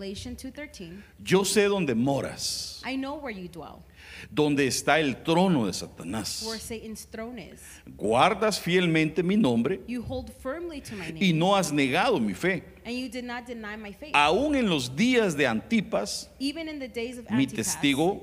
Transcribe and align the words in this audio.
Revelation 0.00 0.36
2:13. 0.36 1.02
Yo 1.24 1.44
sé 1.44 1.64
dónde 1.68 1.94
moras, 1.94 2.82
I 2.86 2.96
know 2.96 3.16
where 3.18 3.30
you 3.34 3.48
dwell, 3.48 3.82
donde 4.30 4.66
está 4.66 5.00
el 5.00 5.22
trono 5.22 5.66
de 5.66 5.72
Satanás. 5.72 6.44
where 6.46 6.58
Satan's 6.60 7.06
throne 7.06 7.38
is. 7.38 7.60
Guardas 7.96 8.60
fielmente 8.60 9.22
mi 9.22 9.36
nombre 9.36 9.80
You 9.88 10.02
hold 10.02 10.30
firmly 10.42 10.80
to 10.82 10.94
my 10.96 11.06
y 11.08 11.12
name, 11.12 11.38
no 11.38 11.56
has 11.56 11.72
negado 11.72 12.20
mi 12.20 12.34
fe. 12.34 12.62
and 12.84 12.94
you 12.94 13.08
did 13.08 13.24
not 13.24 13.46
deny 13.46 13.76
my 13.76 13.92
faith. 13.92 14.12
Aún 14.14 14.54
en 14.54 14.68
los 14.68 14.90
días 14.94 15.34
de 15.36 15.46
Antipas, 15.46 16.28
Even 16.38 16.68
in 16.68 16.78
the 16.78 16.88
days 16.88 17.18
of 17.18 17.24
mi 17.30 17.44
Antipas, 17.44 17.54
testigo, 17.80 18.20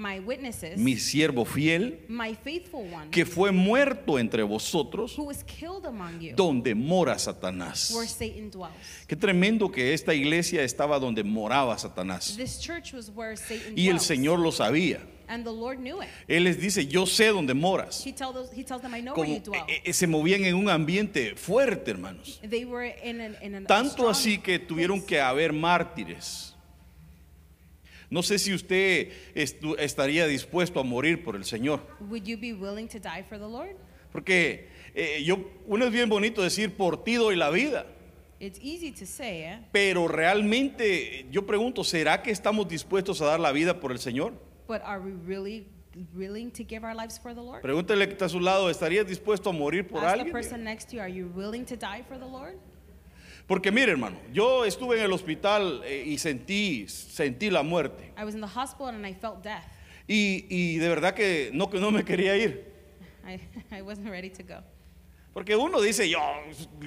my 0.00 0.18
witnesses, 0.18 0.78
mi 0.78 0.96
siervo 0.96 1.44
fiel, 1.44 2.00
my 2.08 2.34
faithful 2.34 2.80
one, 2.90 3.10
que 3.10 3.26
fue 3.26 3.52
muerto 3.52 4.18
entre 4.18 4.42
vosotros, 4.42 5.14
who 5.18 5.24
was 5.24 5.42
killed 5.44 5.84
among 5.84 6.18
you, 6.20 6.34
donde 6.34 6.74
mora 6.74 7.18
Satanás. 7.18 7.92
where 7.94 8.08
Satan 8.08 8.50
dwells. 8.50 8.72
Qué 9.06 9.14
tremendo 9.16 9.70
que 9.70 9.92
esta 9.92 10.14
iglesia 10.14 10.62
estaba 10.62 10.98
donde 10.98 11.22
moraba 11.22 11.76
Satanás. 11.78 12.34
This 12.36 12.58
church 12.58 12.94
was 12.94 13.10
where 13.14 13.36
Satan 13.36 13.74
Y 13.76 13.88
el 13.88 13.96
dwells, 13.98 14.06
Señor 14.06 14.38
lo 14.38 14.50
sabía. 14.52 15.00
and 15.28 15.44
the 15.44 15.52
Lord 15.52 15.78
knew 15.78 16.00
it. 16.02 16.08
Él 16.26 16.42
les 16.44 16.58
dice, 16.60 16.86
yo 16.88 17.04
sé 17.06 17.26
dónde 17.28 17.54
moras. 17.54 18.02
He 18.04 18.12
tells 18.12 18.34
those, 18.34 18.50
he 18.52 18.64
tells 18.64 18.82
them, 18.82 18.94
I 18.94 19.00
know 19.00 19.12
where 19.14 19.26
Como 19.26 19.34
you 19.36 19.40
dwell. 19.40 19.64
eh, 19.68 19.82
eh, 19.84 19.92
se 19.92 20.06
movían 20.08 20.44
en 20.44 20.54
un 20.56 20.68
ambiente 20.68 21.36
fuerte, 21.36 21.90
hermanos. 21.92 22.40
They 22.42 22.64
were 22.64 22.86
in 23.04 23.20
an, 23.20 23.36
in 23.42 23.54
an 23.54 23.66
Tanto 23.66 24.08
así 24.08 24.38
que 24.38 24.58
tuvieron 24.58 24.98
place. 25.00 25.06
que 25.06 25.20
haber 25.20 25.52
mártires. 25.52 26.49
No 28.10 28.22
sé 28.22 28.38
si 28.38 28.52
usted 28.52 29.12
estaría 29.34 30.26
dispuesto 30.26 30.80
a 30.80 30.82
morir 30.82 31.22
por 31.22 31.36
el 31.36 31.44
Señor. 31.44 31.80
Would 32.00 32.24
you 32.24 32.36
be 32.36 32.52
willing 32.52 32.88
to 32.88 32.98
die 32.98 33.22
for 33.22 33.38
the 33.38 33.46
Lord? 33.48 33.76
Porque 34.12 34.68
eh, 34.94 35.22
yo, 35.24 35.38
uno 35.66 35.86
es 35.86 35.92
bien 35.92 36.08
bonito 36.08 36.42
decir 36.42 36.76
por 36.76 37.04
ti 37.04 37.14
doy 37.14 37.36
la 37.36 37.50
vida. 37.50 37.86
It's 38.40 38.58
easy 38.60 38.90
to 38.92 39.06
say, 39.06 39.42
eh? 39.42 39.60
Pero 39.70 40.08
realmente 40.08 41.26
yo 41.30 41.46
pregunto, 41.46 41.84
¿será 41.84 42.22
que 42.22 42.30
estamos 42.30 42.66
dispuestos 42.68 43.20
a 43.20 43.26
dar 43.26 43.38
la 43.38 43.52
vida 43.52 43.78
por 43.80 43.92
el 43.92 43.98
Señor? 43.98 44.32
but 44.66 44.80
are 44.84 45.00
we 45.00 45.10
really 45.26 45.66
willing 46.14 46.48
to 46.52 46.62
give 46.62 46.84
our 46.84 46.94
lives 46.94 47.18
for 47.18 47.34
the 47.34 47.42
Lord? 47.42 47.60
Pregúntele 47.62 48.06
que 48.06 48.12
está 48.12 48.26
a 48.26 48.28
su 48.28 48.38
lado, 48.40 48.70
¿estarías 48.70 49.06
dispuesto 49.06 49.50
a 49.50 49.52
morir 49.52 49.86
por 49.86 49.98
Ask 50.04 50.14
the 50.14 50.20
alguien? 50.20 50.32
person 50.32 50.62
next 50.64 50.88
to 50.90 50.96
you, 50.96 51.02
are 51.02 51.08
you 51.08 51.26
willing 51.34 51.64
to 51.64 51.76
die 51.76 52.02
for 52.08 52.16
the 52.18 52.26
Lord? 52.26 52.54
Porque 53.50 53.72
mire, 53.72 53.90
hermano, 53.90 54.16
yo 54.32 54.64
estuve 54.64 54.96
en 54.98 55.06
el 55.06 55.12
hospital 55.12 55.82
eh, 55.84 56.04
y 56.06 56.18
sentí, 56.18 56.86
sentí 56.86 57.50
la 57.50 57.64
muerte. 57.64 58.12
I 58.16 58.22
was 58.22 58.36
in 58.36 58.40
the 58.40 58.46
hospital 58.46 58.94
and 58.94 59.04
I 59.04 59.12
felt 59.12 59.42
death. 59.42 59.64
Y, 60.06 60.46
y 60.48 60.76
de 60.76 60.88
verdad 60.88 61.14
que 61.14 61.50
no, 61.52 61.68
que 61.68 61.80
no 61.80 61.90
me 61.90 62.04
quería 62.04 62.36
ir. 62.36 62.72
I, 63.26 63.40
I 63.76 63.82
wasn't 63.82 64.08
ready 64.08 64.30
to 64.30 64.44
go. 64.44 64.62
Porque 65.32 65.56
uno 65.56 65.80
dice, 65.80 66.08
yo, 66.08 66.18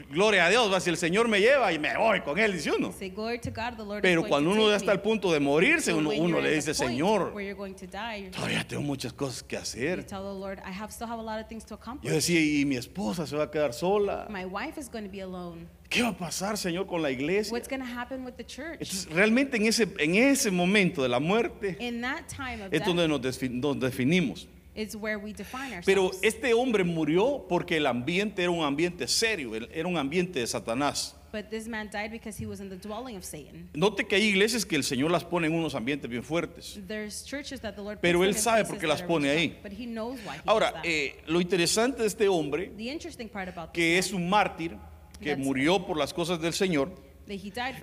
gloria 0.09 0.45
a 0.45 0.49
Dios, 0.49 0.71
va, 0.71 0.79
si 0.79 0.89
el 0.89 0.97
Señor 0.97 1.27
me 1.27 1.39
lleva 1.39 1.71
y 1.71 1.79
me 1.79 1.97
voy 1.97 2.21
con 2.21 2.37
él, 2.39 2.53
dice 2.53 2.71
uno. 2.71 2.93
Say, 2.93 3.09
glory 3.09 3.39
to 3.39 3.51
God, 3.51 3.77
the 3.77 3.83
Lord 3.83 4.01
Pero 4.01 4.25
cuando 4.25 4.51
uno 4.51 4.69
ya 4.69 4.75
está 4.75 4.91
al 4.91 5.01
punto 5.01 5.31
de 5.31 5.41
morirse, 5.41 5.93
But 5.93 5.99
uno, 5.99 6.09
uno 6.11 6.41
le 6.41 6.55
dice, 6.55 6.73
Señor, 6.73 7.33
die, 7.33 8.29
todavía 8.31 8.65
tengo 8.65 8.83
muchas 8.83 9.13
cosas 9.13 9.43
que 9.43 9.55
hacer. 9.57 10.05
tell 10.05 10.23
the 10.23 10.33
Lord, 10.33 10.59
have 10.59 10.91
have 10.91 11.99
Yo 12.01 12.13
decía, 12.13 12.39
y 12.39 12.65
mi 12.65 12.75
esposa 12.75 13.25
se 13.25 13.35
va 13.35 13.43
a 13.43 13.51
quedar 13.51 13.73
sola. 13.73 14.27
My 14.29 14.45
wife 14.45 14.77
is 14.77 14.89
going 14.89 15.05
to 15.05 15.11
be 15.11 15.21
alone. 15.21 15.67
¿Qué 15.93 16.01
va 16.01 16.09
a 16.09 16.17
pasar, 16.17 16.57
Señor, 16.57 16.87
con 16.87 17.01
la 17.01 17.11
iglesia? 17.11 17.51
What's 17.53 17.67
going 17.67 17.81
to 17.81 17.85
happen 17.85 18.25
with 18.25 18.33
the 18.33 18.43
church? 18.43 18.81
Entonces, 18.81 19.07
realmente 19.11 19.57
en 19.57 19.67
ese, 19.67 19.87
en 19.99 20.15
ese 20.15 20.49
momento 20.49 21.03
de 21.03 21.09
la 21.09 21.19
muerte 21.19 21.77
In 21.79 22.01
that 22.01 22.23
time 22.27 22.65
of 22.65 22.73
es 22.73 22.79
death, 22.79 22.85
donde 22.87 23.07
nos, 23.07 23.21
desfi- 23.21 23.49
nos 23.49 23.79
definimos. 23.79 24.47
is 24.75 24.95
where 24.95 25.17
we 25.17 25.33
define 25.33 25.71
ourselves. 25.73 25.85
Pero 25.85 26.11
este 26.23 26.53
hombre 26.53 26.83
murió 26.83 27.45
porque 27.47 27.77
el 27.77 27.85
ambiente 27.85 28.41
era 28.41 28.49
un 28.51 28.63
ambiente 28.63 29.07
serio, 29.07 29.51
era 29.55 29.87
un 29.87 29.97
ambiente 29.97 30.39
de 30.39 30.47
Satanás. 30.47 31.15
But 31.31 31.49
this 31.49 31.67
man 31.67 31.89
died 31.91 32.11
because 32.11 32.37
he 32.37 32.45
was 32.45 32.59
in 32.59 32.69
the 32.69 32.75
dwelling 32.75 33.15
of 33.15 33.23
Satan. 33.23 33.67
Note 33.73 34.05
que 34.07 34.15
hay 34.15 34.23
iglesias 34.23 34.65
que 34.65 34.75
el 34.75 34.83
Señor 34.83 35.09
las 35.09 35.23
pone 35.23 35.47
en 35.47 35.53
unos 35.53 35.73
ambientes 35.73 36.07
bien 36.09 36.23
fuertes. 36.23 36.79
There's 36.87 37.23
churches 37.23 37.59
that 37.61 37.73
the 37.75 37.81
Lord 37.81 37.99
Pero 38.01 38.23
él 38.23 38.35
sabe 38.35 38.65
por 38.65 38.77
qué 38.77 38.87
las 38.87 39.01
pone 39.01 39.29
ahí. 39.29 39.57
But 39.63 39.71
he 39.71 39.85
knows 39.85 40.19
why 40.25 40.37
he 40.37 40.41
Ahora, 40.45 40.73
eh, 40.83 41.15
lo 41.27 41.41
interesante 41.41 42.01
de 42.01 42.07
este 42.07 42.27
hombre, 42.27 42.71
the 42.77 42.91
interesting 42.91 43.27
part 43.29 43.49
about 43.49 43.71
que 43.73 43.97
es 43.97 44.13
un 44.13 44.29
mártir, 44.29 44.77
que 45.23 45.35
murió 45.35 45.85
por 45.85 45.97
las 45.97 46.13
cosas 46.13 46.39
del 46.41 46.53
Señor, 46.53 46.91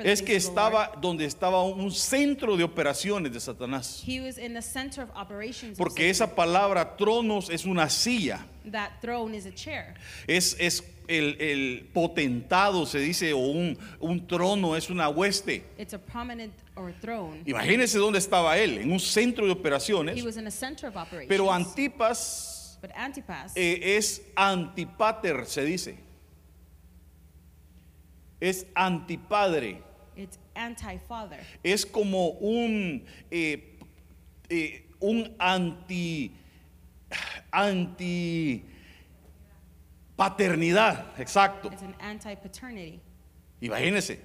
es 0.05 0.23
que 0.23 0.37
estaba 0.37 0.93
donde 1.01 1.25
estaba 1.25 1.63
un 1.65 1.91
centro 1.91 2.57
de 2.57 2.65
operaciones 2.65 3.33
de 3.33 3.41
Satanás. 3.41 4.05
Porque 5.77 6.11
esa 6.11 6.35
palabra 6.35 6.97
tronos 6.97 7.49
es 7.49 7.65
una 7.65 7.89
silla. 7.89 8.47
Es, 10.27 10.57
es 10.59 10.85
el, 11.09 11.41
el 11.41 11.89
potentado, 11.93 12.87
se 12.87 12.99
dice, 12.99 13.33
o 13.33 13.39
un, 13.39 13.79
un 13.99 14.27
trono 14.27 14.77
es 14.77 14.91
una 14.91 15.09
hueste. 15.09 15.65
Imagínense 17.47 17.99
dónde 17.99 18.19
estaba 18.19 18.59
él, 18.59 18.79
en 18.79 18.93
un 18.93 19.01
centro 19.01 19.47
de 19.47 19.53
He 19.53 19.55
operaciones. 19.55 20.23
was 20.23 20.37
in 20.37 20.47
a 20.47 20.51
center 20.51 20.89
of 20.89 20.97
operations. 20.97 21.29
Pero 21.29 21.51
Antipas 21.51 22.79
but 22.81 22.91
Antipas 22.95 23.53
eh, 23.57 23.97
es 23.97 24.23
antipater, 24.37 25.47
se 25.47 25.65
dice. 25.65 26.10
Es 28.41 28.67
antipadre. 28.75 29.83
it's 30.21 30.39
anti-father. 30.55 31.39
Es 31.63 31.87
como 31.87 32.31
un, 32.41 33.05
eh, 33.31 33.79
eh, 34.49 34.87
un 35.01 35.35
anti, 35.39 36.33
anti 37.51 38.65
paternidad, 40.17 41.19
exacto. 41.19 41.71
It's 41.73 41.83
an 41.83 41.95
anti-paternity. 42.01 43.01
Imagínense. 43.63 44.21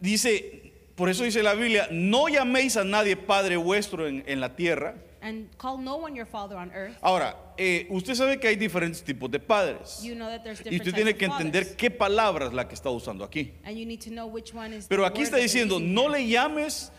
Dice, 0.00 0.72
por 0.94 1.08
eso 1.08 1.24
dice 1.24 1.42
la 1.42 1.54
Biblia, 1.54 1.88
no 1.90 2.28
llaméis 2.28 2.76
a 2.76 2.84
nadie 2.84 3.16
Padre 3.16 3.56
vuestro 3.56 4.06
en, 4.06 4.22
en 4.26 4.40
la 4.40 4.54
tierra. 4.54 4.94
And 5.20 5.48
call 5.58 5.78
no 5.78 5.96
one 5.96 6.14
your 6.14 6.26
father 6.26 6.56
on 6.56 6.70
earth. 6.72 6.96
Ahora, 7.02 7.34
eh, 7.58 7.86
usted 7.90 8.14
sabe 8.14 8.38
que 8.38 8.48
hay 8.48 8.56
diferentes 8.56 9.02
tipos 9.02 9.28
de 9.30 9.40
padres. 9.40 10.00
You 10.02 10.14
know 10.14 10.28
that 10.28 10.44
there's 10.44 10.60
Y 10.60 10.64
different 10.64 10.80
usted 10.82 10.92
types 10.92 10.94
tiene 10.94 11.10
of 11.10 11.18
que 11.18 11.26
entender 11.26 11.64
fathers. 11.64 11.76
qué 11.76 11.90
palabra 11.90 12.46
es 12.46 12.52
la 12.52 12.68
que 12.68 12.74
está 12.76 12.90
usando 12.90 13.24
aquí. 13.24 13.52
And 13.64 13.76
you 13.76 13.84
need 13.84 14.00
to 14.02 14.10
know 14.10 14.26
which 14.26 14.54
one 14.54 14.72
is 14.72 14.86
Pero 14.86 15.02
the 15.02 15.08
aquí 15.10 15.18
word 15.18 15.24
está 15.26 15.36
that 15.38 15.42
diciendo, 15.42 15.74
using 15.76 15.92
no 15.94 16.02
here. 16.02 16.10
le 16.22 16.28
llames 16.28 16.92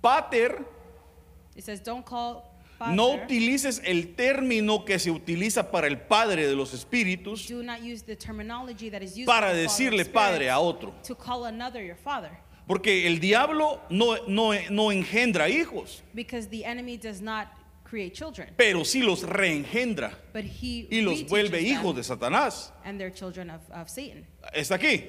pater, 0.00 0.64
It 1.56 1.64
says 1.64 1.80
don't 1.82 2.04
call 2.04 2.44
father. 2.78 2.94
no 2.96 3.10
utilices 3.14 3.80
el 3.84 4.14
término 4.16 4.84
que 4.84 4.98
se 4.98 5.10
utiliza 5.10 5.70
para 5.70 5.86
el 5.86 5.98
padre 5.98 6.46
de 6.46 6.54
los 6.56 6.72
espíritus 6.72 7.46
Do 7.48 7.62
not 7.62 7.80
use 7.82 8.02
the 8.04 8.16
terminology 8.16 8.88
that 8.90 9.02
is 9.02 9.16
used 9.16 9.26
para 9.26 9.48
for 9.50 9.54
the 9.56 9.68
father 9.68 9.90
decirle 9.90 10.04
padre 10.06 10.48
a 10.50 10.58
otro. 10.58 10.94
to 11.06 11.14
call 11.14 11.44
another 11.44 11.82
your 11.84 11.96
father. 11.96 12.30
Porque 12.66 13.06
el 13.06 13.20
diablo 13.20 13.80
no, 13.90 14.16
no, 14.26 14.52
no 14.70 14.90
engendra 14.90 15.48
hijos, 15.48 16.02
Because 16.14 16.48
the 16.48 16.64
enemy 16.64 16.96
does 16.96 17.20
not 17.20 17.48
create 17.84 18.12
children, 18.14 18.54
pero 18.56 18.84
sí 18.84 19.02
los 19.02 19.22
reengendra 19.22 20.18
but 20.32 20.44
he 20.44 20.86
y 20.90 21.00
los 21.02 21.24
vuelve 21.28 21.60
hijos 21.60 21.94
de 21.94 22.02
Satanás. 22.02 22.72
and 22.84 22.98
they're 22.98 23.12
children 23.12 23.50
of, 23.50 23.60
of 23.70 23.88
Satan. 23.88 24.26
Está 24.54 24.76
aquí. 24.76 25.04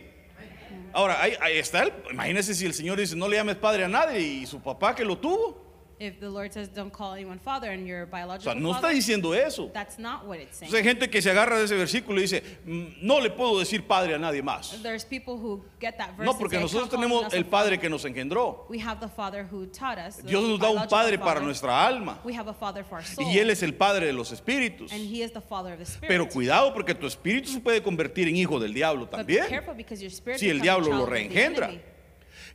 Ahora, 0.94 1.22
ahí, 1.22 1.34
ahí 1.42 1.58
está 1.58 1.84
él. 1.84 1.94
Imagínese 2.12 2.54
si 2.54 2.66
el 2.66 2.74
Señor 2.74 3.00
dice, 3.00 3.16
no 3.16 3.28
le 3.28 3.38
llames 3.38 3.56
padre 3.56 3.86
a 3.86 3.88
nadie 3.88 4.20
y 4.20 4.46
su 4.46 4.62
papá 4.62 4.94
que 4.96 5.04
lo 5.06 5.18
tuvo. 5.18 5.65
If 5.98 6.20
the 6.20 6.30
Lord 6.30 6.52
says 6.52 6.68
don't 6.74 6.92
call 6.92 7.14
anyone 7.14 7.40
father 7.40 7.72
and 7.72 7.88
your 7.88 8.04
O 8.04 8.06
biological 8.08 8.54
sea, 8.54 8.60
no 8.62 8.72
está 8.72 8.82
father, 8.82 8.96
diciendo 8.96 9.34
eso. 9.34 9.72
that's 9.74 9.98
not 9.98 10.26
what 10.26 10.40
it's. 10.40 10.62
Entonces 10.62 10.74
hay 10.80 10.84
gente 10.84 11.10
que 11.10 11.22
se 11.22 11.32
agarra 11.32 11.58
de 11.58 11.64
ese 11.64 11.76
versículo 11.78 12.20
y 12.20 12.24
dice, 12.24 12.44
"Mm, 12.66 12.86
no 13.02 13.22
le 13.22 13.30
puedo 13.30 13.58
decir 13.60 13.88
padre 13.88 14.14
a 14.14 14.18
nadie 14.20 14.42
más. 14.44 14.78
There's 14.84 15.06
people 15.06 15.36
who 15.36 15.64
get 15.80 15.96
that 15.98 16.10
verse 16.18 16.26
No, 16.26 16.32
and 16.32 16.40
porque 16.40 16.56
say, 16.58 16.62
nosotros 16.64 16.90
"Can't 16.90 17.02
call 17.02 17.10
tenemos 17.22 17.34
el 17.34 17.44
a 17.44 17.50
padre 17.50 17.78
que 17.80 17.90
nos 17.90 18.04
engendró. 18.04 18.66
We 18.70 18.80
have 18.82 19.00
the 19.00 19.08
father 19.08 19.48
who 19.50 19.68
taught 19.68 19.98
us. 19.98 20.18
the 20.18 20.24
Dios 20.24 20.44
nos 20.44 20.60
da 20.60 20.68
un 20.68 20.74
biological 20.76 20.90
padre 20.90 21.18
para 21.18 21.28
father. 21.36 21.44
nuestra 21.44 21.86
alma. 21.88 22.20
We 22.26 22.38
have 22.38 22.50
a 22.50 22.54
father 22.54 22.84
for 22.84 22.98
our 22.98 23.06
soul. 23.06 23.26
Y 23.32 23.38
Él 23.40 23.50
es 23.50 23.64
el 23.64 23.74
padre 23.74 24.06
de 24.08 24.12
los 24.14 24.34
espíritus. 24.34 24.92
and 24.92 25.02
he 25.10 25.22
is 25.24 25.32
the 25.32 25.40
father 25.40 25.72
of 25.72 25.80
the 25.80 25.86
spirit. 25.86 26.10
Pero 26.10 26.28
cuidado 26.28 26.74
porque 26.74 26.94
tu 26.94 27.08
espíritu 27.08 27.48
se 27.50 27.62
puede 27.62 27.82
convertir 27.82 28.28
en 28.28 28.36
hijo 28.36 28.60
del 28.60 28.74
diablo 28.74 29.06
but 29.06 29.12
be 29.26 29.38
también. 29.38 29.48
careful 29.48 29.74
because 29.74 30.02
your 30.02 30.12
spirit 30.12 30.40
Si 30.40 30.50
el 30.50 30.60
becomes 30.60 30.62
a 30.62 30.64
diablo 30.64 30.86
child 30.88 30.98
lo 30.98 31.04
of 31.06 31.10
the 31.10 31.16
reengendra. 31.16 31.68
enemy. 31.70 31.82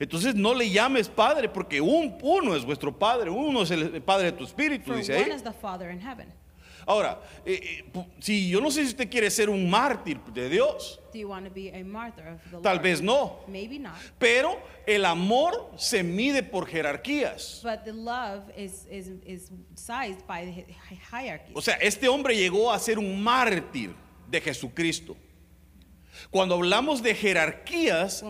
Entonces 0.00 0.34
no 0.34 0.54
le 0.54 0.68
llames 0.70 1.08
padre 1.08 1.48
porque 1.48 1.80
un, 1.80 2.16
uno 2.22 2.56
es 2.56 2.64
vuestro 2.64 2.90
padre, 2.98 3.30
uno 3.30 3.62
es 3.62 3.70
el 3.70 4.02
padre 4.02 4.32
de 4.32 4.32
tu 4.32 4.44
espíritu, 4.44 4.86
For 4.86 4.96
dice 4.96 5.12
one 5.14 5.24
ahí. 5.26 5.36
is 5.36 5.42
the 5.44 5.52
father 5.52 5.90
in 5.90 6.00
heaven. 6.00 6.32
Ahora, 6.86 7.20
eh, 7.44 7.84
eh, 7.94 8.04
si 8.18 8.48
yo 8.48 8.60
no 8.60 8.70
sé 8.70 8.82
si 8.84 8.88
usted 8.88 9.08
quiere 9.10 9.30
ser 9.30 9.50
un 9.50 9.68
mártir 9.70 10.18
de 10.32 10.48
Dios, 10.48 10.98
Do 11.12 11.18
you 11.18 11.28
want 11.28 11.46
to 11.46 11.52
be 11.52 11.70
a 11.78 11.84
martyr 11.84 12.26
of 12.26 12.40
the 12.50 12.56
tal 12.62 12.78
vez 12.80 13.02
no, 13.02 13.40
Maybe 13.46 13.78
not. 13.78 13.92
pero 14.18 14.58
el 14.86 15.04
amor 15.04 15.70
se 15.76 16.02
mide 16.02 16.42
por 16.42 16.66
jerarquías. 16.66 17.60
But 17.62 17.84
the 17.84 17.92
love 17.92 18.44
is, 18.56 18.86
is, 18.90 19.08
is 19.26 19.52
sized 19.76 20.26
by 20.26 20.46
the 20.46 20.52
hi- 20.72 20.98
hierarchy. 21.12 21.52
O 21.54 21.60
sea, 21.60 21.74
este 21.74 22.08
hombre 22.08 22.34
llegó 22.34 22.72
a 22.72 22.78
ser 22.78 22.98
un 22.98 23.22
mártir 23.22 23.94
de 24.28 24.40
Jesucristo. 24.40 25.14
Cuando 26.30 26.54
hablamos 26.56 27.02
de 27.02 27.14
jerarquías 27.14 28.22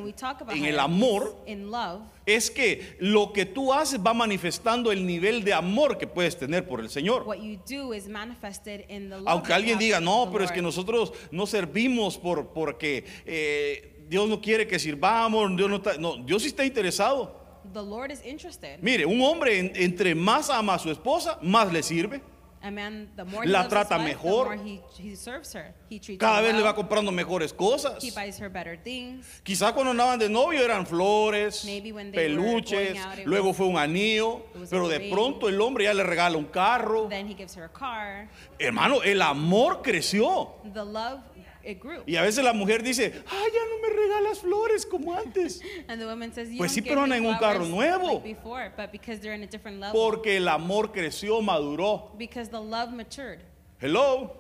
en 0.51 0.65
el 0.65 0.79
amor, 0.79 1.37
love, 1.47 2.03
es 2.27 2.51
que 2.51 2.97
lo 3.01 3.33
que 3.33 3.47
tú 3.47 3.73
haces 3.73 3.99
va 4.01 4.15
manifestando 4.15 4.93
el 4.93 5.07
nivel 5.07 5.43
de 5.45 5.53
amor 5.53 5.99
que 5.99 6.07
puedes 6.07 6.39
tener 6.39 6.67
por 6.67 6.81
el 6.81 6.89
Señor. 6.91 7.25
what 7.27 7.39
you 7.39 7.59
do 7.69 7.93
is 7.93 8.09
manifested 8.09 8.85
in 8.89 9.09
the 9.11 9.17
love 9.17 9.29
Aunque 9.29 9.53
alguien 9.53 9.79
diga, 9.79 10.01
no, 10.01 10.29
pero 10.33 10.45
es 10.45 10.53
que 10.53 10.63
nosotros 10.63 11.13
no 11.31 11.47
servimos 11.47 12.17
por, 12.19 12.49
porque 12.53 13.05
eh, 13.27 14.05
Dios 14.09 14.29
no 14.29 14.41
quiere 14.41 14.67
que 14.67 14.79
sirvamos, 14.79 15.57
Dios 15.57 15.69
no 15.71 15.77
está, 15.77 15.97
no, 15.99 16.17
Dios 16.17 16.43
sí 16.43 16.49
está 16.49 16.65
interesado. 16.65 17.39
The 17.73 17.83
Lord 17.83 18.11
is 18.11 18.25
interested. 18.25 18.79
Mire, 18.81 19.05
un 19.07 19.21
hombre 19.23 19.59
en- 19.59 19.73
entre 19.77 20.15
más 20.15 20.51
ama 20.51 20.75
a 20.75 20.79
su 20.79 20.91
esposa, 20.91 21.39
más 21.43 21.73
le 21.73 21.83
sirve. 21.83 22.21
A 22.63 22.71
man, 22.71 23.09
the 23.17 23.25
more 23.25 23.43
he 23.45 23.49
La 23.49 23.61
loves 23.63 23.73
trata 23.73 23.97
his 23.97 24.05
wife, 24.05 24.17
mejor. 24.23 24.45
the 24.51 24.57
more 24.57 24.65
he, 24.65 24.81
he 24.99 25.15
serves 25.17 25.51
her. 25.55 25.73
He 25.89 25.99
treats 25.99 26.21
Cada 26.21 26.37
her 26.43 26.43
vez 26.43 26.55
le 26.57 26.63
va 26.63 26.75
comprando 26.75 27.11
mejores 27.11 27.55
cosas. 27.55 28.03
He 28.03 28.11
buys 28.11 28.39
her 28.39 28.51
better 28.51 28.77
things. 28.77 29.25
Quizás 29.43 29.73
cuando 29.73 29.93
andaban 29.93 30.19
de 30.19 30.29
novio 30.29 30.63
eran 30.63 30.85
flores, 30.85 31.65
Maybe 31.65 31.91
when 31.91 32.13
they 32.13 32.29
were 32.29 32.43
peluches, 32.43 32.93
going 32.93 32.99
out, 32.99 33.19
it 33.19 33.27
luego 33.27 33.49
was- 33.49 33.57
fue 33.57 33.67
un 33.67 33.77
anillo, 33.79 34.43
it 34.55 34.61
was 34.61 34.69
a 34.69 34.77
pero 34.77 34.89
de 34.89 34.99
ring. 34.99 35.11
pronto 35.11 35.49
el 35.49 35.59
hombre 35.59 35.85
ya 35.85 35.95
le 35.95 36.05
regala 36.05 36.37
un 36.37 36.45
carro. 36.49 37.09
Then 37.09 37.27
he 37.29 37.35
gives 37.35 37.55
her 37.57 37.65
a 37.65 37.69
car. 37.73 38.29
Hermano, 38.59 39.01
el 39.03 39.23
amor 39.23 39.81
creció. 39.83 40.51
The 40.75 40.85
love, 40.85 41.21
it 41.65 41.81
grew. 41.81 42.03
Y 42.07 42.17
a 42.17 42.23
veces 42.23 42.43
la 42.45 42.53
mujer 42.53 42.83
dice, 42.83 43.13
ay, 43.31 43.49
ya 43.53 43.61
no 43.69 43.81
me 43.83 43.95
regalas 43.95 44.39
flores 44.41 44.85
como 44.87 45.15
antes. 45.15 45.61
And 45.89 46.01
the 46.01 46.07
woman 46.07 46.33
says, 46.33 46.51
you 46.51 46.59
Pues 46.59 46.75
don't 46.75 46.85
sí, 46.85 46.89
give 46.89 46.95
pero 46.95 47.07
me 47.07 47.17
en 47.17 47.27
un 47.27 47.39
carro 47.39 47.65
flowers 47.65 47.69
nuevo. 47.71 48.15
like 48.15 48.23
before, 48.25 48.73
but 48.77 48.93
because 48.93 49.21
they're 49.21 49.35
in 49.35 49.43
a 49.43 49.47
different 49.47 49.81
level. 49.81 49.93
Porque 50.01 50.37
el 50.37 50.49
amor 50.49 50.93
creció, 50.93 51.41
maduró. 51.43 52.17
because 52.19 52.49
the 52.49 52.61
love 52.61 52.93
matured. 52.93 53.41
Hello. 53.79 54.37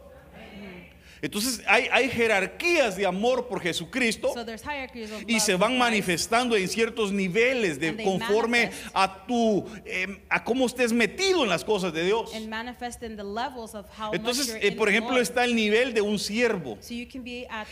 Entonces 1.22 1.62
hay, 1.66 1.86
hay 1.92 2.08
jerarquías 2.08 2.96
de 2.96 3.04
amor 3.04 3.46
por 3.46 3.60
Jesucristo 3.60 4.32
So 4.32 4.44
there's 4.44 4.62
hierarchies 4.62 5.10
of 5.10 5.22
y 5.26 5.38
se 5.40 5.54
van 5.54 5.76
manifestando 5.76 6.56
en 6.56 6.66
ciertos 6.68 7.12
niveles 7.12 7.78
de 7.78 7.94
conforme 8.02 8.70
a 8.94 9.26
tu 9.26 9.66
em, 9.84 10.18
a 10.28 10.42
cómo 10.42 10.66
estés 10.66 10.92
metido 10.92 11.42
en 11.44 11.50
las 11.50 11.62
cosas 11.64 11.92
de 11.92 12.04
Dios. 12.04 12.34
and 12.34 12.48
manifest 12.48 13.02
in 13.02 13.16
the 13.16 13.24
levels 13.24 13.74
of 13.74 13.86
how 13.98 14.12
Entonces, 14.14 14.56
eh, 14.60 14.72
por 14.72 14.88
ejemplo, 14.88 15.20
está 15.20 15.44
el 15.44 15.54
nivel 15.54 15.92
de 15.92 16.00
un 16.00 16.18
siervo. 16.18 16.78
So 16.80 16.94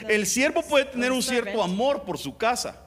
El 0.09 0.27
siervo 0.27 0.63
puede 0.63 0.85
tener 0.87 1.13
un 1.13 1.23
cierto 1.23 1.63
amor 1.63 2.05
por 2.05 2.19
su 2.19 2.37
casa, 2.37 2.85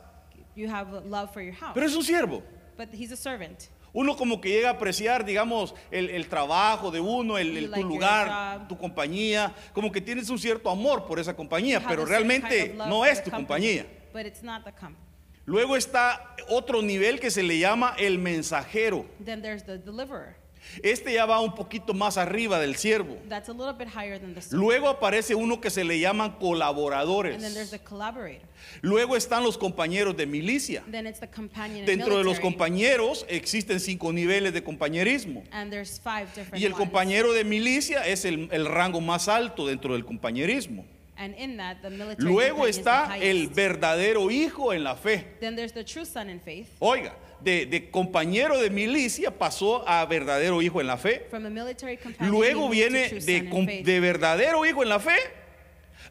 You 0.56 0.70
have 0.70 0.96
a 0.96 1.02
love 1.02 1.32
for 1.34 1.42
your 1.42 1.56
house. 1.56 1.72
pero 1.74 1.86
es 1.88 1.96
un 1.96 2.04
siervo. 2.04 2.44
but 2.78 2.90
he's 2.94 3.12
a 3.12 3.18
servant. 3.18 3.70
Uno 3.94 4.16
como 4.16 4.40
que 4.40 4.50
llega 4.50 4.70
a 4.70 4.74
apreciar, 4.74 5.26
digamos, 5.26 5.76
el, 5.92 6.10
el 6.10 6.28
trabajo 6.28 6.92
de 6.92 7.00
uno, 7.02 7.38
el, 7.38 7.52
You 7.52 7.58
el- 7.58 7.72
like 7.72 7.84
tu 7.84 7.90
lugar, 7.90 8.68
tu 8.68 8.78
compañía, 8.78 9.54
como 9.74 9.92
que 9.92 10.00
tienes 10.00 10.30
un 10.30 10.40
cierto 10.40 10.70
amor 10.70 11.06
por 11.06 11.20
esa 11.20 11.36
compañía, 11.36 11.84
pero 11.88 12.06
realmente 12.06 12.60
kind 12.70 12.72
of 12.72 12.78
love 12.78 12.88
no 12.88 13.06
es 13.06 13.24
tu 13.24 13.30
company, 13.32 13.46
compañía. 13.46 13.86
But 14.14 14.26
it's 14.26 14.44
not 14.44 14.64
the 14.64 14.72
company. 14.72 14.98
Luego 15.46 15.76
está 15.76 16.36
otro 16.50 16.82
nivel 16.82 17.20
que 17.20 17.32
se 17.32 17.44
le 17.44 17.58
llama 17.60 17.96
el 17.98 18.18
mensajero. 18.20 19.06
Then 19.26 19.42
there's 19.42 19.66
the 19.66 19.78
deliverer. 19.78 20.36
Este 20.84 21.14
ya 21.14 21.26
va 21.26 21.40
un 21.40 21.54
poquito 21.56 21.94
más 21.94 22.18
arriba 22.18 22.60
del 22.60 22.76
siervo. 22.76 23.18
That's 23.30 23.50
a 23.50 23.54
little 23.54 23.74
bit 23.74 23.88
higher 23.90 24.20
than 24.20 24.34
the 24.34 24.42
servant. 24.42 24.62
Luego 24.64 24.90
aparece 24.90 25.36
uno 25.36 25.60
que 25.60 25.70
se 25.70 25.84
le 25.84 26.00
llaman 26.00 26.32
And 26.32 26.40
then 26.40 26.40
there's 26.40 26.60
colaboradores. 26.60 27.70
the 27.72 27.80
collaborator. 27.80 28.48
Luego 28.82 29.16
están 29.16 29.44
los 29.44 29.58
compañeros 29.58 30.16
de 30.16 30.26
milicia. 30.26 30.84
Then 30.90 31.08
it's 31.08 31.20
the 31.20 31.28
companion 31.28 31.80
and 31.80 31.88
Dentro 31.88 32.18
de 32.18 32.24
los 32.24 32.38
military. 32.38 32.42
compañeros 32.54 33.26
existen 33.28 33.80
cinco 33.80 34.12
niveles 34.14 34.54
de 34.54 34.64
compañerismo. 34.64 35.44
And 35.52 35.72
there's 35.72 36.00
five 36.00 36.28
different 36.36 36.62
Y 36.62 36.66
el 36.66 36.74
ones. 36.74 36.78
compañero 36.88 37.34
de 37.34 37.44
milicia 37.44 38.06
es 38.08 38.26
el, 38.26 38.48
el 38.52 38.66
rango 38.66 39.02
más 39.02 39.28
alto 39.28 39.68
dentro 39.68 39.94
del 39.94 40.06
compañerismo. 40.06 40.86
And 41.24 41.36
in 41.38 41.58
that, 41.58 41.84
the 41.84 41.92
military 41.92 42.28
Luego 42.28 42.56
companion 42.64 42.70
is 42.70 42.76
the 42.78 42.82
está 42.82 43.16
el 43.22 43.38
highest. 43.48 43.54
verdadero 43.56 44.32
hijo 44.32 44.72
en 44.74 44.84
la 44.84 44.96
fe. 44.96 45.24
Then 45.40 45.56
there's 45.56 45.72
the 45.72 45.84
true 45.84 46.04
son 46.04 46.30
in 46.32 46.40
faith. 46.40 46.68
Oiga, 46.80 47.14
de, 47.44 47.68
de 47.68 47.92
compañero 47.92 48.58
de 48.60 48.72
milicia 48.72 49.30
pasó 49.30 49.84
a 49.88 50.04
verdadero 50.08 50.64
hijo 50.64 50.82
en 50.82 50.88
la 50.88 50.98
fe. 50.98 51.28
From 51.30 51.46
a 51.46 51.50
military 51.52 51.98
companion, 51.98 52.32
Luego 52.34 52.62
to 52.66 52.70
viene 52.72 53.08
son 53.10 53.20
de, 53.20 53.38
in 53.38 53.50
com- 53.52 53.66
faith. 53.68 53.86
de 53.86 54.00
verdadero 54.00 54.66
hijo 54.66 54.82
en 54.82 54.90
la 54.90 55.00
fe 55.00 55.18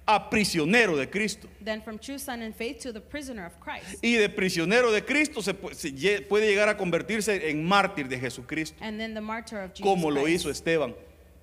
a 0.07 0.31
prisionero 0.31 0.97
de 0.97 1.09
Cristo. 1.11 1.49
Then 1.65 1.83
from 1.83 1.99
true 1.99 2.19
son 2.21 2.41
in 2.43 2.53
faith 2.53 2.79
to 2.83 2.93
the 2.93 3.01
prisoner 3.01 3.47
of 3.47 3.59
Christ. 3.59 3.99
Y 4.05 4.13
de 4.15 4.29
prisionero 4.29 4.93
de 4.93 5.03
Cristo 5.05 5.41
se, 5.43 5.55
pu- 5.55 5.75
se 5.75 5.91
lle- 5.93 6.25
puede 6.29 6.47
llegar 6.47 6.69
a 6.69 6.77
convertirse 6.77 7.51
en 7.51 7.65
mártir 7.67 8.07
de 8.09 8.17
Jesucristo, 8.19 8.77
And 8.81 8.97
then 8.99 9.15
the 9.15 9.21
martyr 9.21 9.59
of 9.59 9.73
Jesus 9.75 9.83
como 9.83 10.09
lo 10.13 10.23
Christ, 10.23 10.45
hizo 10.47 10.51
Esteban. 10.51 10.95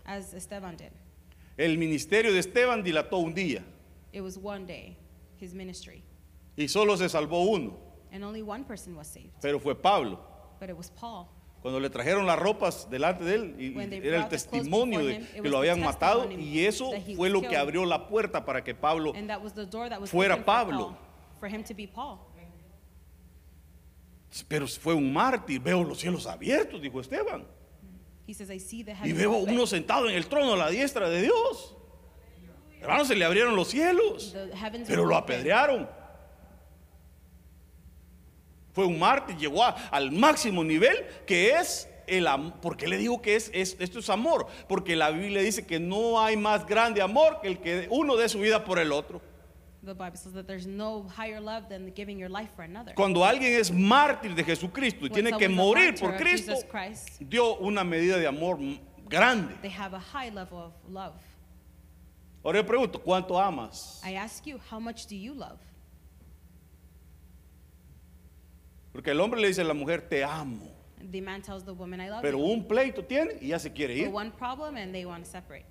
as 0.05 0.33
Esteban 0.33 0.77
did. 0.77 0.91
El 1.57 1.77
ministerio 1.77 2.31
de 2.31 2.39
Esteban 2.39 2.83
dilató 2.83 3.17
un 3.17 3.33
día 3.33 3.63
It 4.11 4.21
was 4.21 4.37
one 4.41 4.65
day, 4.65 4.95
his 5.39 5.53
ministry. 5.53 6.03
y 6.55 6.67
solo 6.67 6.95
se 6.97 7.09
salvó 7.09 7.43
uno, 7.43 7.77
And 8.11 8.23
only 8.23 8.41
one 8.41 8.63
person 8.63 8.95
was 8.95 9.07
saved. 9.07 9.31
pero 9.41 9.59
fue 9.59 9.75
Pablo. 9.75 10.19
But 10.59 10.69
it 10.69 10.75
was 10.77 10.89
Paul. 10.91 11.27
Cuando 11.61 11.79
le 11.79 11.89
trajeron 11.89 12.25
las 12.25 12.37
ropas 12.39 12.87
delante 12.89 13.23
de 13.23 13.35
él, 13.35 13.55
y- 13.59 14.07
era 14.07 14.19
el 14.23 14.29
testimonio 14.29 15.03
de 15.03 15.19
que 15.41 15.49
lo 15.49 15.57
habían 15.57 15.81
matado, 15.81 16.31
y 16.31 16.59
eso 16.65 16.91
fue 17.15 17.29
lo 17.29 17.41
que 17.41 17.57
abrió 17.57 17.83
la 17.85 18.07
puerta 18.07 18.45
para 18.45 18.63
que 18.63 18.73
Pablo 18.75 19.13
And 19.15 19.27
that 19.27 19.41
was 19.43 19.53
the 19.53 19.65
door 19.65 19.89
that 19.89 19.99
was 19.99 20.09
Fuera 20.11 20.43
Pablo. 20.45 20.95
For 21.39 21.49
him 21.49 21.63
to 21.63 21.73
be 21.73 21.87
Paul. 21.87 22.19
Pero 24.47 24.67
fue 24.67 24.93
un 24.93 25.11
mártir, 25.11 25.59
veo 25.59 25.83
los 25.83 25.99
cielos 25.99 26.27
abiertos, 26.27 26.81
dijo 26.81 26.99
Esteban. 27.01 27.45
He 28.27 28.33
says, 28.33 28.49
I 28.51 28.59
see 28.59 28.83
the 28.83 28.91
Y 28.91 28.95
heavens 28.95 29.17
veo 29.17 29.31
open. 29.37 29.53
uno 29.55 29.65
sentado 29.65 30.09
en 30.09 30.15
el 30.15 30.27
trono 30.27 30.53
a 30.53 30.57
la 30.57 30.69
diestra 30.69 31.09
de 31.09 31.21
Dios. 31.21 31.73
Hermano, 32.81 33.05
se 33.05 33.15
le 33.15 33.23
abrieron 33.25 33.55
los 33.55 33.69
cielos, 33.69 34.33
The 34.33 34.55
heavens 34.55 34.87
pero 34.87 35.03
were 35.03 35.13
lo 35.13 35.17
open. 35.17 35.35
apedrearon. 35.37 35.89
Fue 38.73 38.85
un 38.85 38.99
mártir, 38.99 39.37
llegó 39.37 39.63
a- 39.63 39.69
al 39.89 40.11
máximo 40.11 40.63
nivel 40.63 41.05
que 41.25 41.51
es 41.51 41.89
el 42.05 42.27
amor. 42.27 42.53
¿Por 42.61 42.77
qué 42.77 42.87
le 42.87 42.97
digo 42.97 43.21
que 43.21 43.35
es, 43.35 43.49
es- 43.53 43.75
esto 43.79 43.99
es 43.99 44.09
amor? 44.09 44.45
Porque 44.69 44.95
la 44.95 45.09
Biblia 45.09 45.41
dice 45.41 45.65
que 45.65 45.79
no 45.79 46.21
hay 46.21 46.37
más 46.37 46.65
grande 46.67 47.01
amor 47.01 47.39
que 47.41 47.47
el 47.47 47.59
que 47.59 47.87
uno 47.89 48.15
dé 48.15 48.29
su 48.29 48.39
vida 48.39 48.63
por 48.63 48.77
el 48.77 48.91
otro. 48.91 49.19
The 49.87 49.93
Bible 49.95 50.17
says 50.17 50.33
that 50.33 50.45
there's 50.47 50.67
no 50.67 51.03
higher 51.15 51.39
love 51.39 51.69
than 51.69 51.91
giving 51.95 52.19
your 52.19 52.27
life 52.29 52.49
for 52.55 52.63
another. 52.63 52.93
Cuando 52.93 53.23
alguien 53.23 53.53
es 53.57 53.71
mártir 53.71 54.35
de 54.35 54.43
Jesucristo 54.43 55.05
y 55.05 55.09
When 55.09 55.13
tiene 55.13 55.31
que 55.37 55.45
someone's 55.47 55.59
a 55.59 55.63
morir 55.63 55.85
martyr 55.91 55.99
por 56.01 56.11
of 56.13 56.17
Cristo, 56.21 56.51
Jesus 56.51 56.69
Christ, 56.69 57.19
dio 57.21 57.55
una 57.59 57.83
medida 57.85 58.17
de 58.17 58.27
amor 58.27 58.57
m- 58.59 58.79
grande. 59.09 59.55
they 59.61 59.69
have 59.71 59.93
a 59.93 59.99
high 59.99 60.29
level 60.29 60.57
of 60.59 60.73
love. 60.89 61.15
Ahora 62.43 62.59
yo 62.59 62.65
pregunto, 62.65 62.99
¿cuánto 63.01 63.39
amas? 63.39 64.01
I 64.05 64.15
ask 64.15 64.45
you, 64.45 64.59
how 64.69 64.79
much 64.79 65.05
do 65.07 65.15
you 65.15 65.33
love? 65.33 65.59
Porque 68.91 69.11
el 69.11 69.19
hombre 69.21 69.39
le 69.39 69.47
dice 69.47 69.61
a 69.61 69.63
la 69.63 69.73
mujer, 69.73 70.01
te 70.09 70.23
amo. 70.23 70.69
The 71.11 71.21
man 71.21 71.41
tells 71.41 71.63
the 71.63 71.73
woman, 71.73 72.01
I 72.01 72.09
love 72.09 72.21
Pero 72.23 72.39
you. 72.39 72.45
un 72.45 72.65
pleito 72.67 73.03
tiene 73.05 73.37
y 73.41 73.47
ya 73.49 73.59
se 73.59 73.71
quiere 73.71 73.93
ir. 73.95 74.09
one 74.09 74.31
problem 74.31 74.75
and 74.75 74.93
they 74.93 75.05
want 75.05 75.23
to 75.23 75.29
separate. 75.29 75.65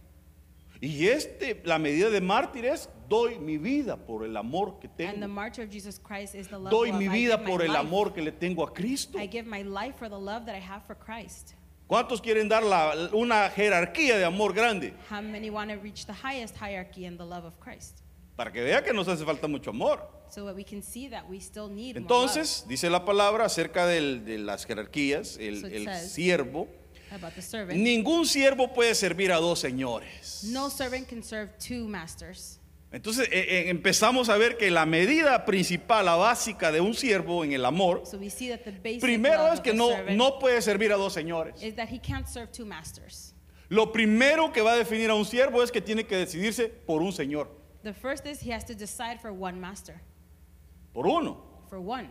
Y 0.80 1.06
este, 1.08 1.60
la 1.64 1.78
medida 1.78 2.10
de 2.10 2.20
mártir 2.20 2.64
es, 2.66 2.88
doy 3.08 3.38
mi 3.38 3.56
vida 3.58 3.96
por 3.96 4.24
el 4.24 4.36
amor 4.36 4.78
que 4.78 4.88
And 4.88 4.96
the 4.96 5.04
tengo. 5.20 5.28
martyr 5.28 5.64
of 5.64 5.70
Jesus 5.70 5.98
Christ 5.98 6.34
is 6.34 6.48
the 6.48 6.58
love 6.58 6.70
Doy 6.70 6.92
mi 6.92 7.06
I 7.06 7.08
vida 7.08 7.42
por 7.44 7.62
el 7.62 7.74
amor 7.74 8.12
que 8.12 8.20
le 8.22 8.32
tengo 8.32 8.62
a 8.64 8.72
Cristo. 8.72 9.18
I 9.18 9.26
give 9.26 9.44
my 9.48 9.62
life 9.62 9.96
for 9.98 10.08
the 10.08 10.18
love 10.18 10.44
that 10.46 10.54
I 10.54 10.60
have 10.60 10.82
for 10.86 10.96
Christ. 10.96 11.54
¿Cuántos 11.88 12.20
quieren 12.20 12.48
dar 12.48 12.62
la- 12.64 13.08
una 13.12 13.48
jerarquía 13.48 14.16
de 14.18 14.24
amor 14.24 14.52
grande? 14.52 14.92
How 15.10 15.22
many 15.22 15.50
want 15.50 15.70
to 15.70 15.76
reach 15.76 16.04
the 16.04 16.12
highest 16.12 16.56
hierarchy 16.56 17.06
in 17.06 17.16
the 17.16 17.24
love 17.24 17.44
of 17.46 17.54
Christ? 17.60 18.00
Para 18.34 18.52
que 18.52 18.60
vea 18.62 18.82
que 18.82 18.92
nos 18.92 19.06
hace 19.08 19.24
falta 19.24 19.46
mucho 19.48 19.70
amor. 19.70 20.00
So 20.28 20.44
that 20.46 20.56
we 20.56 20.64
can 20.64 20.82
see 20.82 21.08
that 21.08 21.24
we 21.30 21.38
still 21.40 21.68
need 21.70 21.94
more 21.94 22.00
Entonces, 22.02 22.66
dice 22.68 22.90
la 22.90 23.04
palabra 23.04 23.44
acerca 23.46 23.86
del- 23.86 24.24
de 24.24 24.38
las 24.38 24.66
jerarquías, 24.66 25.38
el, 25.38 25.60
So 25.60 25.68
it 25.68 25.72
el 25.74 25.84
says- 25.84 26.12
siervo. 26.12 26.68
About 27.12 27.34
the 27.34 27.42
servant. 27.42 27.78
Ningún 27.80 28.26
siervo 28.26 28.72
puede 28.72 28.94
servir 28.94 29.32
a 29.32 29.36
dos 29.36 29.60
señores. 29.60 30.44
No 30.44 30.68
servant 30.70 31.08
can 31.08 31.22
serve 31.22 31.50
two 31.58 31.86
masters. 31.88 32.58
Entonces 32.92 33.28
eh, 33.32 33.66
eh, 33.66 33.68
empezamos 33.70 34.28
a 34.28 34.36
ver 34.38 34.56
que 34.56 34.70
la 34.70 34.86
medida 34.86 35.44
principal, 35.44 36.06
la 36.06 36.14
básica 36.16 36.70
de 36.72 36.80
un 36.80 36.94
siervo 36.94 37.44
en 37.44 37.52
el 37.52 37.64
amor, 37.64 38.02
So 38.06 38.16
we 38.16 38.30
see 38.30 38.48
that 38.48 38.60
the 38.64 38.70
basic 38.70 39.00
primero 39.00 39.52
es 39.52 39.60
que 39.60 39.74
no, 39.74 39.90
no 40.12 40.38
puede 40.38 40.62
servir 40.62 40.92
a 40.92 40.96
dos 40.96 41.12
señores. 41.12 41.60
is 41.62 41.74
that 41.74 41.88
he 41.88 41.98
can't 41.98 42.26
serve 42.28 42.50
two 42.52 42.64
masters. 42.64 43.34
Lo 43.68 43.90
primero 43.92 44.52
que 44.52 44.62
va 44.62 44.74
a 44.74 44.76
definir 44.76 45.10
a 45.10 45.14
un 45.14 45.24
siervo 45.24 45.62
es 45.62 45.72
que 45.72 45.80
tiene 45.80 46.04
que 46.06 46.16
decidirse 46.16 46.68
por 46.68 47.02
un 47.02 47.12
señor, 47.12 47.48
The 47.82 47.92
first 47.92 48.24
is 48.26 48.40
he 48.40 48.52
has 48.52 48.64
to 48.66 48.74
decide 48.74 49.20
for 49.20 49.32
one 49.32 49.60
master, 49.60 50.00
por 50.94 51.06
uno. 51.06 51.36
for 51.68 51.78
one. 51.80 52.08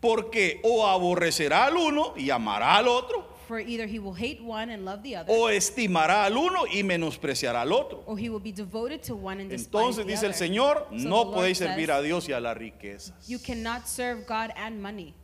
Porque 0.00 0.60
o 0.62 0.86
aborrecerá 0.86 1.64
al 1.66 1.76
uno 1.76 2.12
y 2.16 2.28
amará 2.30 2.76
al 2.76 2.88
otro, 2.88 3.26
For 3.48 3.58
either 3.58 3.86
he 3.86 3.98
will 3.98 4.12
hate 4.14 4.42
one 4.42 4.68
and 4.70 4.84
love 4.84 5.02
the 5.02 5.16
other, 5.16 5.32
o 5.32 5.48
estimará 5.48 6.24
al 6.26 6.36
uno 6.36 6.66
y 6.70 6.82
menospreciará 6.82 7.62
al 7.62 7.72
otro. 7.72 8.04
or 8.06 8.18
he 8.18 8.28
will 8.28 8.42
be 8.42 8.52
devoted 8.52 9.02
to 9.02 9.16
one 9.16 9.40
and 9.40 9.50
Entonces 9.50 10.04
the 10.04 10.12
dice 10.12 10.22
el 10.24 10.32
other. 10.32 10.38
Señor, 10.48 10.86
So 11.00 11.08
no 11.08 11.30
podéis 11.32 11.56
says, 11.56 11.68
servir 11.70 11.90
a 11.90 12.02
Dios 12.02 12.28
y 12.28 12.32
a 12.34 12.40
las 12.40 12.54
riquezas. 12.58 13.26
You 13.26 13.38
cannot 13.38 13.88
serve 13.88 14.26
God 14.26 14.50
and 14.54 14.82
money. 14.82 15.14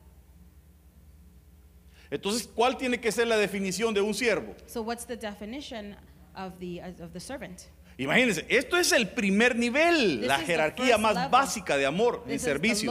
Entonces, 2.10 2.48
¿cuál 2.54 2.76
tiene 2.78 2.98
que 2.98 3.12
ser 3.12 3.26
la 3.26 3.36
definición 3.36 3.92
de 3.92 4.00
un 4.00 4.14
siervo? 4.14 4.54
So 4.66 4.80
what's 4.82 5.04
the 5.04 5.16
definition 5.16 5.94
of 6.34 6.58
the 6.58 6.80
of 6.80 7.12
the 7.12 7.20
servant? 7.20 7.68
Imagínense, 7.98 8.44
esto 8.48 8.76
es 8.78 8.92
el 8.92 9.10
primer 9.10 9.54
nivel, 9.54 10.20
This 10.20 10.28
la 10.28 10.38
jerarquía 10.38 10.96
más 10.98 11.14
level. 11.14 11.30
básica 11.30 11.76
de 11.76 11.86
amor, 11.86 12.24
This 12.24 12.36
is 12.36 12.42
the 12.42 12.50
servicio. 12.52 12.90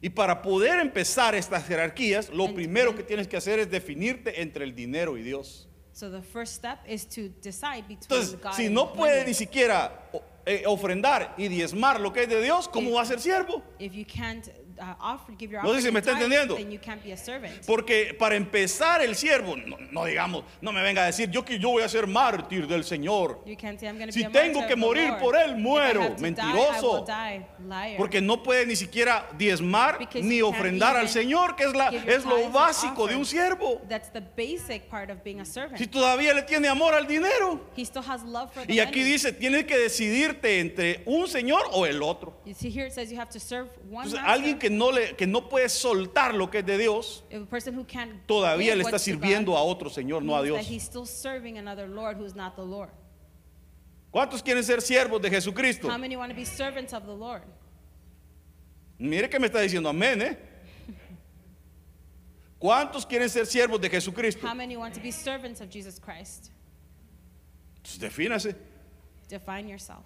Y 0.00 0.10
para 0.10 0.42
poder 0.42 0.78
empezar 0.80 1.34
estas 1.34 1.66
jerarquías, 1.66 2.28
lo 2.30 2.44
And 2.46 2.54
primero 2.54 2.94
que 2.94 3.02
tienes 3.02 3.26
que 3.26 3.36
hacer 3.36 3.58
es 3.58 3.68
definirte 3.70 4.40
entre 4.40 4.64
el 4.64 4.74
dinero 4.74 5.16
y 5.16 5.22
Dios. 5.22 5.68
So 5.92 6.08
the 6.10 6.22
first 6.22 6.54
step 6.54 6.78
is 6.86 7.04
to 7.08 7.22
decide 7.42 7.82
between 7.88 8.02
Entonces, 8.02 8.40
God 8.40 8.52
si 8.52 8.68
no 8.68 8.92
puede 8.92 9.24
ni 9.26 9.34
siquiera 9.34 10.08
eh, 10.46 10.62
ofrendar 10.66 11.34
y 11.36 11.48
diezmar 11.48 11.98
lo 12.00 12.12
que 12.12 12.22
es 12.22 12.28
de 12.28 12.40
Dios, 12.40 12.68
¿cómo 12.68 12.90
If- 12.90 12.94
va 12.96 13.02
a 13.02 13.06
ser 13.06 13.18
siervo? 13.20 13.62
If 13.80 13.92
you 13.94 14.04
can't 14.06 14.46
uh, 14.80 15.62
No 15.62 15.74
sé 15.74 15.82
si 15.82 15.90
me 15.90 16.00
está 16.00 16.12
entendiendo. 16.12 16.56
Porque 17.66 18.14
para 18.18 18.36
empezar 18.36 19.02
el 19.02 19.14
siervo, 19.14 19.56
no, 19.56 19.76
no 19.90 20.04
digamos, 20.04 20.44
no 20.60 20.72
me 20.72 20.82
venga 20.82 21.02
a 21.02 21.06
decir 21.06 21.30
yo 21.30 21.44
que 21.44 21.58
yo 21.58 21.70
voy 21.70 21.82
a 21.82 21.88
ser 21.88 22.06
mártir 22.06 22.66
del 22.66 22.84
Señor. 22.84 23.42
Say 23.44 24.12
Si 24.12 24.24
tengo 24.24 24.66
que 24.66 24.76
morir 24.76 25.14
por 25.20 25.36
él, 25.36 25.56
muero. 25.56 26.16
Mentiroso. 26.18 27.04
die. 27.06 27.96
Porque 27.96 28.20
no 28.20 28.42
puede 28.42 28.66
ni 28.66 28.76
siquiera 28.76 29.28
diezmar 29.36 29.98
Because 29.98 30.26
ni 30.26 30.42
ofrendar 30.42 30.96
al 30.96 31.08
Señor, 31.08 31.56
que 31.56 31.64
es, 31.64 31.74
la, 31.74 31.88
es 31.88 32.24
lo 32.24 32.50
básico 32.50 33.06
de 33.06 33.16
un 33.16 33.24
siervo. 33.24 33.80
Si 35.76 35.86
todavía 35.86 36.34
le 36.34 36.42
tiene 36.42 36.68
amor 36.68 36.94
al 36.94 37.06
dinero. 37.06 37.68
He 37.76 37.84
still 37.84 38.02
has 38.06 38.22
love 38.22 38.52
for 38.52 38.66
the 38.66 38.72
Y 38.72 38.80
aquí 38.80 39.00
money. 39.00 39.12
dice, 39.12 39.32
tienes 39.32 39.64
que 39.64 39.78
decidirte 39.78 40.60
entre 40.60 41.02
un 41.06 41.26
Señor 41.28 41.62
o 41.72 41.86
el 41.86 42.02
otro. 42.02 42.40
Entonces, 42.44 44.20
alguien 44.24 44.58
que 44.58 44.67
no, 44.70 44.92
le, 44.92 45.14
que 45.16 45.26
no 45.26 45.48
puede 45.48 45.68
soltar 45.68 46.34
lo 46.34 46.50
que 46.50 46.58
es 46.58 46.66
de 46.66 46.78
Dios, 46.78 47.24
todavía 48.26 48.74
le 48.74 48.82
está 48.82 48.98
sirviendo 48.98 49.56
a 49.56 49.62
otro 49.62 49.90
Señor, 49.90 50.22
no 50.22 50.36
a 50.36 50.42
Dios. 50.42 50.66
¿Cuántos 54.10 54.42
quieren 54.42 54.64
ser 54.64 54.80
siervos 54.80 55.20
de 55.20 55.30
Jesucristo? 55.30 55.88
How 55.88 55.98
many 55.98 56.16
want 56.16 56.30
to 56.30 56.36
be 56.36 56.44
servants 56.44 56.92
of 56.92 57.04
the 57.04 57.14
Lord? 57.14 57.42
Mire 58.98 59.28
que 59.28 59.38
me 59.38 59.46
está 59.46 59.60
diciendo 59.60 59.88
amén, 59.88 60.22
¿eh? 60.22 60.38
¿Cuántos 62.58 63.06
quieren 63.06 63.28
ser 63.28 63.46
siervos 63.46 63.80
de 63.80 63.88
Jesucristo? 63.88 64.46
How 64.46 64.54
many 64.54 64.76
want 64.76 64.94
to 64.94 65.00
be 65.00 65.12
servants 65.12 65.60
of 65.60 65.70
Jesus 65.70 66.00
Christ? 66.00 66.50
Pues 67.82 67.98
defínase. 67.98 68.56
Define 69.28 69.68
yourself. 69.68 70.04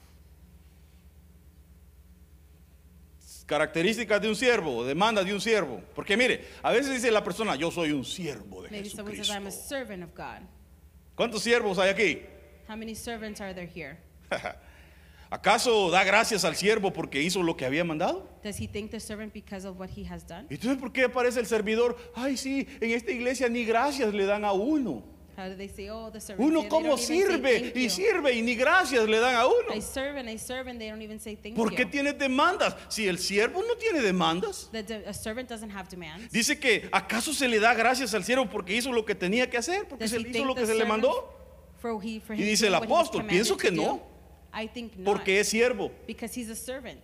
Características 3.47 4.21
de 4.21 4.29
un 4.29 4.37
siervo, 4.37 4.85
demanda 4.85 5.23
de 5.25 5.33
un 5.35 5.41
siervo. 5.41 5.81
Porque 5.95 6.17
mire, 6.17 6.45
a 6.63 6.71
veces 6.71 6.93
dice 6.95 7.11
la 7.11 7.23
persona, 7.25 7.57
yo 7.57 7.71
soy 7.71 7.93
un 7.93 8.05
siervo 8.05 8.63
de 8.63 8.71
Maybe 8.71 8.89
someone 8.89 9.17
says, 9.17 9.29
I'm 9.29 9.47
a 9.47 9.51
Jesucristo. 9.51 9.69
servant 9.69 10.03
of 10.05 10.15
God. 10.15 10.47
¿Cuántos 11.15 11.43
siervos 11.43 11.79
hay 11.79 11.91
aquí? 11.91 12.23
How 12.69 12.77
many 12.77 12.95
servants 12.95 13.41
are 13.41 13.53
there 13.53 13.67
here? 13.67 13.99
¿Acaso 15.31 15.91
da 15.91 16.05
gracias 16.05 16.45
al 16.45 16.57
siervo 16.57 16.93
porque 16.93 17.23
hizo 17.23 17.43
lo 17.43 17.57
que 17.57 17.65
había 17.65 17.85
mandado? 17.85 18.29
Does 18.43 18.61
he 18.61 18.69
thank 18.69 18.91
the 18.91 19.01
servant 19.01 19.33
because 19.33 19.67
of 19.67 19.79
what 19.79 19.89
he 19.89 20.05
has 20.07 20.27
done? 20.27 20.47
¿Y 20.51 20.55
entonces 20.55 20.79
por 20.79 20.93
qué 20.93 21.05
aparece 21.05 21.41
el 21.41 21.47
servidor? 21.47 21.97
Ay, 22.15 22.37
sí, 22.37 22.69
en 22.81 22.91
esta 22.91 23.13
iglesia 23.13 23.49
ni 23.49 23.65
gracias 23.65 24.13
le 24.13 24.27
dan 24.27 24.45
a 24.45 24.53
uno. 24.53 25.03
They 25.51 25.69
say, 25.69 25.89
oh, 25.91 26.11
the 26.11 26.21
servant? 26.21 26.49
Uno 26.49 26.61
say, 26.61 26.63
they 26.65 26.69
como 26.71 26.89
don't 26.89 26.99
even 27.01 27.07
say 27.07 27.17
sirve 27.23 27.61
thank 27.61 27.77
y 27.77 27.83
you. 27.85 27.91
sirve 27.91 28.33
y 28.35 28.43
ni 28.43 28.55
gracias 28.55 29.09
le 29.09 29.19
dan 29.19 29.35
a 29.37 29.47
uno. 29.47 29.75
I 29.75 29.81
serve 29.81 30.19
and 30.19 30.29
I 30.31 30.39
serve 30.39 30.69
and 30.71 30.79
they 30.81 30.89
don't 30.89 31.03
even 31.03 31.19
say 31.21 31.37
thank 31.37 31.55
¿Por 31.57 31.71
you. 31.71 31.77
qué 31.77 31.87
tienes 31.87 32.19
demandas? 32.19 32.77
Si 32.89 33.07
el 33.09 33.19
siervo 33.19 33.63
no 33.67 33.75
tiene 33.77 34.01
demandas. 34.01 34.69
The- 34.73 34.83
the- 34.85 35.07
a 35.09 35.13
servant 35.15 35.49
doesn't 35.49 35.71
have 35.71 35.89
demands. 35.89 36.33
Dice 36.33 36.59
que 36.59 36.89
acaso 36.93 37.33
se 37.35 37.49
le 37.49 37.59
da 37.61 37.75
gracias 37.75 38.15
al 38.15 38.25
siervo 38.25 38.49
porque 38.49 38.75
hizo 38.77 38.93
lo 38.93 39.05
que 39.05 39.15
tenía 39.15 39.49
que 39.51 39.57
hacer, 39.59 39.87
porque 39.89 40.05
Does 40.05 40.11
se 40.11 40.17
he 40.17 40.21
hizo 40.21 40.33
thank 40.33 40.47
lo 40.47 40.55
que 40.55 40.67
se 40.67 40.73
le 40.75 40.81
servant 40.81 41.03
mandó, 41.03 41.39
For 41.81 42.01
he, 42.05 42.21
for 42.21 42.37
Y 42.37 42.41
him 42.43 42.47
dice 42.47 42.67
el 42.69 42.73
doing 42.75 42.81
what 42.83 42.89
he 42.89 42.93
was 42.93 43.01
apóstol, 43.09 43.21
commanded 43.23 43.31
pienso 43.35 43.57
que 43.57 43.71
do? 43.71 43.77
no. 43.83 44.03
I 44.55 44.69
think 44.69 44.95
not. 44.97 45.05
porque 45.07 45.41
es 45.41 45.49
siervo. 45.49 45.91
Because 46.07 46.33
he's 46.39 46.49
a 46.51 46.55
servant. 46.55 47.01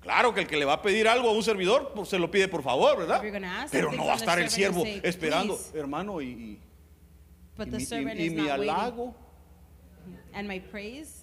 Claro 0.00 0.32
que 0.32 0.40
el 0.40 0.46
que 0.46 0.56
le 0.56 0.64
va 0.64 0.74
a 0.74 0.82
pedir 0.82 1.08
algo 1.08 1.28
a 1.28 1.32
un 1.32 1.42
servidor, 1.42 1.92
pues 1.94 2.08
se 2.08 2.18
lo 2.18 2.30
pide 2.30 2.46
por 2.48 2.62
favor, 2.62 2.96
¿verdad? 2.96 3.16
If 3.16 3.22
you're 3.24 3.32
gonna 3.32 3.62
ask 3.62 3.72
Pero 3.72 3.90
no 3.92 4.06
va 4.06 4.12
a 4.14 4.16
the 4.16 4.22
estar 4.24 4.38
el 4.40 4.48
servant, 4.50 4.54
siervo 4.54 4.82
say, 4.84 5.00
esperando, 5.02 5.56
"Please." 5.56 5.78
hermano, 5.78 6.20
y, 6.20 6.26
y- 6.26 6.60
But 7.56 7.68
y 7.68 7.70
the 7.70 7.76
mi, 7.78 7.84
servant 7.84 8.18
y- 8.18 8.22
y 8.22 8.26
is 8.26 8.32
mi 8.32 8.42
not 8.42 8.58
waiting. 8.58 8.74
halago. 8.74 9.14
And 10.32 10.46
my 10.48 10.60
praise. 10.60 11.22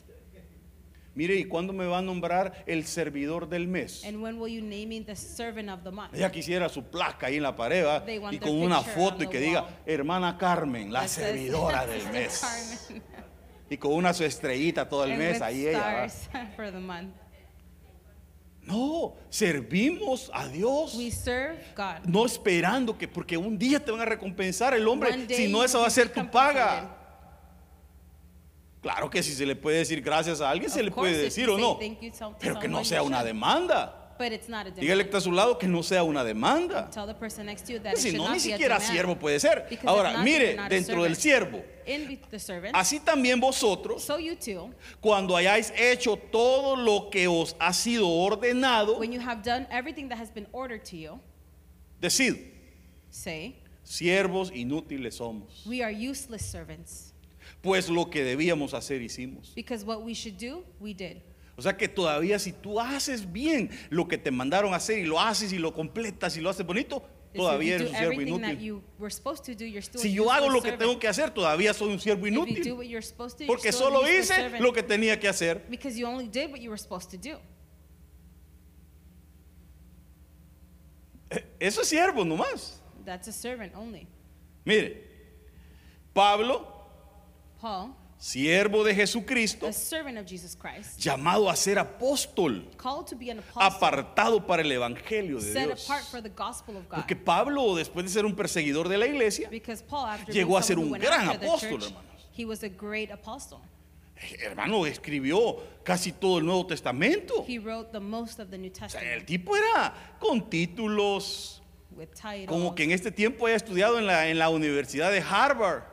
Mire, 1.16 1.36
¿y 1.36 1.44
cuándo 1.46 1.74
me 1.74 1.86
va 1.86 2.00
a 2.00 2.02
nombrar 2.02 2.64
el 2.66 2.86
servidor 2.86 3.48
del 3.48 3.68
mes? 3.68 4.04
And 4.04 4.20
when 4.20 4.40
will 4.40 4.52
you 4.52 4.62
name 4.64 4.88
me 4.88 5.00
the 5.02 5.16
servant 5.16 5.70
of 5.70 5.84
the 5.84 5.92
month? 5.92 6.16
Ella 6.16 6.32
quisiera 6.32 6.68
su 6.70 6.82
placa 6.86 7.28
ahí 7.28 7.36
en 7.38 7.44
la 7.44 7.56
pared 7.56 7.84
¿verdad? 7.84 8.04
They 8.04 8.18
want 8.18 8.34
y 8.34 8.40
their 8.40 8.50
con 8.52 8.60
una 8.64 8.78
picture 8.80 8.96
foto 8.96 9.16
on 9.18 9.22
y 9.22 9.26
the 9.28 9.32
que 9.32 9.40
diga, 9.40 9.62
wall. 9.62 9.72
hermana 9.86 10.38
Carmen, 10.40 10.92
la 10.92 11.02
That 11.02 11.10
says, 11.10 11.26
servidora 11.28 11.86
del 11.86 12.12
mes. 12.12 12.42
Carmen. 12.42 13.04
Y 13.70 13.78
con 13.78 13.94
una 13.94 14.12
su 14.12 14.24
estrellita 14.24 14.90
todo 14.90 15.04
el 15.04 15.12
And 15.12 15.20
mes 15.20 15.34
with 15.36 15.42
ahí 15.44 15.68
ella. 15.68 15.78
¿verdad? 15.86 16.06
stars 16.06 16.48
for 16.56 16.72
the 16.72 16.80
month. 16.80 17.14
No, 18.66 19.16
servimos 19.30 20.32
a 20.34 20.48
Dios. 20.48 20.96
We 20.96 21.12
serve 21.12 21.60
God. 21.76 22.06
No 22.06 22.26
esperando 22.26 22.98
que 22.98 23.08
porque 23.08 23.36
un 23.36 23.58
día 23.58 23.84
te 23.84 23.92
van 23.92 24.02
a 24.02 24.06
recompensar 24.06 24.74
el 24.74 24.88
hombre, 24.88 25.28
si 25.28 25.48
no 25.48 25.64
esa 25.64 25.80
va 25.80 25.88
a 25.88 25.90
ser 25.90 26.10
tu 26.12 26.30
paga. 26.32 26.98
Claro 28.82 29.10
que 29.10 29.24
si 29.24 29.34
se 29.34 29.46
le 29.46 29.56
puede 29.56 29.78
decir 29.78 30.02
gracias 30.02 30.42
a 30.42 30.50
alguien, 30.50 30.70
se 30.70 30.84
le 30.84 30.92
puede 30.92 31.18
decir 31.18 31.50
o 31.50 31.58
no. 31.58 31.80
Pero 32.40 32.60
que 32.60 32.68
no 32.68 32.84
sea 32.84 33.04
una 33.04 33.24
demanda. 33.24 34.03
But 34.18 34.32
it's 34.32 34.48
not 34.48 34.68
a 34.68 34.72
demand. 34.72 34.82
Dígale 34.82 35.04
que 35.04 35.10
está 35.10 35.18
a 35.18 35.22
su 35.22 35.32
lado 35.32 35.58
que 35.58 35.68
no 35.68 35.82
sea 35.84 36.04
una 36.04 36.24
demanda. 36.24 36.90
Tell 36.92 37.08
the 37.08 37.14
person 37.16 37.46
next 37.48 37.66
to 37.66 37.74
you 37.74 37.80
that 37.80 37.94
it 37.94 37.98
Si 38.00 38.10
should 38.12 38.18
no, 38.20 38.26
not 38.28 38.34
ni 38.38 38.44
be 38.44 38.54
a 38.54 38.58
siquiera 38.58 38.78
demand. 38.80 38.92
siervo 38.94 39.20
puede 39.20 39.40
ser. 39.40 39.66
Because 39.70 39.84
if 39.84 39.88
Ahora, 39.90 40.14
not, 40.14 40.24
mire, 40.24 40.46
you're 40.46 40.56
not 40.56 40.72
a 40.72 40.76
dentro 40.76 41.04
del 41.04 41.16
servant. 41.16 41.52
siervo, 41.52 41.64
In 41.88 42.08
be- 42.08 42.20
the 42.30 42.40
servant. 42.40 42.76
así 42.76 43.00
también 43.00 43.40
vosotros, 43.42 44.04
So 44.04 44.18
you 44.20 44.36
too, 44.36 44.72
cuando 45.02 45.36
hayáis 45.36 45.72
hecho 45.78 46.16
todo 46.18 46.76
lo 46.76 47.10
que 47.10 47.28
os 47.28 47.56
ha 47.60 47.74
sido 47.74 48.08
ordenado, 48.08 49.00
when 49.00 49.12
you 49.12 49.20
have 49.20 49.42
done 49.44 49.66
everything 49.72 50.08
that 50.10 50.18
has 50.20 50.30
been 50.30 50.48
ordered 50.52 50.84
to 50.86 50.96
you, 50.96 51.20
decid, 52.00 52.38
say, 53.10 53.56
siervos 53.84 54.52
inútiles 54.52 55.16
somos. 55.18 55.66
we 55.66 55.82
are 55.82 55.92
useless 55.92 56.46
servants. 56.46 57.10
Pues 57.62 57.90
lo 57.90 58.06
que 58.10 58.24
debíamos 58.24 58.74
hacer 58.74 59.02
hicimos. 59.02 59.54
Because 59.56 59.84
what 59.86 60.04
we 60.04 60.14
should 60.14 60.38
do, 60.38 60.64
we 60.80 60.94
did. 60.94 61.22
O 61.56 61.62
sea 61.62 61.78
que 61.78 61.88
todavía 61.88 62.40
si 62.40 62.52
tú 62.52 62.80
haces 62.80 63.32
bien 63.32 63.70
lo 63.90 64.08
que 64.08 64.18
te 64.18 64.32
mandaron 64.32 64.74
a 64.74 64.78
hacer 64.78 64.98
y 65.00 65.04
lo 65.06 65.20
haces 65.20 65.54
y 65.54 65.60
lo 65.60 65.74
completas 65.74 66.36
y 66.36 66.42
lo 66.42 66.50
haces 66.50 66.66
bonito, 66.66 67.08
todavía 67.34 67.76
eres 67.76 67.92
un 67.92 67.96
siervo 67.96 68.22
inútil. 68.22 68.82
do, 68.98 70.00
Si 70.00 70.14
yo 70.14 70.32
hago 70.32 70.50
lo 70.50 70.62
que 70.62 70.72
tengo 70.72 70.98
que 70.98 71.08
hacer, 71.08 71.32
todavía 71.32 71.74
soy 71.74 71.94
un 71.94 72.00
siervo 72.00 72.26
inútil. 72.28 72.64
to, 72.64 73.46
Porque 73.46 73.72
solo 73.72 74.02
hice 74.10 74.60
lo 74.60 74.74
que 74.74 74.82
tenía 74.84 75.20
que 75.20 75.28
hacer. 75.28 75.66
Because 75.70 75.98
you 75.98 76.08
only 76.08 76.28
did 76.28 76.50
what 76.52 76.60
you 76.60 76.70
were 76.70 76.82
supposed 76.82 77.12
to 77.12 77.18
do. 77.18 77.40
Eh, 81.30 81.44
Eso 81.60 81.82
es 81.82 81.88
siervo 81.88 82.26
nomás. 82.26 82.82
That's 83.06 83.28
a 83.28 83.32
servant 83.32 83.76
only. 83.76 84.08
Mire, 84.66 85.04
Pablo, 86.14 86.66
Paul, 87.60 87.96
siervo 88.24 88.86
de 88.86 88.96
Jesucristo, 88.96 89.68
a 89.68 89.74
servant 89.74 90.18
of 90.18 90.26
Jesus 90.26 90.56
Christ, 90.56 90.98
llamado 90.98 91.50
a 91.50 91.56
ser 91.58 91.78
apóstol, 91.78 92.66
called 92.78 93.06
to 93.06 93.18
be 93.18 93.30
an 93.30 93.40
apostle, 93.40 93.62
apartado 93.62 94.48
para 94.48 94.62
el 94.62 94.72
evangelio 94.72 95.40
de 95.40 95.52
set 95.52 95.68
Dios. 95.68 95.84
apart 95.90 96.06
for 96.06 96.22
the 96.24 96.30
gospel 96.30 96.78
of 96.78 96.88
God. 96.88 97.00
Porque 97.00 97.18
Pablo, 97.18 97.76
después 97.76 98.06
de 98.06 98.12
ser 98.12 98.26
un 98.26 98.34
perseguidor 98.34 98.88
de 98.88 98.98
la 98.98 99.08
iglesia, 99.08 99.50
Paul, 99.90 100.18
llegó 100.28 100.58
a 100.58 100.64
ser 100.64 100.80
un 100.80 100.92
gran 100.94 101.28
apóstol, 101.28 101.82
church, 101.82 101.84
hermanos. 101.92 102.30
he 102.32 102.46
was 102.46 102.64
a 102.64 102.70
great 102.70 103.12
apostle. 103.12 103.60
hermano, 104.42 104.86
escribió 104.86 105.58
casi 105.84 106.14
todo 106.14 106.38
el 106.38 106.46
Nuevo 106.46 106.66
Testamento. 106.66 107.44
He 107.46 107.60
wrote 107.60 107.92
the 107.92 108.00
most 108.00 108.40
of 108.40 108.50
the 108.50 108.58
New 108.58 108.72
O 108.72 108.90
sea, 108.90 109.02
el 109.02 109.26
Testament 109.26 109.26
tipo 109.26 109.58
era 109.58 109.94
con 110.22 110.50
títulos, 110.50 111.62
with 111.92 112.08
titles. 112.14 112.48
como 112.48 112.74
que 112.74 112.86
en 112.86 112.92
este 112.92 113.12
tiempo 113.12 113.48
haya 113.48 113.58
estudiado 113.58 114.00
en 114.00 114.08
la, 114.08 114.30
en 114.30 114.40
la 114.40 114.50
Universidad 114.50 115.12
de 115.12 115.20
Harvard. 115.20 115.92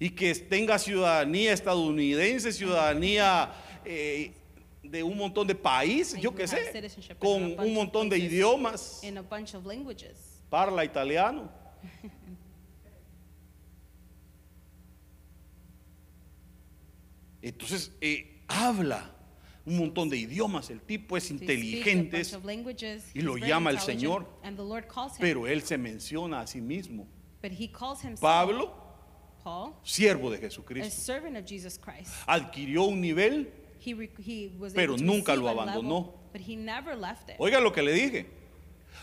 Y 0.00 0.10
que 0.10 0.34
tenga 0.34 0.78
ciudadanía 0.78 1.52
estadounidense, 1.52 2.50
ciudadanía 2.52 3.52
eh, 3.84 4.32
de 4.82 5.02
un 5.02 5.16
montón 5.16 5.46
de 5.46 5.54
países, 5.54 6.18
yo 6.20 6.34
qué 6.34 6.48
sé, 6.48 6.90
con 7.18 7.60
un 7.60 7.74
montón 7.74 8.08
de 8.08 8.18
idiomas, 8.18 9.02
parla 10.48 10.84
italiano. 10.84 11.52
Entonces, 17.42 17.92
eh, 18.00 18.42
habla 18.48 19.14
un 19.64 19.78
montón 19.78 20.08
de 20.08 20.16
idiomas, 20.16 20.70
el 20.70 20.80
tipo 20.80 21.16
es 21.16 21.30
inteligente, 21.30 22.22
y 23.14 23.20
lo 23.20 23.36
llama 23.36 23.70
el 23.70 23.78
Señor. 23.78 24.26
And 24.42 24.56
the 24.56 24.62
Lord 24.62 24.86
calls 24.88 25.12
him. 25.12 25.20
pero 25.20 25.46
él 25.46 25.62
se 25.62 25.78
menciona 25.78 26.40
a 26.40 26.46
sí 26.46 26.60
mismo. 26.60 27.06
but 27.42 27.52
he 27.52 27.68
calls 27.68 28.02
himself 28.02 28.20
Pablo, 28.20 28.72
Paul, 29.50 29.74
siervo 29.82 30.30
de 30.30 30.38
Jesucristo, 30.38 30.90
servant 31.02 31.36
of 31.36 31.44
Jesus 31.44 31.76
Christ. 31.78 32.12
adquirió 32.26 32.84
un 32.84 33.00
nivel, 33.00 33.48
He, 33.84 33.94
re- 33.94 34.10
he 34.24 34.52
was 34.58 34.72
Pero 34.74 34.96
nunca 34.96 35.34
lo 35.34 35.42
level, 35.46 35.58
abandonó. 35.68 36.14
it. 37.30 37.36
oiga 37.38 37.58
lo 37.60 37.72
que 37.72 37.82
le 37.82 37.92
dije, 37.92 38.26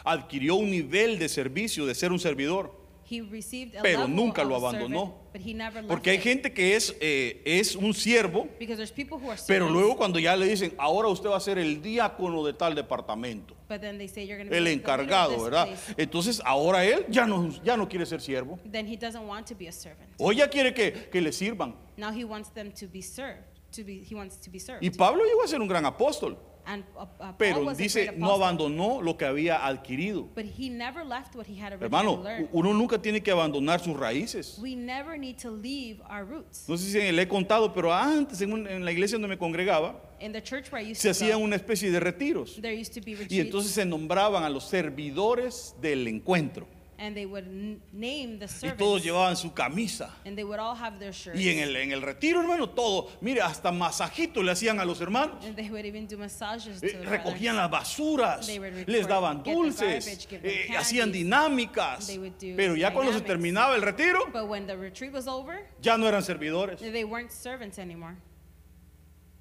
adquirió 0.05 0.55
un 0.55 0.69
nivel 0.69 1.17
de 1.19 1.27
servicio, 1.27 1.85
de 1.85 1.93
ser 1.95 2.11
un 2.11 2.19
servidor. 2.19 2.71
He 3.09 3.21
received 3.21 3.73
a 3.75 3.81
Pero 3.81 3.99
level 4.01 4.15
nunca 4.15 4.41
of 4.41 4.49
lo 4.49 4.59
servant, 4.59 4.75
abandonó. 4.83 5.13
but 5.31 5.41
he 5.41 5.53
never 5.53 5.75
left 5.81 5.87
Porque 5.87 6.09
hay 6.09 6.17
it. 6.17 6.23
gente 6.23 6.51
que 6.53 6.75
es, 6.75 6.93
eh, 6.99 7.41
es 7.45 7.75
un 7.77 7.93
siervo, 7.93 8.49
Because 8.59 8.75
there's 8.75 8.91
people 8.91 9.17
who 9.17 9.29
are 9.31 9.39
pero 9.47 9.65
servants, 9.67 9.71
luego 9.73 9.95
cuando 9.95 10.19
ya 10.19 10.35
le 10.35 10.45
dicen, 10.45 10.73
ahora 10.77 11.07
usted 11.07 11.29
va 11.29 11.37
a 11.37 11.39
ser 11.39 11.57
el 11.57 11.81
diácono 11.81 12.43
de 12.45 12.51
tal 12.51 12.75
departamento, 12.75 13.55
but 13.69 13.79
then 13.79 13.97
they 13.97 14.07
say 14.09 14.25
you're 14.25 14.35
going 14.37 14.47
to 14.47 14.51
be 14.51 14.57
el 14.57 14.63
the 14.65 14.69
leader 14.71 14.89
of 14.91 14.99
encargado, 14.99 15.33
this 15.35 15.43
¿verdad? 15.43 15.67
place. 15.67 15.93
Entonces 15.97 16.41
ahora 16.43 16.83
él 16.83 17.05
ya 17.09 17.25
no, 17.25 17.49
ya 17.63 17.77
no 17.77 17.87
quiere 17.87 18.05
ser 18.05 18.19
siervo, 18.19 18.59
Then 18.69 18.85
he 18.85 18.97
doesn't 18.97 19.25
want 19.25 19.47
to 19.47 19.55
be 19.55 19.67
a 19.69 19.71
servant. 19.71 20.09
o 20.19 20.31
ya 20.33 20.49
quiere 20.49 20.73
que, 20.73 20.91
que 21.09 21.21
le 21.21 21.31
sirvan. 21.31 21.75
Now 21.95 22.11
he 22.11 22.25
wants 22.25 22.49
them 22.49 22.71
to 22.73 22.87
be 22.87 23.01
served, 23.01 23.45
to 23.71 23.83
be, 23.85 24.03
he 24.03 24.15
wants 24.15 24.35
to 24.41 24.49
be 24.51 24.59
served. 24.59 24.83
Y 24.83 24.89
Pablo 24.89 25.23
llegó 25.23 25.43
a 25.43 25.47
ser 25.47 25.61
un 25.61 25.67
gran 25.69 25.85
apóstol, 25.85 26.37
and 26.67 26.83
uh, 26.97 27.05
pero 27.37 27.73
dice, 27.73 28.11
no 28.17 28.33
abandonó 28.33 29.01
lo 29.01 29.15
que 29.17 29.25
había 29.25 29.65
adquirido. 29.65 30.27
But 30.35 30.45
he 30.45 30.69
never 30.69 31.03
left 31.05 31.33
what 31.35 31.47
he 31.47 31.55
had 31.55 31.71
originally 31.71 31.85
Hermano, 31.85 32.21
learned. 32.23 32.49
uno 32.51 32.73
nunca 32.73 33.01
tiene 33.01 33.21
que 33.23 33.31
abandonar 33.31 33.79
sus 33.79 33.95
raíces. 33.97 34.59
We 34.61 34.75
never 34.75 35.17
need 35.17 35.37
to 35.41 35.49
leave 35.49 36.01
our 36.09 36.25
roots. 36.25 36.67
No 36.67 36.75
sé 36.77 36.91
si 36.91 37.11
le 37.11 37.21
he 37.21 37.27
contado, 37.27 37.73
pero 37.73 37.93
antes 37.93 38.41
en, 38.41 38.51
un- 38.51 38.67
en 38.67 38.83
la 38.83 38.91
iglesia 38.91 39.15
donde 39.15 39.29
me 39.29 39.37
congregaba, 39.37 39.95
In 40.19 40.33
the 40.33 40.41
church 40.41 40.71
where 40.71 40.83
I 40.83 40.91
used 40.91 41.01
se 41.01 41.09
hacían 41.09 41.41
una 41.41 41.55
especie 41.55 41.89
de 41.91 41.99
retiros. 41.99 42.59
there 42.61 42.73
used 42.79 42.93
to 42.93 43.01
be 43.01 43.15
Y 43.29 43.39
entonces 43.39 43.71
se 43.71 43.85
nombraban 43.85 44.43
a 44.43 44.49
los 44.49 44.65
servidores 44.65 45.75
del 45.81 46.07
encuentro. 46.07 46.67
And 46.99 47.15
they 47.15 47.25
would 47.27 47.45
name 47.93 48.39
the 48.39 48.45
Y 48.45 48.47
servants, 48.47 48.79
todos 48.79 49.03
llevaban 49.03 49.35
su 49.37 49.51
camisa. 49.53 50.09
and 50.25 50.35
they 50.35 50.43
would 50.43 50.59
all 50.59 50.73
have 50.75 50.97
their 50.99 51.13
shirts. 51.13 51.39
Y 51.39 51.49
en 51.49 51.59
el, 51.59 51.75
en 51.75 51.91
el 51.91 52.01
retiro, 52.01 52.41
hermano, 52.41 52.67
todo. 52.69 53.09
Mire, 53.21 53.41
hasta 53.41 53.71
masajitos 53.71 54.43
le 54.43 54.51
hacían 54.51 54.79
a 54.79 54.85
los 54.85 54.99
hermanos. 54.99 55.45
And 55.45 55.55
they 55.55 55.69
would 55.69 55.85
even 55.85 56.07
do 56.07 56.17
massages 56.17 56.81
Eh, 56.81 56.91
to 56.93 56.97
the 56.97 57.05
recogían 57.05 57.55
brothers. 57.55 57.55
las 57.55 57.69
basuras, 57.71 58.47
They 58.47 58.57
would 58.59 58.73
report, 58.73 58.89
les 58.89 59.05
daban 59.07 59.37
get 59.37 59.43
the 59.45 59.51
dulces, 59.53 60.05
garbage, 60.05 60.27
give 60.27 60.41
them 60.41 60.51
eh, 60.51 60.65
candies. 60.67 60.77
hacían 60.77 61.11
dinámicas. 61.11 62.07
They 62.07 62.17
would 62.17 62.37
do 62.39 62.55
Pero 62.55 62.75
ya 62.75 62.91
cuando 62.91 63.11
se 63.11 63.19
dynamics. 63.19 63.27
terminaba 63.27 63.75
el 63.75 63.81
retiro, 63.83 64.25
But 64.33 64.47
when 64.47 64.65
the 64.65 64.75
retreat 64.75 65.13
was 65.13 65.27
over, 65.27 65.67
ya 65.81 65.97
no 65.97 66.07
eran 66.07 66.23
servidores. 66.23 66.79
they 66.79 67.03
weren't 67.03 67.31
servants 67.31 67.77
anymore. 67.77 68.15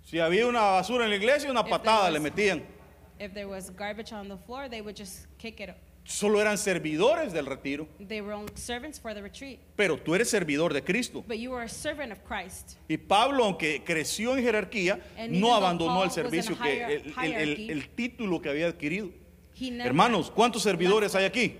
Si 0.04 0.18
había 0.18 0.46
una 0.46 0.60
basura 0.60 1.04
en 1.04 1.10
la 1.10 1.16
iglesia, 1.16 1.50
una 1.50 1.62
there 1.64 1.70
patada 1.78 2.04
was- 2.04 2.12
le 2.12 2.20
metían. 2.20 2.62
If 3.18 3.32
there 3.32 3.46
was 3.48 3.70
garbage 3.70 4.12
on 4.12 4.28
the 4.28 4.36
floor, 4.36 4.68
they 4.68 4.82
would 4.82 4.94
just 4.94 5.26
kick 5.38 5.58
it. 5.60 5.70
Solo 6.06 6.40
eran 6.40 6.56
servidores 6.56 7.32
del 7.32 7.46
retiro. 7.46 7.88
They 8.06 8.20
were 8.20 8.32
only 8.32 8.52
servants 8.54 8.98
for 9.00 9.12
the 9.12 9.20
retreat. 9.20 9.58
Pero 9.74 9.96
tú 9.98 10.14
eres 10.14 10.30
servidor 10.30 10.72
de 10.72 10.82
Cristo. 10.82 11.24
But 11.26 11.38
you 11.38 11.50
were 11.50 11.64
a 11.64 11.68
servant 11.68 12.12
of 12.12 12.20
Christ. 12.22 12.76
Y 12.88 12.96
Pablo, 12.96 13.44
aunque 13.44 13.82
creció 13.84 14.36
en 14.36 14.44
jerarquía, 14.44 15.00
And 15.18 15.32
no 15.32 15.52
abandonó 15.54 16.04
el 16.04 16.10
servicio, 16.12 16.56
que 16.56 16.84
el, 16.84 17.14
el- 17.24 17.32
el- 17.34 17.70
el 17.70 17.88
título 17.90 18.40
que 18.40 18.48
había 18.50 18.68
adquirido. 18.68 19.10
Hermanos, 19.60 20.30
¿cuántos 20.30 20.62
servidores 20.62 21.14
hay 21.16 21.24
aquí? 21.24 21.56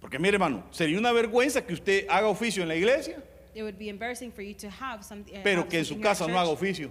Porque 0.00 0.18
mire, 0.18 0.34
hermano, 0.34 0.64
sería 0.70 0.98
una 0.98 1.12
vergüenza 1.12 1.64
que 1.64 1.72
usted 1.74 2.06
haga 2.08 2.26
oficio 2.28 2.62
en 2.62 2.68
la 2.68 2.74
iglesia, 2.76 3.22
It 3.54 3.62
would 3.62 3.78
be 3.78 3.88
embarrassing 3.88 4.30
for 4.30 4.42
you 4.42 4.54
to 4.54 4.68
have 4.68 5.02
some, 5.02 5.22
uh, 5.22 5.40
pero 5.42 5.66
que 5.68 5.78
en 5.78 5.84
su 5.84 5.98
casa 6.00 6.26
no 6.28 6.38
haga 6.38 6.50
oficio. 6.50 6.90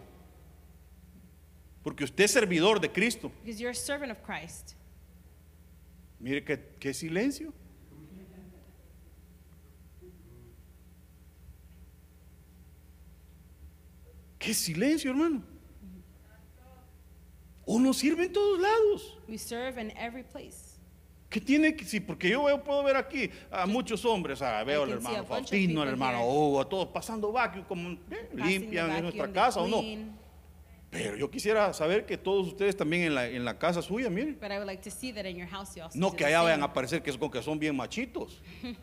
Porque 1.83 2.03
usted 2.03 2.25
es 2.25 2.31
servidor 2.31 2.79
de 2.81 2.89
Cristo. 2.91 3.31
Because 3.43 3.59
you're 3.62 3.71
a 3.71 3.74
servant 3.74 4.12
of 4.12 4.17
Christ. 4.25 4.74
Mire 6.19 6.43
qué, 6.43 6.75
qué 6.79 6.93
silencio. 6.93 7.53
Qué 14.38 14.53
silencio, 14.53 15.11
hermano. 15.11 15.43
Uno 17.65 17.93
sirve 17.93 18.25
en 18.25 18.33
todos 18.33 18.59
lados. 18.59 19.17
We 19.27 19.38
serve 19.38 19.79
in 19.81 19.91
every 19.97 20.23
place. 20.23 20.77
¿Qué 21.29 21.39
tiene 21.39 21.75
que 21.75 21.85
sí? 21.85 21.99
Porque 21.99 22.29
yo 22.29 22.43
veo- 22.45 22.63
puedo 22.63 22.83
ver 22.83 22.95
aquí 22.95 23.29
a 23.51 23.67
muchos 23.67 24.03
hombres, 24.03 24.41
ah, 24.41 24.63
veo 24.63 24.83
al 24.83 24.89
hermano 24.89 25.23
Faustino, 25.25 25.83
al 25.83 25.89
hermano. 25.89 26.25
Hugo, 26.27 26.61
a 26.61 26.67
todos 26.67 26.88
pasando 26.88 27.31
vacuum 27.31 27.63
como 27.65 27.91
eh, 27.91 28.29
limpian 28.33 28.89
en 28.95 29.03
nuestra 29.03 29.31
casa 29.31 29.59
o 29.61 29.67
no. 29.67 29.83
Pero 30.91 31.15
yo 31.15 31.29
quisiera 31.29 31.72
saber 31.74 32.05
que 32.08 32.17
todos 32.17 32.48
ustedes 32.48 32.75
también 32.75 33.03
en 33.03 33.15
la, 33.15 33.27
en 33.27 33.46
la 33.46 33.60
casa 33.60 33.81
suya, 33.81 34.10
miren. 34.10 34.38
But 34.41 34.51
I 34.51 34.55
would 34.58 34.65
like 34.65 34.81
to 34.84 34.89
see 34.89 35.12
that 35.13 35.25
in 35.25 35.36
your 35.38 35.48
house 35.48 35.75
you 35.75 35.84
also 35.84 35.98
No 35.98 36.08
do 36.10 36.15
que 36.15 36.25
the 36.25 36.31
allá 36.34 36.41
vayan 36.41 36.60
same. 36.62 36.65
a 36.65 36.74
parecer 36.74 37.03
que, 37.03 37.12
es 37.12 37.17
con 37.17 37.29
que 37.29 37.41
son 37.43 37.60
bien 37.60 37.75
machitos. 37.75 38.41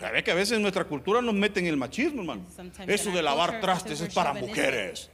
Ya 0.00 0.12
ve 0.12 0.22
que 0.22 0.30
a 0.30 0.34
veces 0.34 0.52
en 0.56 0.62
nuestra 0.62 0.84
cultura 0.84 1.20
nos 1.20 1.34
meten 1.34 1.66
el 1.66 1.76
machismo, 1.76 2.20
hermano. 2.20 2.44
Sometimes 2.54 2.88
Eso 2.88 3.08
in 3.08 3.14
de 3.16 3.18
our 3.18 3.24
lavar 3.24 3.48
culture, 3.50 3.62
trastes 3.62 3.98
because 3.98 4.04
es 4.04 4.08
we're 4.08 4.14
para 4.14 4.30
chauvinistic. 4.32 4.64
mujeres. 4.64 5.10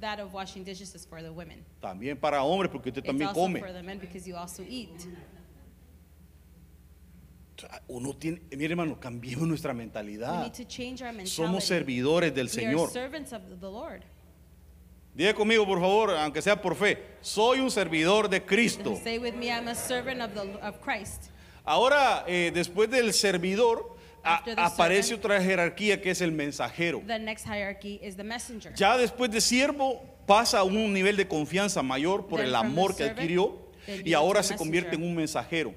That 0.00 0.20
of 0.20 0.32
washing 0.32 0.62
dishes 0.64 0.94
is 0.94 1.04
for 1.04 1.20
the 1.20 1.30
women. 1.30 1.64
También 1.80 2.16
para 2.16 2.40
hombres, 2.44 2.70
porque 2.70 2.90
usted 2.90 3.00
It's 3.02 3.06
también 3.08 3.28
also 3.30 3.40
come. 3.40 3.58
for 3.58 3.72
the 3.72 3.82
men 3.82 3.98
because 3.98 4.24
you 4.28 4.36
also 4.36 4.62
eat. 4.68 4.90
O 7.56 7.60
sea, 7.60 7.82
Uno 7.88 8.12
tiene, 8.14 8.40
mire 8.56 8.70
hermano, 8.74 8.98
cambiemos 9.00 9.46
nuestra 9.48 9.72
We 9.72 9.78
mentalidad. 9.78 10.42
need 10.44 10.52
to 10.54 10.64
change 10.68 11.02
our 11.02 11.08
mentality. 11.12 11.30
Somos 11.30 11.64
servidores 11.64 12.32
del 12.32 12.46
We 12.46 12.52
are 12.52 12.76
Señor. 12.76 12.90
servants 12.92 13.32
of 13.32 13.42
the 13.60 13.66
Lord. 13.68 14.04
Diga 15.14 15.34
conmigo, 15.34 15.66
por 15.66 15.78
favor, 15.78 16.10
aunque 16.12 16.40
sea 16.40 16.60
por 16.60 16.74
fe, 16.74 16.98
soy 17.20 17.60
un 17.60 17.70
servidor 17.70 18.28
de 18.30 18.42
Cristo. 18.42 18.98
Say 19.02 19.18
with 19.18 19.34
me, 19.34 19.48
I'm 19.48 19.68
a 19.68 19.74
servant 19.74 20.22
of, 20.22 20.32
the, 20.32 20.40
of 20.66 20.76
Christ. 20.80 21.24
Ahora, 21.64 22.24
eh, 22.26 22.50
después 22.54 22.88
del 22.90 23.12
servidor, 23.12 23.94
a- 24.24 24.42
aparece 24.56 25.08
servant. 25.10 25.24
otra 25.26 25.42
jerarquía 25.42 26.00
que 26.00 26.10
es 26.10 26.22
el 26.22 26.32
mensajero. 26.32 27.02
The 27.06 27.18
next 27.18 27.44
hierarchy 27.46 28.00
is 28.02 28.16
the 28.16 28.24
messenger. 28.24 28.72
Ya 28.74 28.96
después 28.96 29.30
de 29.30 29.42
siervo 29.42 30.02
pasa 30.26 30.60
a 30.60 30.64
un 30.64 30.92
nivel 30.94 31.16
de 31.16 31.28
confianza 31.28 31.82
mayor 31.82 32.26
por 32.26 32.38
Then 32.38 32.48
el 32.48 32.54
amor 32.54 32.96
que 32.96 33.04
adquirió 33.04 33.58
y 34.04 34.14
ahora 34.14 34.42
se 34.42 34.56
convierte 34.56 34.96
en 34.96 35.02
un 35.02 35.14
mensajero. 35.14 35.74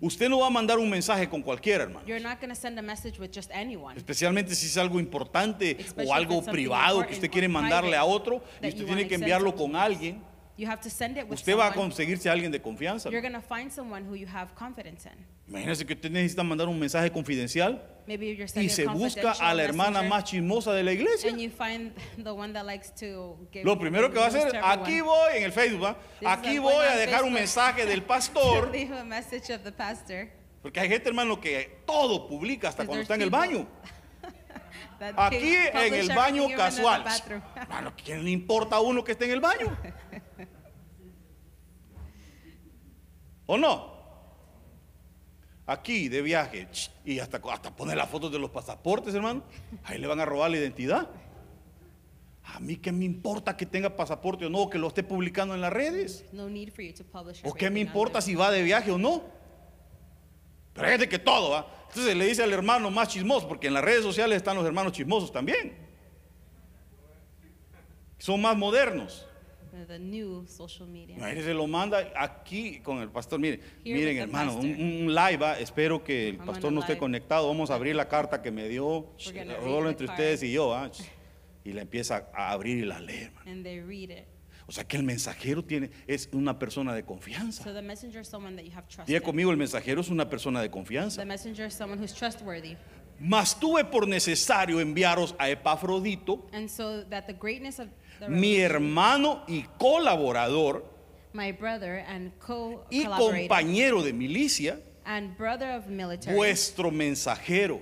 Usted 0.00 0.28
no 0.28 0.40
va 0.40 0.46
a 0.46 0.50
mandar 0.50 0.78
un 0.78 0.88
mensaje 0.90 1.28
con 1.28 1.42
cualquiera, 1.42 1.84
hermano. 1.84 2.06
You're 2.06 2.22
not 2.22 2.40
going 2.40 2.50
to 2.50 2.60
send 2.60 2.78
a 2.78 2.82
message 2.82 3.18
with 3.18 3.30
just 3.32 3.50
anyone. 3.52 3.96
Especialmente 3.96 4.54
si 4.54 4.66
es 4.66 4.76
algo 4.76 4.98
importante 4.98 5.76
Especially 5.78 6.10
o 6.10 6.14
algo 6.14 6.42
privado 6.42 7.06
que 7.06 7.14
usted 7.14 7.30
quiere 7.30 7.48
mandarle 7.48 7.96
a 7.96 8.04
otro 8.04 8.42
y 8.62 8.68
usted 8.68 8.84
tiene 8.84 9.06
que 9.06 9.14
enviarlo 9.14 9.54
con 9.54 9.76
alguien. 9.76 10.22
You 10.56 10.68
have 10.68 10.80
to 10.82 10.90
send 10.90 11.16
it 11.18 11.24
with 11.24 11.40
Usted 11.40 11.56
va 11.56 11.64
a 11.66 11.68
someone. 11.72 11.90
conseguirse 11.90 12.28
a 12.28 12.32
alguien 12.32 12.52
de 12.52 12.60
confianza. 12.62 13.10
You're 13.10 13.20
going 13.20 13.34
to 13.34 13.40
find 13.42 13.72
someone 13.72 14.04
who 14.08 14.14
you 14.14 14.26
have 14.28 14.54
confidence 14.54 15.04
in. 15.06 15.12
Imagínese 15.48 15.84
que 15.84 15.94
usted 15.94 16.10
necesita 16.10 16.42
mandar 16.44 16.68
un 16.68 16.78
mensaje 16.78 17.10
confidencial 17.10 17.82
Maybe 18.06 18.26
you're 18.34 18.44
y 18.44 18.48
sending 18.48 18.70
se 18.70 18.82
a 18.86 18.92
busca 18.92 19.20
a 19.20 19.22
confidential 19.34 19.56
la 19.56 19.62
hermana 19.64 19.90
messenger, 20.02 20.10
más 20.10 20.24
chismosa 20.24 20.72
de 20.72 20.82
la 20.84 20.92
iglesia. 20.92 21.30
and 21.30 21.40
you 21.40 21.50
find 21.50 21.92
the 22.22 22.32
one 22.32 22.52
that 22.52 22.64
likes 22.64 22.90
to 23.00 23.36
give 23.52 23.64
Lo 23.64 23.76
primero 23.78 24.10
que 24.10 24.18
va 24.18 24.26
a 24.26 24.30
news 24.30 24.44
hacer, 24.44 24.52
to 24.52 24.64
aquí 24.66 25.00
voy 25.00 25.36
en 25.36 25.42
el 25.42 25.52
Facebook. 25.52 25.96
This 26.20 26.22
is 26.22 26.28
aquí 26.28 26.58
voy 26.58 26.84
a 26.86 26.92
on 26.92 26.98
dejar 26.98 27.24
un 27.24 27.32
Facebook. 27.34 27.40
mensaje 27.40 27.86
del 27.86 28.00
to 28.02 28.06
pastor, 28.08 28.70
leave 28.72 28.92
a 28.92 29.04
message 29.04 29.50
of 29.52 29.62
the 29.64 29.72
pastor. 29.72 30.28
porque 30.62 30.78
hay 30.80 30.88
gente, 30.88 31.08
hermano, 31.08 31.40
que 31.40 31.82
todo 31.84 32.26
publica 32.28 32.68
hasta 32.68 32.86
cuando 32.86 33.02
está 33.02 33.16
en 33.16 33.22
el 33.22 33.30
baño. 33.30 33.66
that 35.00 35.12
Aquí 35.16 35.56
en 35.56 35.92
el 35.94 36.08
baño 36.08 36.44
everything 36.44 36.44
even 36.44 36.50
in 36.50 36.50
the 36.50 36.56
casual. 36.56 37.02
bathroom. 37.04 37.42
Hermano, 37.56 37.92
¿quién 38.02 38.24
le 38.24 38.30
importa 38.30 38.76
a 38.76 38.80
uno 38.80 39.02
que 39.02 39.12
esté 39.12 39.24
en 39.26 39.32
el 39.32 39.40
baño? 39.40 39.76
¿O 43.46 43.56
no? 43.56 43.94
Aquí 45.66 46.08
de 46.08 46.20
viaje 46.20 46.68
y 47.04 47.18
hasta, 47.18 47.40
hasta 47.50 47.74
poner 47.74 47.96
las 47.96 48.08
fotos 48.08 48.30
de 48.30 48.38
los 48.38 48.50
pasaportes, 48.50 49.14
hermano. 49.14 49.42
Ahí 49.84 49.98
le 49.98 50.06
van 50.06 50.20
a 50.20 50.24
robar 50.24 50.50
la 50.50 50.58
identidad. 50.58 51.08
A 52.44 52.60
mí 52.60 52.76
qué 52.76 52.92
me 52.92 53.06
importa 53.06 53.56
que 53.56 53.64
tenga 53.64 53.96
pasaporte 53.96 54.44
o 54.44 54.50
no, 54.50 54.68
que 54.68 54.78
lo 54.78 54.88
esté 54.88 55.02
publicando 55.02 55.54
en 55.54 55.62
las 55.62 55.72
redes. 55.72 56.26
No 56.32 56.48
need 56.48 56.70
for 56.70 56.84
you 56.84 56.92
to 56.92 57.04
publish 57.04 57.40
¿O 57.42 57.54
qué 57.54 57.70
me 57.70 57.80
importa 57.80 58.20
si 58.20 58.34
va 58.34 58.50
de 58.50 58.62
viaje 58.62 58.90
o 58.90 58.98
no? 58.98 59.22
Pero 60.74 60.86
hay 60.86 60.92
gente 60.92 61.08
que 61.08 61.18
todo, 61.18 61.50
¿va? 61.50 61.66
Entonces 61.88 62.14
le 62.14 62.26
dice 62.26 62.42
al 62.42 62.52
hermano 62.52 62.90
más 62.90 63.08
chismoso, 63.08 63.48
porque 63.48 63.68
en 63.68 63.74
las 63.74 63.84
redes 63.84 64.02
sociales 64.02 64.36
están 64.36 64.56
los 64.56 64.66
hermanos 64.66 64.92
chismosos 64.92 65.32
también. 65.32 65.78
Son 68.18 68.40
más 68.42 68.56
modernos. 68.56 69.26
The- 69.74 69.86
The 69.86 69.98
new 69.98 70.46
social 70.46 70.86
media. 70.88 71.16
Lo 71.52 71.66
manda 71.66 72.12
aquí 72.16 72.80
con 72.80 73.00
el 73.00 73.08
pastor. 73.10 73.40
Here 73.40 73.58
miren, 73.84 74.06
with 74.06 74.14
the 74.14 74.20
hermano, 74.20 74.52
un, 74.54 74.68
pastor. 74.68 74.86
un 74.86 75.14
live, 75.14 75.36
¿va? 75.38 75.58
espero 75.58 76.04
que 76.04 76.28
el 76.28 76.36
I'm 76.36 76.46
pastor 76.46 76.68
on 76.68 76.74
no 76.76 76.80
esté 76.80 76.92
live. 76.92 77.00
conectado. 77.00 77.48
Vamos 77.48 77.70
a 77.70 77.74
abrir 77.74 77.96
la 77.96 78.08
carta 78.08 78.40
que 78.40 78.50
me 78.50 78.68
dio, 78.68 79.12
gonna 79.34 79.56
solo 79.60 79.88
entre 79.88 80.06
ustedes 80.06 80.42
y 80.44 80.52
yo, 80.52 80.68
¿va? 80.68 80.90
y 81.64 81.72
la 81.72 81.82
empieza 81.82 82.28
a 82.34 82.52
abrir 82.52 82.78
y 82.78 82.84
la 82.84 82.98
hermano. 82.98 83.40
And 83.46 83.64
they 83.64 83.80
read 83.80 84.10
it. 84.10 84.26
O 84.66 84.72
sea 84.72 84.84
que 84.84 84.96
el 84.96 85.02
mensajero 85.02 85.62
tiene, 85.62 85.90
es 86.06 86.28
una 86.32 86.58
persona 86.58 86.94
de 86.94 87.04
confianza. 87.04 87.64
So 87.64 87.74
the 87.74 87.82
messenger 87.82 88.22
is 88.22 88.28
someone 88.28 88.56
that 88.56 88.64
you 88.64 88.72
have 88.72 88.86
Diga 89.06 89.20
conmigo, 89.20 89.50
el 89.50 89.58
mensajero 89.58 90.00
es 90.00 90.08
una 90.08 90.28
persona 90.28 90.62
de 90.62 90.70
confianza. 90.70 91.20
The 91.20 91.26
messenger 91.26 91.66
is 91.66 91.74
someone 91.74 92.00
who's 92.00 92.14
trustworthy. 92.14 92.76
Mas 93.20 93.58
tuve 93.58 93.84
por 93.84 94.08
necesario 94.08 94.80
enviaros 94.80 95.34
a 95.38 95.48
Epafrodito, 95.48 96.46
And 96.52 96.68
so 96.68 97.04
that 97.04 97.26
the 97.26 97.32
greatness 97.34 97.78
of 97.78 97.88
mi 98.28 98.56
hermano 98.56 99.42
y 99.48 99.64
colaborador 99.78 100.84
my 101.32 101.50
brother 101.52 102.04
and 102.08 102.28
y 102.28 102.38
co-collaborator 102.38 103.48
compañero 103.48 104.02
de 104.02 104.12
milicia, 104.12 104.78
and 105.04 105.36
brother 105.36 105.70
of 105.76 105.86
military, 105.88 106.36
vuestro 106.36 106.90
mensajero 106.90 107.80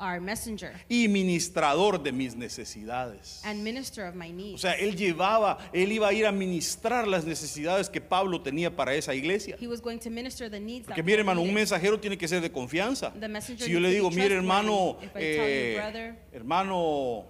our 0.00 0.20
messenger 0.20 0.72
y 0.88 1.08
ministrador 1.08 2.00
de 2.00 2.12
mis 2.12 2.36
necesidades. 2.36 3.40
and 3.44 3.62
minister 3.64 4.04
of 4.06 4.14
my 4.14 4.28
O 4.30 4.32
needs. 4.32 4.60
sea, 4.60 4.72
él 4.74 4.94
llevaba, 4.96 5.58
él 5.72 5.90
iba 5.90 6.08
a 6.08 6.12
ir 6.12 6.24
a 6.26 6.30
ministrar 6.32 7.06
las 7.08 7.24
necesidades 7.24 7.88
que 7.90 8.00
Pablo 8.00 8.40
tenía 8.40 8.74
para 8.76 8.94
esa 8.94 9.12
iglesia. 9.14 9.56
He 9.60 9.66
was 9.66 9.80
going 9.80 9.98
to 9.98 10.08
minister 10.10 10.48
the 10.48 10.60
needs 10.60 10.86
Porque 10.86 11.02
mire, 11.02 11.18
hermano, 11.20 11.40
un 11.42 11.52
mensajero 11.52 11.98
tiene 11.98 12.16
que 12.16 12.28
ser 12.28 12.40
de 12.40 12.50
confianza. 12.52 13.12
The 13.18 13.26
messenger 13.28 13.64
Si 13.66 13.72
yo 13.72 13.80
le 13.80 13.90
digo, 13.90 14.08
mire, 14.10 14.34
hermano, 14.36 14.98
eh, 15.16 15.74
brother- 15.76 16.16
hermano 16.32 17.24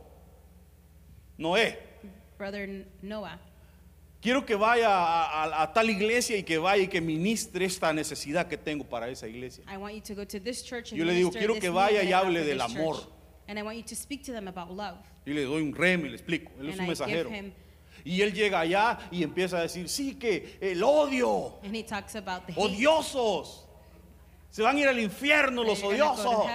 Noé, 1.38 1.78
Brother 2.38 2.86
Noah, 3.02 3.38
quiero 4.22 4.46
que 4.46 4.54
vaya 4.54 4.88
a, 4.88 5.44
a- 5.44 5.62
a 5.62 5.72
tal 5.72 5.90
iglesia 5.90 6.36
y 6.36 6.44
que 6.44 6.58
vaya 6.58 6.84
y 6.84 6.88
que 6.88 7.00
ministre 7.00 7.64
esta 7.64 7.92
necesidad 7.92 8.46
que 8.46 8.56
tengo 8.56 8.84
para 8.84 9.08
esa 9.08 9.26
iglesia. 9.26 9.64
I 9.72 9.76
want 9.76 9.94
you 9.94 10.00
to 10.02 10.14
go 10.14 10.24
to 10.26 10.38
this 10.40 10.62
church 10.62 10.92
and 10.92 10.98
Yo 10.98 11.04
le 11.04 11.12
digo, 11.14 11.30
quiero 11.32 11.58
que 11.58 11.68
vaya 11.70 12.02
y 12.02 12.12
hable 12.12 12.44
del 12.44 12.60
amor. 12.60 12.96
And 13.48 13.58
I 13.58 13.62
want 13.62 13.76
you 13.78 13.82
to 13.84 13.96
speak 13.96 14.22
to 14.26 14.32
them 14.32 14.46
about 14.46 14.70
love. 14.70 14.98
Y 15.26 15.32
le 15.32 15.42
doy 15.44 15.62
un 15.62 15.74
rem 15.74 16.04
y 16.04 16.08
le 16.10 16.16
explico. 16.16 16.50
Él 16.60 16.68
es 16.68 16.78
And 16.78 16.88
un 16.88 16.94
I 16.94 16.96
give 16.96 17.06
mensajero. 17.06 17.30
him- 17.30 17.52
Y 18.04 18.22
él 18.22 18.32
llega 18.32 18.60
allá 18.60 18.98
y 19.10 19.22
empieza 19.24 19.58
a 19.58 19.62
decir, 19.62 19.88
sí, 19.88 20.14
que 20.14 20.56
el 20.60 20.82
odio, 20.82 21.58
And 21.64 21.74
he 21.74 21.82
talks 21.82 22.14
about 22.14 22.46
the 22.46 22.52
odiosos. 22.56 23.64
Se 24.50 24.62
van 24.62 24.76
a 24.76 24.80
ir 24.80 24.88
al 24.88 24.98
infierno 25.00 25.64
los 25.64 25.82
odiosos. 25.82 26.46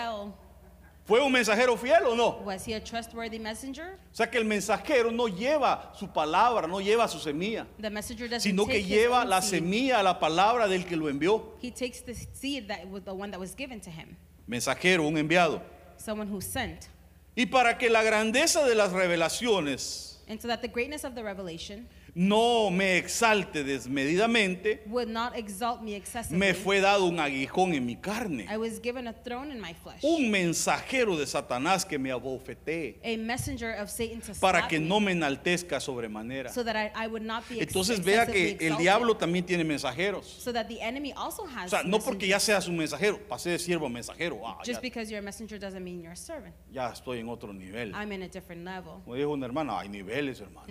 ¿Fue 1.05 1.21
un 1.21 1.33
mensajero 1.33 1.75
fiel 1.77 2.05
o 2.05 2.15
no? 2.15 2.39
Was 2.45 2.65
he 2.65 2.73
a 2.73 2.81
trustworthy 2.81 3.37
messenger? 3.37 3.99
O 4.11 4.15
sea 4.15 4.29
que 4.31 4.37
el 4.37 4.45
mensajero 4.45 5.11
no 5.11 5.27
lleva 5.27 5.91
su 5.99 6.07
palabra, 6.07 6.65
no 6.65 6.79
lleva 6.79 7.09
su 7.09 7.19
semilla, 7.19 7.67
The 7.81 7.89
messenger 7.89 8.29
doesn't 8.29 8.39
sino 8.41 8.65
que 8.65 8.73
take 8.81 8.83
his 8.85 8.89
lleva 8.89 9.21
own 9.23 9.29
la 9.29 9.41
seed. 9.41 9.59
semilla, 9.63 10.01
la 10.01 10.17
palabra 10.17 10.67
del 10.69 10.85
que 10.85 10.95
lo 10.95 11.09
envió. 11.09 11.57
He 11.61 11.71
takes 11.71 12.01
the 12.05 12.13
seed 12.15 12.67
that 12.69 12.87
was 12.89 13.03
the 13.03 13.13
one 13.13 13.31
that 13.31 13.39
was 13.39 13.53
given 13.53 13.81
to 13.81 13.89
him. 13.89 14.15
Mensajero, 14.47 15.05
un 15.05 15.15
enviado. 15.17 15.61
Someone 15.97 16.27
who 16.29 16.39
sent. 16.39 16.87
Y 17.35 17.47
para 17.47 17.77
que 17.77 17.89
la 17.89 18.01
grandeza 18.03 18.63
de 18.65 18.75
las 18.75 18.91
revelaciones 18.93 20.19
And 20.29 20.39
so 20.41 20.47
that 20.47 20.61
the 20.61 20.69
greatness 20.69 21.03
of 21.03 21.15
the 21.15 21.23
revelation 21.23 21.85
no 22.15 22.69
me 22.69 22.97
exalte 22.97 23.63
desmedidamente, 23.63 24.83
would 24.87 25.07
not 25.07 25.35
exalt 25.35 25.81
me 25.81 25.95
excessively. 25.95 26.37
me 26.37 26.53
fue 26.53 26.79
dado 26.79 27.05
un 27.05 27.19
aguijón 27.19 27.73
en 27.73 27.85
mi 27.85 27.95
carne. 27.95 28.45
I 28.49 28.57
was 28.57 28.79
given 28.79 29.07
a 29.07 29.13
throne 29.13 29.51
in 29.51 29.59
my 29.59 29.73
flesh. 29.73 30.03
Un 30.03 30.29
mensajero 30.29 31.17
de 31.17 31.25
Satanás 31.25 31.85
que 31.85 31.97
me 31.97 32.11
abofetee 32.11 32.99
A 33.03 33.17
messenger 33.17 33.75
of 33.81 33.89
Satan 33.89 34.21
to 34.21 34.33
para 34.39 34.67
que 34.67 34.79
me, 34.79 34.87
no 34.87 34.99
me 34.99 35.11
enaltezca 35.11 35.79
sobremanera. 35.79 36.49
so 36.49 36.63
that 36.63 36.75
I, 36.75 36.91
I 36.95 37.07
would 37.07 37.23
not 37.23 37.47
be 37.49 37.59
Entonces 37.59 38.03
vea 38.03 38.25
que 38.27 38.57
el 38.59 38.77
diablo 38.77 39.15
también 39.15 39.45
tiene 39.45 39.63
mensajeros. 39.63 40.25
So 40.25 40.53
that 40.53 40.67
the 40.67 40.81
enemy 40.81 41.13
also 41.15 41.43
O 41.43 41.67
sea, 41.67 41.83
no 41.83 41.99
porque 41.99 42.27
ya 42.27 42.39
seas 42.39 42.67
un 42.67 42.77
mensajero, 42.77 43.19
pasé 43.27 43.51
de 43.51 43.59
siervo 43.59 43.87
a 43.87 43.89
mensajero. 43.89 44.39
Ah, 44.45 44.59
ya, 44.63 44.73
Just 44.73 44.81
because 44.81 45.09
you're 45.09 45.19
a 45.19 45.23
messenger 45.23 45.57
doesn't 45.59 45.83
mean 45.83 46.01
you're 46.01 46.13
a 46.13 46.15
servant. 46.15 46.53
ya 46.71 46.91
estoy 46.91 47.19
en 47.19 47.29
otro 47.29 47.53
nivel. 47.53 47.93
I'm 47.95 48.11
in 48.11 48.23
a 48.23 48.27
different 48.27 48.63
level. 48.63 49.01
Como 49.03 49.15
dijo 49.15 49.31
una 49.31 49.45
hermana, 49.45 49.79
hay 49.79 49.89
niveles, 49.89 50.39
hermano. 50.39 50.67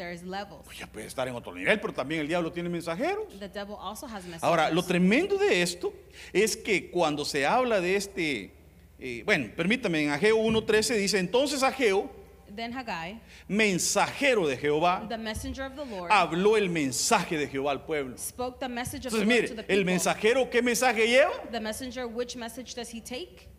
There's 0.00 0.22
levels. 0.22 0.64
Pues 0.64 0.78
ya 0.78 0.86
puede 0.86 1.06
estar 1.06 1.28
en 1.28 1.34
otro 1.34 1.54
nivel, 1.54 1.78
pero 1.78 1.92
también 1.92 2.22
el 2.22 2.26
diablo 2.28 2.50
tiene 2.50 2.70
mensajeros. 2.70 3.38
The 3.38 3.48
devil 3.50 3.76
also 3.78 4.06
has 4.06 4.24
messengers. 4.24 4.42
Ahora, 4.42 4.70
lo 4.70 4.82
tremendo 4.82 5.36
de 5.36 5.60
esto 5.60 5.92
es 6.32 6.56
que 6.56 6.90
cuando 6.90 7.22
se 7.26 7.44
habla 7.44 7.82
de 7.82 7.96
este, 7.96 8.50
eh, 8.98 9.22
bueno, 9.26 9.50
permítame, 9.54 10.04
en 10.04 10.08
Ageo 10.10 10.38
1.13 10.38 10.96
dice, 10.96 11.18
entonces 11.18 11.62
Ageo, 11.62 12.10
Then 12.56 12.72
Haggai, 12.72 13.20
mensajero 13.46 14.48
de 14.48 14.56
Jehová, 14.56 15.06
the 15.08 15.18
messenger 15.18 15.66
of 15.66 15.76
the 15.76 15.84
Lord, 15.84 16.10
habló 16.10 16.56
el 16.56 16.70
mensaje 16.70 17.36
de 17.36 17.46
Jehová 17.46 17.72
al 17.72 17.84
pueblo. 17.84 18.16
spoke 18.16 18.58
the 18.58 18.68
message 18.68 19.06
of 19.06 19.12
Entonces, 19.12 19.28
the 19.28 19.34
Lord 19.34 19.42
to 19.42 19.48
the 19.48 19.54
mire, 19.54 19.62
people. 19.62 19.74
el 19.76 19.84
mensajero, 19.84 20.50
¿qué 20.50 20.62
mensaje 20.62 21.06
lleva? 21.06 21.30
The 21.52 21.60
messenger, 21.60 22.06
which 22.06 22.36
message 22.36 22.74
does 22.74 22.88
he 22.88 23.00
take? 23.02 23.49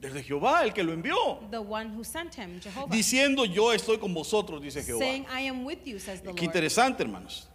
Desde 0.00 0.22
Jehová, 0.22 0.64
el 0.64 0.72
que 0.72 0.82
lo 0.82 0.92
envió. 0.94 1.40
The 1.50 1.58
one 1.58 1.90
who 1.94 2.02
sent 2.02 2.34
him, 2.34 2.58
Jehovah. 2.60 2.90
Diciendo, 2.90 3.44
yo 3.44 3.70
estoy 3.72 3.98
con 3.98 4.14
vosotros, 4.14 4.62
dice 4.62 4.82
Jehová. 4.82 5.04
Saying, 5.04 5.26
I 5.30 5.46
am 5.46 5.64
with 5.64 5.84
you, 5.84 5.98
says 5.98 6.20
the 6.22 6.30
Qué 6.30 6.42
Lord. 6.42 6.42
interesante, 6.44 7.02
hermanos. 7.02 7.48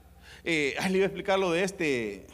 Eh, 0.43 0.75
le 0.89 0.97
iba 0.97 1.05
a 1.05 1.07
explicar 1.07 1.39
lo 1.39 1.51
de 1.51 1.63
este, 1.63 2.27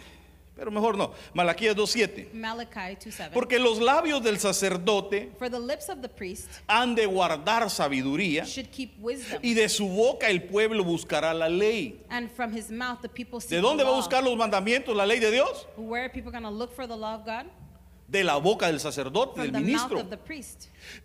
pero 0.54 0.70
mejor 0.70 0.98
no. 0.98 1.14
Malaquías 1.34 1.78
2.7. 1.78 2.34
Malachi 2.34 3.10
2.7. 3.10 3.30
Porque 3.32 3.58
los 3.58 3.80
labios 3.80 4.22
del 4.22 4.38
sacerdote 4.38 5.32
For 5.40 5.50
the 5.50 5.60
lips 5.60 5.88
of 5.88 6.02
the 6.02 6.10
priest 6.10 6.50
han 6.68 6.94
de 6.94 7.06
guardar 7.06 7.70
sabiduría 7.70 8.44
should 8.44 8.70
keep 8.70 8.92
wisdom, 9.00 9.40
y 9.42 9.54
de 9.54 9.70
su 9.70 9.88
boca 9.88 10.28
el 10.30 10.44
pueblo 10.44 10.84
buscará 10.84 11.34
la 11.34 11.48
ley. 11.48 12.02
and 12.10 12.30
from 12.30 12.52
his 12.52 12.70
mouth 12.70 13.00
the 13.02 13.08
¿De 13.08 13.62
dónde 13.62 13.78
the 13.78 13.90
va 13.90 13.94
a 13.94 13.96
buscar 13.96 14.22
los 14.22 14.36
mandamientos, 14.36 14.94
la 14.94 15.06
ley 15.06 15.20
de 15.20 15.32
Dios? 15.32 15.68
Where 15.78 16.12
are 16.14 16.52
look 16.52 16.76
for 16.76 16.86
the 16.86 16.98
law 16.98 17.16
of 17.16 17.26
God? 17.26 17.46
De 18.12 18.26
la 18.26 18.36
boca 18.36 18.68
del 18.68 18.82
sacerdote, 18.82 19.40
del 19.42 19.54
ministro. 19.54 20.06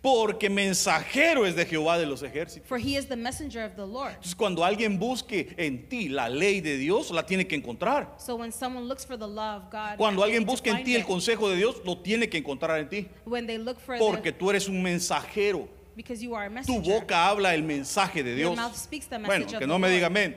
Porque 0.01 0.49
mensajero 0.49 1.45
es 1.45 1.55
de 1.55 1.65
Jehová 1.65 1.97
de 1.97 2.05
los 2.05 2.21
ejércitos. 2.21 2.67
For 2.67 2.77
he 2.77 2.97
is 2.97 3.07
the 3.07 3.15
messenger 3.15 3.63
of 3.63 3.75
the 3.75 3.85
Lord. 3.85 4.09
Entonces 4.15 4.35
cuando 4.35 4.65
alguien 4.65 4.99
busque 4.99 5.53
en 5.57 5.87
ti 5.87 6.09
la 6.09 6.27
ley 6.27 6.59
de 6.59 6.77
Dios, 6.77 7.09
la 7.11 7.25
tiene 7.25 7.47
que 7.47 7.55
encontrar. 7.55 8.13
So 8.17 8.35
when 8.35 8.51
someone 8.51 8.87
looks 8.87 9.05
for 9.05 9.17
the 9.17 9.25
law 9.27 9.55
of 9.57 9.71
God, 9.71 9.95
Cuando 9.97 10.21
alguien 10.21 10.43
busque 10.45 10.69
en 10.69 10.83
ti 10.83 10.95
el 10.95 11.01
it. 11.01 11.07
consejo 11.07 11.49
de 11.49 11.55
Dios, 11.55 11.77
lo 11.85 11.97
tiene 11.99 12.27
que 12.27 12.37
encontrar 12.39 12.77
en 12.79 12.89
ti. 12.89 13.07
when 13.25 13.47
they 13.47 13.57
look 13.57 13.79
for 13.79 13.97
Porque 13.97 14.31
the, 14.33 14.37
tú 14.37 14.49
eres 14.49 14.67
un 14.67 14.83
mensajero. 14.83 15.69
because 15.95 16.21
you 16.21 16.35
are 16.35 16.45
a 16.47 16.49
Tu 16.49 16.53
messenger. 16.55 16.93
boca 16.93 17.27
habla 17.29 17.55
el 17.55 17.63
mensaje 17.63 18.21
de 18.21 18.31
Your 18.37 18.51
Dios. 18.53 18.55
mouth 18.57 18.75
speaks 18.75 19.07
the 19.07 19.17
Bueno, 19.17 19.45
message 19.45 19.53
of 19.55 19.59
que 19.59 19.67
no 19.67 19.79
me 19.79 19.89
diga 19.89 20.07
amén. 20.07 20.35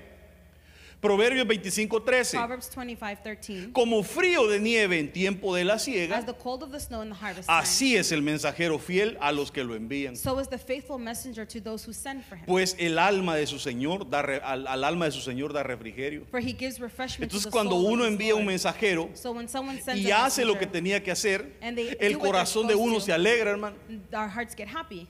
Proverbios 1.00 1.46
25:13. 1.46 2.36
Proverbs 2.36 2.68
25:13. 2.70 3.72
Como 3.72 4.02
frío 4.02 4.46
de 4.48 4.60
nieve 4.60 4.98
en 4.98 5.10
tiempo 5.10 5.54
de 5.54 5.64
la 5.64 5.78
siega, 5.78 6.18
As 6.18 6.26
the 6.26 6.34
cold 6.34 6.62
of 6.62 6.72
the 6.72 6.78
snow 6.78 7.02
in 7.02 7.08
the 7.08 7.14
harvest 7.14 7.48
time, 7.48 7.58
así 7.58 7.96
es 7.96 8.12
el 8.12 8.20
mensajero 8.20 8.78
fiel 8.78 9.16
a 9.20 9.32
los 9.32 9.50
que 9.50 9.64
lo 9.64 9.74
envían. 9.74 10.14
so 10.14 10.38
is 10.38 10.48
the 10.48 10.58
faithful 10.58 10.98
messenger 10.98 11.46
to 11.46 11.58
those 11.58 11.86
who 11.88 11.94
send 11.94 12.22
for 12.26 12.36
him. 12.36 12.44
Pues 12.44 12.76
el 12.78 12.98
alma 12.98 13.34
de 13.36 13.46
su 13.46 13.58
Señor 13.58 14.10
da 14.10 14.20
re- 14.20 14.40
al, 14.44 14.66
al 14.66 14.84
alma 14.84 15.06
de 15.06 15.12
su 15.12 15.20
Señor 15.22 15.54
da 15.54 15.62
refrigerio. 15.62 16.26
For 16.30 16.38
he 16.40 16.52
gives 16.52 16.78
refreshment 16.78 17.32
Entonces 17.32 17.44
to 17.44 17.48
the 17.48 17.52
cuando 17.52 17.76
soul 17.80 17.92
uno 17.92 18.04
envía 18.04 18.34
un 18.34 18.44
mensajero 18.44 19.08
So 19.14 19.32
when 19.32 19.48
someone 19.48 19.80
sends 19.80 20.02
y 20.02 20.10
hace 20.10 20.44
lo 20.44 20.58
que 20.58 20.66
tenía 20.66 21.02
que 21.02 21.10
hacer, 21.10 21.56
el 21.62 22.18
corazón 22.18 22.66
de 22.66 22.74
uno 22.74 22.96
to. 22.96 23.00
se 23.00 23.12
alegra, 23.14 23.50
hermano. 23.52 23.76
our 24.12 24.28
hearts 24.28 24.54
get 24.54 24.68
happy. 24.68 25.08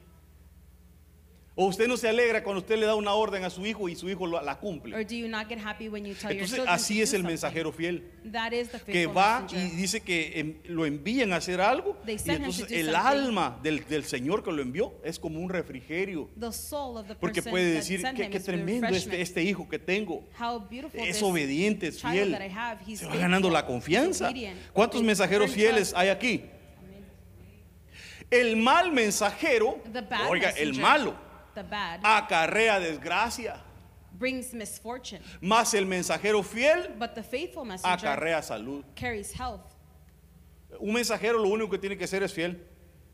O 1.62 1.66
usted 1.66 1.87
no 1.87 1.99
se 1.99 2.09
alegra 2.09 2.42
cuando 2.42 2.61
usted 2.61 2.79
le 2.79 2.87
da 2.87 2.94
una 2.94 3.12
orden 3.12 3.44
a 3.44 3.51
su 3.51 3.66
hijo 3.66 3.87
y 3.90 3.94
su 3.94 4.09
hijo 4.09 4.27
la 4.27 4.59
cumple. 4.59 4.96
Entonces 4.99 6.61
así 6.66 7.03
es 7.03 7.12
el 7.12 7.23
mensajero 7.23 7.70
fiel. 7.70 8.03
Que 8.87 9.07
va 9.07 9.46
y 9.53 9.77
dice 9.77 10.01
que 10.01 10.40
em, 10.40 10.57
lo 10.64 10.87
envían 10.87 11.35
a 11.35 11.37
hacer 11.37 11.61
algo 11.61 11.99
y 12.07 12.31
entonces 12.31 12.70
el 12.70 12.96
alma 12.96 13.61
del, 13.62 13.87
del 13.87 14.05
Señor 14.05 14.42
que 14.42 14.51
lo 14.53 14.62
envió 14.62 14.94
es 15.05 15.18
como 15.18 15.38
un 15.38 15.51
refrigerio. 15.51 16.31
Porque 17.20 17.42
puede 17.42 17.75
decir 17.75 18.03
qué 18.16 18.31
is 18.35 18.42
tremendo 18.42 18.88
este, 18.88 19.20
este 19.20 19.42
hijo 19.42 19.68
que 19.68 19.79
tengo. 19.79 20.27
Es 20.94 21.23
obediente 21.23 21.88
es 21.88 22.01
fiel. 22.01 22.38
se 22.94 23.05
va 23.05 23.16
ganando 23.16 23.51
la 23.51 23.66
confianza. 23.66 24.33
¿cuántos 24.73 25.03
mensajeros 25.03 25.51
fieles 25.51 25.92
hay 25.94 26.09
aquí? 26.09 26.42
el 28.31 28.57
mal 28.57 28.92
mensajero 28.92 29.79
oiga 30.29 30.51
el 30.51 30.79
malo 30.79 31.30
the 31.62 31.68
bad, 31.70 32.01
acarrea 32.03 32.79
desgracia 32.81 33.59
brings 34.18 34.53
misfortune. 34.53 35.20
más 35.40 35.73
el 35.75 35.85
mensajero 35.87 36.42
fiel 36.42 36.94
But 36.99 37.14
the 37.14 37.23
faithful 37.23 37.64
messenger 37.64 38.07
acarrea 38.09 38.42
salud 38.42 38.85
carries 38.94 39.33
health. 39.33 39.75
un 40.81 40.92
mensajero 40.94 41.38
lo 41.38 41.49
único 41.49 41.70
que 41.70 41.79
tiene 41.79 41.96
que 41.96 42.07
ser 42.07 42.23
es 42.23 42.33
fiel 42.33 42.57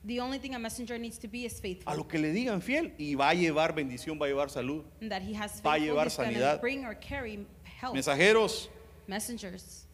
The 0.05 0.21
only 0.21 0.39
thing 0.39 0.55
a 0.55 0.59
messenger 0.61 0.99
needs 0.99 1.19
to 1.19 1.27
be 1.29 1.45
is 1.47 1.59
faithful. 1.61 1.93
a 1.93 1.97
lo 1.97 2.05
que 2.07 2.19
le 2.19 2.33
digan 2.33 2.61
fiel 2.63 2.93
y 2.97 3.17
va 3.17 3.31
a 3.31 3.35
llevar 3.35 3.75
bendición, 3.75 4.17
va 4.21 4.27
a 4.27 4.29
llevar 4.29 4.51
salud. 4.51 4.85
And 5.01 5.11
that 5.11 5.21
he 5.23 5.35
has 5.35 5.61
Va 5.65 5.75
a 5.75 5.79
llevar 5.79 6.11
sanidad. 6.11 6.61
bring 6.61 6.85
or 6.87 6.95
carry 6.95 7.45
health. 7.65 7.95
Mensajeros, 7.95 8.69
Messengers. 9.09 9.87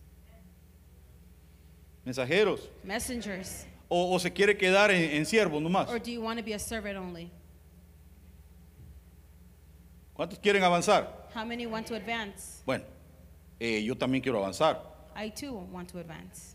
mensajeros. 2.05 2.69
Messengers. 2.85 3.65
O, 3.89 4.15
o 4.15 4.19
se 4.19 4.31
quiere 4.31 4.57
quedar 4.57 4.91
en, 4.91 5.03
en 5.17 5.25
siervo 5.25 5.61
nomás. 5.61 5.89
Or 5.89 5.99
do 5.99 6.11
you 6.11 6.21
want 6.21 6.39
to 6.39 6.45
be 6.45 6.53
a 6.55 6.59
servant 6.59 6.97
only? 6.99 7.31
¿Cuántos 10.23 10.39
quieren 10.39 10.63
avanzar? 10.63 11.29
How 11.35 11.45
many 11.45 11.67
want 11.67 11.85
to 11.89 11.97
advance? 11.97 12.63
Bueno, 12.65 12.85
eh, 13.59 13.83
yo 13.83 13.97
también 13.97 14.23
quiero 14.23 14.39
avanzar. 14.39 14.81
I 15.17 15.33
too 15.33 15.53
want 15.73 15.91
to 15.91 15.99
advance. 15.99 16.55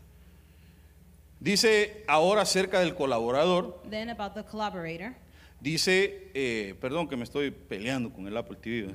Dice 1.38 2.02
ahora 2.08 2.40
acerca 2.40 2.80
del 2.80 2.94
colaborador, 2.94 3.82
Then 3.90 4.08
about 4.08 4.32
the 4.32 4.42
collaborator. 4.42 5.14
dice, 5.60 6.30
eh, 6.32 6.76
perdón 6.80 7.08
que 7.08 7.16
me 7.18 7.24
estoy 7.24 7.50
peleando 7.50 8.10
con 8.10 8.26
el 8.26 8.34
Apple 8.38 8.56
TV. 8.56 8.94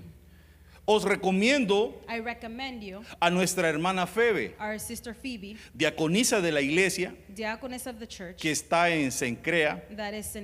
Os 0.85 1.03
recomiendo 1.05 2.01
I 2.09 2.19
recommend 2.19 2.83
you, 2.83 3.01
a 3.21 3.29
nuestra 3.29 3.69
hermana 3.69 4.05
Febe, 4.05 4.53
our 4.59 4.77
sister 4.77 5.15
Phoebe, 5.15 5.55
diaconisa 5.73 6.41
de 6.41 6.51
la 6.51 6.59
iglesia 6.59 7.15
diaconess 7.33 7.87
of 7.87 7.99
the 7.99 8.07
church 8.07 8.35
que 8.37 8.51
está 8.51 8.89
en 8.89 9.11
Sencrea, 9.11 9.81
that 9.95 10.13
is 10.13 10.37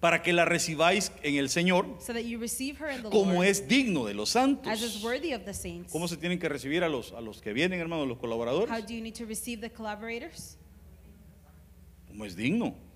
para 0.00 0.22
que 0.22 0.32
la 0.32 0.44
recibáis 0.44 1.12
en 1.22 1.36
el 1.36 1.48
Señor 1.48 1.86
so 2.00 2.12
that 2.12 2.24
you 2.24 2.38
receive 2.40 2.78
her 2.80 2.90
in 2.90 3.02
the 3.02 3.10
como 3.10 3.34
Lord 3.34 3.46
es 3.46 3.68
digno 3.68 4.06
de 4.06 4.14
los 4.14 4.30
santos. 4.30 4.66
as 4.66 4.82
is 4.82 5.04
worthy 5.04 5.32
of 5.34 5.44
the 5.44 5.54
saints. 5.54 5.92
¿Cómo 5.92 6.08
se 6.08 6.16
tienen 6.16 6.40
que 6.40 6.48
recibir 6.48 6.82
a 6.82 6.88
los, 6.88 7.12
a 7.12 7.20
los 7.20 7.40
que 7.40 7.52
vienen, 7.52 7.78
hermanos, 7.78 8.08
los 8.08 8.18
colaboradores? 8.18 8.68
How 8.68 8.80
do 8.80 8.92
you 8.92 9.00
need 9.00 9.14
to 9.14 9.24
receive 9.24 9.60
the 9.60 9.70
collaborators? 9.70 10.56
Como 12.08 12.24
es 12.24 12.34
digno. 12.34 12.89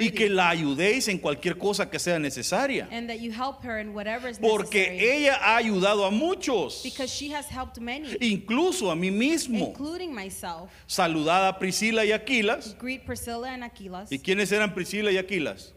Y 0.00 0.10
que 0.10 0.28
la 0.28 0.48
ayudéis 0.50 1.08
en 1.08 1.18
cualquier 1.18 1.58
cosa 1.58 1.90
que 1.90 1.98
sea 1.98 2.18
necesaria. 2.18 2.88
and 2.90 3.08
that 3.08 3.20
you 3.20 3.30
help 3.32 3.62
her 3.64 3.78
in 3.78 3.92
whatever 3.94 4.28
is 4.28 4.38
Porque 4.38 4.88
necessary. 4.90 5.24
ella 5.24 5.38
ha 5.40 5.56
ayudado 5.56 6.04
a 6.06 6.10
muchos, 6.10 6.82
because 6.82 7.10
she 7.10 7.28
has 7.34 7.46
helped 7.48 7.78
many, 7.80 8.16
incluso 8.20 8.90
a 8.90 8.96
mí 8.96 9.10
mismo. 9.10 9.68
including 9.68 10.14
myself. 10.14 10.70
Saludada 10.86 11.48
a 11.48 11.58
Priscila 11.58 12.04
y 12.04 12.12
Aquilas. 12.12 12.76
Greet 12.78 13.04
Priscilla 13.06 13.52
and 13.52 13.62
Aquilas. 13.64 14.10
¿Y 14.10 14.18
quiénes 14.18 14.50
eran 14.52 14.74
Priscila 14.74 15.10
y 15.10 15.18
Aquilas? 15.18 15.72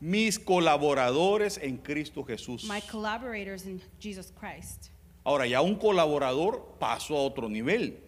Mis 0.00 0.38
colaboradores 0.38 1.58
en 1.62 1.76
Cristo 1.78 2.24
Jesús. 2.24 2.64
my 2.64 2.80
collaborators 2.80 3.66
in 3.66 3.80
Jesus 4.00 4.32
Christ. 4.32 4.90
Ahora 5.24 5.46
ya 5.46 5.60
un 5.62 5.76
colaborador 5.76 6.76
pasó 6.80 7.16
a 7.16 7.22
otro 7.22 7.48
nivel. 7.48 8.00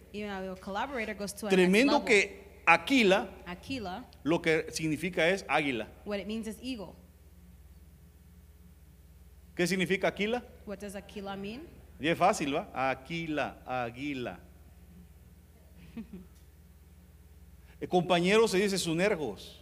Tremendo 1.49 2.03
que 2.03 2.44
Aquila 2.65 3.29
Aquila, 3.45 4.05
lo 4.23 4.41
que 4.41 4.65
significa 4.71 5.27
es 5.29 5.45
águila. 5.47 5.87
what 6.05 6.17
it 6.19 6.27
means 6.27 6.47
is 6.47 6.57
eagle. 6.61 6.95
¿Qué 9.55 9.67
significa 9.67 10.07
Aquila? 10.07 10.43
What 10.65 10.79
does 10.79 10.95
Aquila 10.95 11.35
mean? 11.37 11.61
Fácil, 12.17 12.53
¿va? 12.55 12.67
Aquila, 12.73 13.57
águila. 13.65 14.39
El 17.79 17.87
compañero 17.89 18.47
se 18.47 18.57
dice 18.57 18.77
sunergos, 18.77 19.61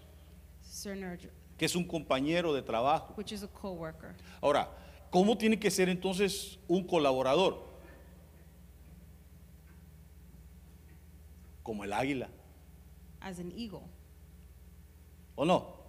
que 1.58 1.66
es 1.66 1.76
un 1.76 1.84
compañero 1.86 2.54
de 2.54 2.62
trabajo. 2.62 3.14
which 3.18 3.32
is 3.32 3.44
a 3.44 3.48
co-worker. 3.48 4.16
Ahora, 4.42 4.70
¿cómo 5.12 5.38
tiene 5.38 5.60
que 5.60 5.70
ser 5.70 5.90
entonces 5.90 6.58
un 6.68 6.86
colaborador? 6.88 7.72
Como 11.62 11.84
el 11.84 11.94
águila, 11.94 12.30
As 13.24 13.40
an 13.40 13.52
eagle. 13.56 13.82
¿o 15.36 15.46
no? 15.46 15.82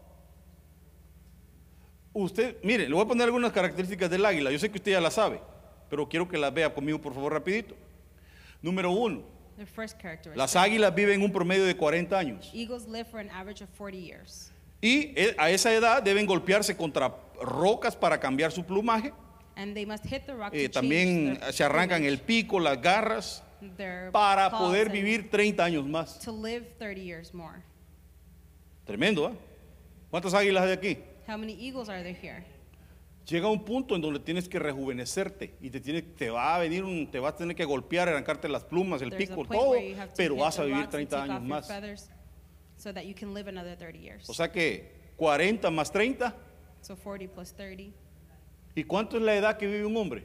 Usted, 2.14 2.56
mire, 2.62 2.88
le 2.88 2.94
voy 2.94 3.04
a 3.04 3.08
poner 3.08 3.24
algunas 3.24 3.52
características 3.52 4.08
del 4.08 4.24
águila. 4.24 4.50
Yo 4.50 4.58
sé 4.58 4.70
que 4.70 4.78
usted 4.78 4.92
ya 4.92 5.00
las 5.00 5.14
sabe, 5.14 5.40
pero 5.90 6.08
quiero 6.08 6.28
que 6.28 6.38
las 6.38 6.54
vea 6.54 6.72
conmigo, 6.72 7.00
por 7.00 7.12
favor, 7.12 7.32
rapidito. 7.32 7.74
Número 8.62 8.90
uno, 8.92 9.22
The 9.56 9.66
first 9.66 10.00
characteristic. 10.00 10.36
las 10.36 10.56
águilas 10.56 10.94
viven 10.94 11.22
un 11.22 11.32
promedio 11.32 11.64
de 11.64 11.76
40 11.76 12.16
años. 12.18 12.50
Eagles 12.54 12.86
live 12.88 13.04
for 13.04 13.20
an 13.20 13.30
average 13.30 13.62
of 13.62 13.68
40 13.76 13.98
years. 13.98 14.50
Y 14.80 15.12
eh, 15.16 15.34
a 15.38 15.50
esa 15.50 15.72
edad 15.72 16.02
deben 16.02 16.26
golpearse 16.26 16.76
contra 16.76 17.14
rocas 17.40 17.96
para 17.96 18.18
cambiar 18.18 18.52
su 18.52 18.64
plumaje. 18.64 19.12
And 19.56 19.74
they 19.74 19.86
must 19.86 20.04
hit 20.06 20.24
the 20.26 20.34
rock 20.34 20.52
Eh, 20.52 20.68
to 20.68 20.72
también 20.80 21.38
se 21.52 21.62
arrancan 21.64 22.04
el 22.04 22.18
pico, 22.20 22.58
las 22.58 22.80
garras, 22.82 23.43
their 23.76 24.10
para 24.12 24.50
poder 24.50 24.86
and 24.86 24.92
vivir 24.92 25.30
30 25.30 25.64
años 25.64 25.86
más. 25.86 26.18
To 26.20 26.32
live 26.32 26.66
30 26.78 27.00
years 27.00 27.34
more. 27.34 27.62
Tremendo, 28.84 29.26
¿ah? 29.26 29.32
¿Cuántas 30.10 30.34
águilas 30.34 30.64
hay 30.64 30.72
aquí? 30.72 30.98
How 31.26 31.36
many 31.38 31.54
eagles 31.54 31.88
are 31.88 32.02
there 32.02 32.14
here? 32.14 32.44
Llega 33.26 33.48
un 33.48 33.64
punto 33.64 33.94
en 33.94 34.02
donde 34.02 34.20
tienes 34.20 34.48
que 34.48 34.58
rejuvenecerte 34.58 35.54
y 35.62 35.70
te, 35.70 35.80
tiene, 35.80 36.02
te 36.02 36.28
va 36.28 36.56
a 36.56 36.58
venir 36.58 36.84
un, 36.84 37.10
te 37.10 37.18
vas 37.18 37.32
a 37.32 37.36
tener 37.38 37.56
que 37.56 37.64
golpear, 37.64 38.06
arrancarte 38.06 38.48
las 38.50 38.64
plumas, 38.64 39.00
el 39.00 39.08
There's 39.08 39.24
a 39.24 39.28
pico, 39.28 39.44
point 39.46 39.50
todo, 39.50 39.70
where 39.70 39.88
you 39.88 39.96
have 39.96 40.10
to 40.10 40.14
pero 40.16 40.34
hit 40.34 40.42
vas 40.42 40.58
a 40.58 40.64
vivir 40.64 40.82
rocks 40.82 40.94
and 40.94 41.08
30 41.08 41.10
take 41.10 41.22
años 41.22 41.36
off 41.36 41.42
your 41.42 41.48
más. 41.48 41.66
feathers 41.66 42.10
So 42.76 42.92
that 42.92 43.04
you 43.06 43.14
can 43.14 43.32
live 43.32 43.48
another 43.48 43.76
30 43.76 43.98
years. 43.98 44.28
O 44.28 44.34
sea 44.34 44.52
que 44.52 44.92
40 45.16 45.70
más 45.70 45.90
30, 45.90 46.34
So 46.82 46.96
40 46.96 47.32
plus 47.32 47.52
30. 47.54 47.94
¿y 48.74 48.84
cuánto 48.84 49.16
es 49.16 49.22
la 49.22 49.34
edad 49.34 49.56
que 49.56 49.66
vive 49.66 49.86
un 49.86 49.96
hombre? 49.96 50.24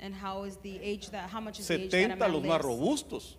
And 0.00 0.14
how 0.14 0.44
is 0.44 0.56
the 0.62 0.78
age 0.82 1.10
that, 1.10 1.30
how 1.30 1.40
much 1.40 1.60
is 1.60 1.66
the 1.68 1.74
age 1.74 1.90
that 1.90 1.96
a 1.98 2.02
70 2.02 2.16
man 2.18 2.32
los 2.32 2.42
más 2.42 2.50
lives? 2.60 2.64
robustos. 2.64 3.36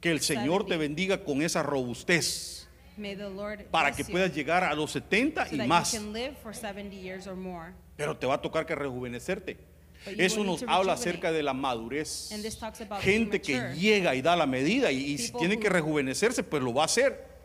Que 0.00 0.10
el 0.12 0.20
Señor 0.20 0.64
te 0.64 0.74
70. 0.74 0.76
bendiga 0.78 1.24
con 1.24 1.42
esa 1.42 1.62
robustez 1.62 2.66
May 2.96 3.14
the 3.16 3.28
Lord 3.28 3.64
para 3.70 3.88
bless 3.90 3.96
que 3.96 4.04
you 4.04 4.10
puedas 4.12 4.34
llegar 4.34 4.62
a 4.64 4.74
los 4.74 4.92
70 4.92 5.46
so 5.48 5.54
y 5.54 5.58
that 5.58 5.66
más. 5.66 5.92
you 5.92 5.98
can 6.00 6.12
live 6.12 6.36
for 6.42 6.54
70 6.54 6.94
years 6.96 7.26
or 7.26 7.34
more. 7.36 7.72
Pero 7.96 8.16
te 8.16 8.26
va 8.26 8.34
a 8.34 8.40
tocar 8.42 8.64
que 8.66 8.74
rejuvenecerte. 8.74 9.56
But 10.04 10.14
you 10.16 10.22
Eso 10.24 10.36
will 10.36 10.44
need 10.44 10.50
nos 10.52 10.60
to 10.60 10.66
habla 10.70 10.94
rejuvenate. 10.94 11.00
acerca 11.10 11.32
de 11.32 11.42
la 11.42 11.52
madurez. 11.52 12.30
And 12.32 12.42
this 12.42 12.56
talks 12.58 12.80
about 12.80 13.02
being 13.02 13.24
Gente 13.24 13.40
que 13.42 13.56
mature. 13.60 13.76
llega 13.78 14.14
y 14.14 14.22
da 14.22 14.36
la 14.36 14.46
medida 14.46 14.90
y, 14.92 14.98
y 15.12 15.18
si 15.18 15.32
People 15.32 15.40
tiene 15.40 15.56
who- 15.56 15.62
que 15.62 15.68
rejuvenecerse, 15.70 16.42
pues 16.42 16.62
lo 16.62 16.72
va 16.72 16.82
a 16.82 16.84
hacer. 16.86 17.35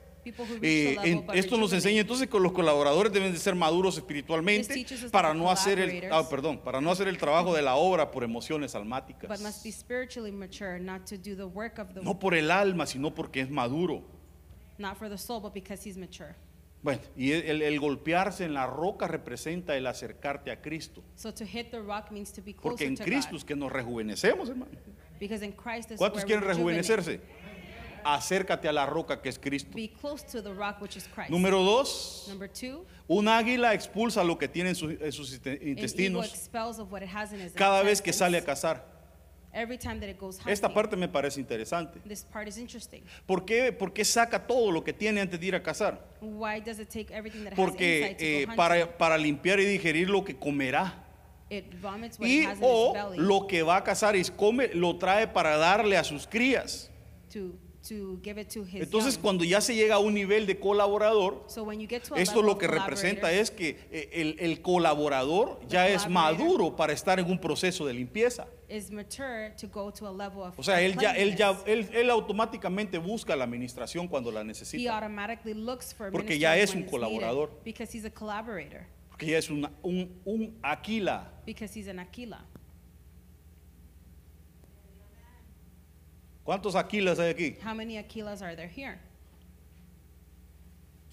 Eh, 0.62 0.98
en- 1.04 1.26
esto 1.34 1.58
nos 1.58 1.74
enseña 1.74 2.02
entonces 2.02 2.28
que 2.28 2.40
los 2.40 2.52
colaboradores 2.52 3.12
deben 3.12 3.32
de 3.32 3.40
ser 3.40 3.56
maduros 3.56 3.98
espiritualmente 3.98 4.86
para 5.12 5.34
no 5.34 5.50
hacer 5.50 5.80
el 5.80 6.12
ah, 6.12 6.28
perdón, 6.30 6.60
para 6.60 6.80
no 6.82 6.92
hacer 6.92 7.08
el 7.08 7.18
trabajo 7.18 7.54
de 7.56 7.62
la 7.62 7.76
obra 7.76 8.12
por 8.12 8.24
emociones 8.24 8.76
almáticas. 8.76 9.30
But 9.30 9.40
must 9.40 9.64
be 9.64 9.72
spiritually 9.72 10.32
mature, 10.32 10.80
not 10.80 11.06
to 11.06 11.18
do 11.18 11.36
the 11.36 11.46
work 11.46 11.80
of 11.80 11.94
the, 11.94 12.02
No 12.02 12.20
por 12.20 12.36
el 12.36 12.52
alma, 12.52 12.86
sino 12.86 13.14
porque 13.14 13.42
es 13.42 13.50
maduro. 13.50 14.04
not 14.78 14.98
for 14.98 15.10
the 15.10 15.18
soul, 15.18 15.40
but 15.42 15.54
because 15.54 15.88
he's 15.88 15.98
mature. 15.98 16.36
Bueno, 16.84 17.02
y 17.16 17.32
el, 17.32 17.62
el 17.62 17.80
golpearse 17.80 18.44
en 18.44 18.56
la 18.56 18.66
roca 18.66 19.08
representa 19.08 19.78
el 19.78 19.86
acercarte 19.86 20.50
a 20.50 20.62
Cristo. 20.62 21.04
So 21.16 21.32
to 21.32 21.46
hit 21.46 21.70
the 21.70 21.80
rock 21.80 22.10
means 22.12 22.32
to 22.34 22.42
be 22.42 22.56
Porque 22.56 22.86
en 22.86 22.96
to 22.96 23.04
Cristo 23.04 23.36
es 23.36 23.46
que 23.46 23.56
nos 23.56 23.72
rejuvenecemos, 23.72 24.50
hermano. 24.50 24.72
Because 25.20 25.46
in 25.46 25.52
Christ 25.52 25.92
is 25.92 26.00
¿Cuántos 26.00 26.26
quieren 26.26 26.44
rejuvenecerse? 26.44 27.22
Acércate 28.04 28.68
a 28.68 28.72
la 28.72 28.86
roca 28.86 29.22
que 29.22 29.30
es 29.30 29.38
Cristo. 29.40 29.72
Be 29.76 29.90
close 29.90 30.24
to 30.26 30.42
the 30.42 30.54
rock, 30.54 30.82
which 30.82 30.96
is 30.96 31.08
Christ. 31.08 31.30
Número 31.30 31.64
dos, 31.64 32.26
Number 32.28 32.50
two, 32.50 32.86
un 33.08 33.28
águila 33.28 33.74
expulsa 33.74 34.24
lo 34.24 34.38
que 34.38 34.48
tiene 34.48 34.70
en, 34.70 34.76
su- 34.76 34.90
en 34.90 35.12
sus 35.12 35.40
an 35.46 35.58
intestinos 35.62 36.28
expels 36.28 36.80
of 36.80 36.92
what 36.92 37.02
it 37.02 37.10
has 37.14 37.34
in 37.34 37.50
cada 37.56 37.84
vez 37.84 38.02
que 38.02 38.14
sale 38.14 38.38
a 38.38 38.44
cazar. 38.44 38.84
Every 39.54 39.78
time 39.78 40.00
that 40.00 40.08
it 40.08 40.18
goes 40.18 40.38
hunting. 40.38 40.54
Esta 40.54 40.74
parte 40.74 40.96
me 40.96 41.10
parece 41.10 41.40
interesante. 41.42 42.00
This 42.08 42.24
part 42.24 42.48
is 42.48 42.58
interesting. 42.58 43.04
¿Por 43.26 43.44
qué, 43.44 43.74
por 43.74 43.92
qué 43.92 44.06
saca 44.06 44.48
todo 44.48 44.72
lo 44.72 44.82
que 44.82 44.94
tiene 44.94 45.20
antes 45.20 45.38
de 45.40 45.46
ir 45.46 45.56
a 45.56 45.62
cazar? 45.62 46.00
Why 46.22 46.62
does 46.62 46.80
it 46.80 46.88
take 46.90 47.14
everything 47.14 47.44
that 47.44 47.52
has 47.54 47.58
Porque 47.58 48.16
to 48.18 48.24
eh, 48.24 48.46
go 48.46 48.56
para, 48.56 48.98
para 48.98 49.18
limpiar 49.18 49.60
y 49.60 49.66
digerir 49.66 50.10
lo 50.10 50.24
que 50.24 50.38
comerá. 50.38 50.94
it 51.50 51.66
vomits 51.82 52.18
what 52.18 52.28
Y 52.30 52.44
it 52.44 52.48
has 52.48 52.58
in 52.60 52.64
o 52.64 52.94
its 52.96 53.04
belly 53.04 53.18
lo 53.18 53.46
que 53.46 53.62
va 53.62 53.76
a 53.76 53.84
cazar 53.84 54.16
y 54.16 54.24
come, 54.38 54.70
lo 54.74 54.98
trae 54.98 55.28
para 55.28 55.58
darle 55.58 55.98
a 55.98 56.04
sus 56.06 56.26
crías. 56.26 56.90
to, 57.30 57.52
to 57.88 58.20
give 58.24 58.40
it 58.40 58.48
to 58.50 58.64
his 58.64 58.82
Entonces 58.84 59.16
young. 59.16 59.22
cuando 59.24 59.44
ya 59.44 59.60
se 59.62 59.74
llega 59.76 59.96
a 59.96 60.00
un 60.00 60.14
nivel 60.14 60.46
de 60.46 60.60
colaborador, 60.60 61.44
So 61.48 61.64
when 61.64 61.80
you 61.80 61.88
get 61.88 62.04
to 62.04 62.16
a 62.16 62.20
esto 62.22 62.36
level 62.36 62.46
lo 62.48 62.52
of 62.54 62.60
que 62.60 62.68
representa 62.68 63.32
es 63.32 63.50
que 63.52 63.80
eh, 63.92 64.10
el, 64.14 64.36
el 64.40 64.62
colaborador 64.62 65.60
ya 65.68 65.88
es 65.88 66.04
collaborator 66.04 66.10
maduro 66.40 66.76
para 66.76 66.94
estar 66.94 67.20
en 67.20 67.30
un 67.30 67.40
proceso 67.40 67.86
de 67.86 67.94
limpieza. 67.94 68.48
is 68.70 68.90
mature 68.92 69.52
to 69.60 69.68
go 69.68 69.92
to 69.92 70.08
a 70.08 70.12
level 70.12 70.44
of 70.44 70.58
O 70.58 70.64
sea, 70.64 70.80
él 70.82 70.96
ya, 70.98 71.12
él 71.12 71.36
ya, 71.36 71.58
él, 71.66 71.90
él 71.94 72.10
automáticamente 72.10 72.98
busca 73.00 73.36
la 73.36 73.44
administración 73.44 74.08
cuando 74.08 74.32
la 74.32 74.42
He 74.42 74.46
necesita, 74.46 74.96
automatically 74.96 75.54
looks 75.54 75.94
for 75.94 76.10
Porque 76.12 76.40
ya 76.40 76.56
es 76.58 76.74
un 76.74 76.84
colaborador. 76.84 77.50
needed, 77.50 77.64
because 77.66 77.92
he's 77.98 78.06
a 78.06 78.10
collaborator, 78.12 78.86
porque 79.10 79.26
ya 79.26 79.38
es 79.40 79.50
una- 79.50 79.72
un, 79.82 80.10
un 80.24 80.58
aquila. 80.64 81.30
because 81.46 81.78
he's 81.78 81.88
an 81.90 82.00
aquila. 82.00 82.46
¿Cuántos 86.44 86.76
aquilas 86.76 87.20
hay 87.20 87.30
aquí? 87.30 87.58
How 87.64 87.76
many 87.76 87.98
aquilas 87.98 88.42
are 88.42 88.56
there 88.56 88.70
here? 88.70 89.00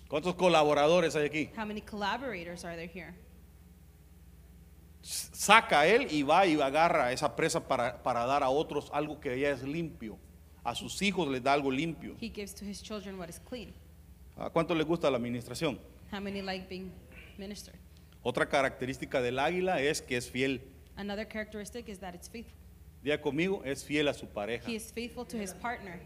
¿Cuántos 0.08 0.34
colaboradores 0.36 1.14
hay 1.16 1.26
aquí? 1.26 1.50
How 1.56 1.66
many 1.66 1.82
collaborators 1.82 2.64
are 2.64 2.76
there 2.76 2.88
here? 2.88 3.14
Saca 5.02 5.86
él 5.86 6.08
y 6.10 6.22
va 6.22 6.46
y 6.46 6.60
agarra 6.60 7.12
esa 7.12 7.36
presa 7.36 7.66
para, 7.68 8.02
para 8.02 8.24
dar 8.26 8.42
a 8.42 8.48
otros 8.48 8.90
algo 8.92 9.20
que 9.20 9.38
ya 9.38 9.50
es 9.50 9.62
limpio. 9.62 10.18
A 10.64 10.74
sus 10.74 11.00
hijos 11.02 11.28
les 11.28 11.42
da 11.42 11.52
algo 11.52 11.70
limpio. 11.70 12.16
He 12.20 12.30
gives 12.30 12.54
to 12.54 12.64
his 12.64 12.82
children 12.82 13.18
what 13.18 13.28
is 13.28 13.38
clean. 13.38 13.72
¿A 14.36 14.50
cuánto 14.50 14.74
les 14.74 14.86
gusta 14.86 15.10
la 15.10 15.16
administración? 15.16 15.78
How 16.10 16.20
many 16.20 16.42
like 16.42 16.68
being 16.68 16.90
ministered? 17.36 17.78
Otra 18.22 18.48
característica 18.48 19.20
del 19.20 19.38
águila 19.38 19.80
es 19.80 20.02
que 20.02 20.16
es 20.16 20.28
fiel. 20.30 20.60
Another 20.96 21.26
characteristic 21.26 21.88
is 21.88 21.98
that 22.00 22.14
it's 22.14 22.28
faithful. 22.28 22.57
Día 23.02 23.20
conmigo, 23.20 23.62
es 23.64 23.84
fiel 23.84 24.08
a 24.08 24.14
su 24.14 24.26
pareja. 24.26 24.68
He 24.68 24.74
is 24.74 24.92
faithful 24.92 25.24
to 25.26 25.36
his 25.40 25.52
partner. 25.54 26.00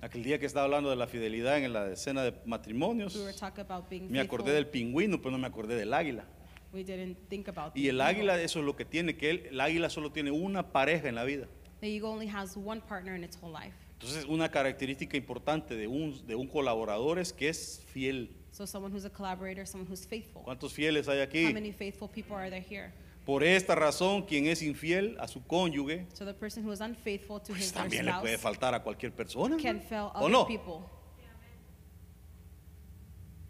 Aquel 0.00 0.22
día 0.22 0.38
que 0.38 0.46
estaba 0.46 0.64
hablando 0.64 0.90
de 0.90 0.96
la 0.96 1.08
fidelidad 1.08 1.58
en 1.58 1.72
la 1.72 1.90
escena 1.90 2.22
de 2.22 2.32
matrimonios, 2.46 3.16
We 3.16 3.22
were 3.24 3.36
talking 3.36 3.60
about 3.68 3.88
being 3.90 4.08
me 4.10 4.20
acordé 4.20 4.52
del 4.52 4.68
pingüino, 4.68 5.18
pero 5.20 5.32
no 5.32 5.38
me 5.38 5.48
acordé 5.48 5.74
del 5.74 5.92
águila. 5.92 6.24
We 6.72 6.84
didn't 6.84 7.16
think 7.28 7.48
about 7.48 7.72
Y 7.76 7.82
the 7.84 7.88
el 7.90 8.00
eagle. 8.00 8.02
águila, 8.04 8.40
eso 8.42 8.60
es 8.60 8.64
lo 8.64 8.76
que 8.76 8.84
tiene, 8.84 9.16
que 9.16 9.30
él, 9.30 9.46
el 9.50 9.60
águila 9.60 9.90
solo 9.90 10.12
tiene 10.12 10.30
una 10.30 10.70
pareja 10.70 11.08
en 11.08 11.16
la 11.16 11.24
vida. 11.24 11.48
The 11.80 11.88
eagle 11.88 12.10
only 12.10 12.28
has 12.28 12.56
one 12.56 12.80
partner 12.80 13.16
in 13.16 13.24
its 13.24 13.36
whole 13.42 13.52
life. 13.52 13.74
Entonces, 13.94 14.24
una 14.26 14.48
característica 14.48 15.16
importante 15.16 15.74
de 15.74 15.88
un, 15.88 16.24
de 16.28 16.36
un 16.36 16.46
colaborador 16.46 17.18
es 17.18 17.32
que 17.32 17.48
es 17.48 17.82
fiel. 17.92 18.30
So 18.52 18.64
someone 18.66 18.94
who's 18.94 19.04
a 19.04 19.10
collaborator, 19.10 19.66
someone 19.66 19.90
who's 19.90 20.06
faithful. 20.06 20.42
¿Cuántos 20.44 20.72
fieles 20.72 21.08
hay 21.08 21.18
How 21.18 21.24
aquí? 21.24 21.52
many 21.52 21.72
faithful 21.72 22.08
people 22.08 22.36
are 22.36 22.48
there 22.48 22.62
here? 22.62 22.92
Por 23.28 23.44
esta 23.44 23.74
razón, 23.74 24.22
quien 24.22 24.46
es 24.46 24.62
infiel 24.62 25.14
a 25.20 25.28
su 25.28 25.46
cónyuge, 25.46 26.06
So 26.14 26.24
the 26.24 26.32
person 26.32 26.64
who 26.66 26.72
is 26.72 26.80
unfaithful 26.80 27.38
to 27.42 27.48
pues 27.52 27.60
his 27.64 27.72
or 27.72 27.82
también 27.82 28.06
le 28.06 28.12
puede 28.22 28.38
spouse 28.38 28.40
faltar 28.56 28.74
a 28.74 28.82
cualquier 28.82 29.12
persona. 29.12 29.58
can 29.58 29.82
fail 29.82 30.04
¿O 30.14 30.20
other 30.20 30.30
no? 30.30 30.46
people. 30.46 30.80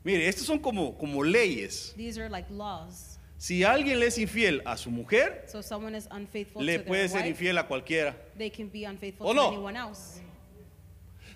Mire, 0.03 0.27
estas 0.29 0.47
son 0.47 0.59
como, 0.59 0.99
como 0.99 1.23
leyes. 1.23 1.95
These 1.97 2.19
are 2.19 2.29
like 2.29 2.51
laws. 2.53 3.21
Si 3.37 3.63
alguien 3.63 4.01
le 4.01 4.07
es 4.07 4.19
infiel 4.19 4.63
a 4.65 4.77
su 4.77 4.91
mujer, 4.91 5.45
So 5.47 5.63
someone 5.63 5.97
is 5.97 6.09
unfaithful 6.11 6.65
le 6.65 6.79
to 6.81 6.85
puede 6.85 7.09
ser 7.09 7.19
wife, 7.23 7.29
infiel 7.29 7.59
a 7.59 7.69
cualquiera. 7.69 8.17
they 8.37 8.51
can 8.51 8.69
be 8.69 8.85
unfaithful 8.85 9.29
¿O 9.29 9.31
to 9.31 9.35
no? 9.37 9.49
anyone 9.49 9.77
else. 9.79 10.21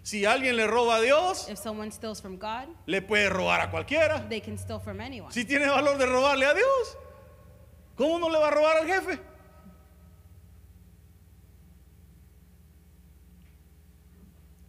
Si 0.03 0.25
alguien 0.25 0.57
le 0.57 0.67
roba 0.67 0.97
a 0.97 1.01
Dios, 1.01 1.49
If 1.49 1.59
someone 1.61 1.93
steals 1.93 2.21
from 2.21 2.39
God, 2.41 2.67
le 2.87 3.03
puede 3.03 3.29
robar 3.29 3.61
a 3.61 3.71
cualquiera. 3.71 4.29
they 4.29 4.41
can 4.41 4.59
steal 4.59 4.81
from 4.81 5.01
anyone. 5.01 5.33
Si 5.33 5.45
tiene 5.45 5.69
valor 5.69 5.97
de 5.97 6.07
robarle 6.07 6.45
a 6.47 6.55
Dios, 6.55 6.97
¿cómo 7.97 8.19
no 8.19 8.31
le 8.31 8.39
va 8.39 8.49
a 8.49 8.51
robar 8.51 8.77
al 8.79 8.87
jefe? 8.87 9.19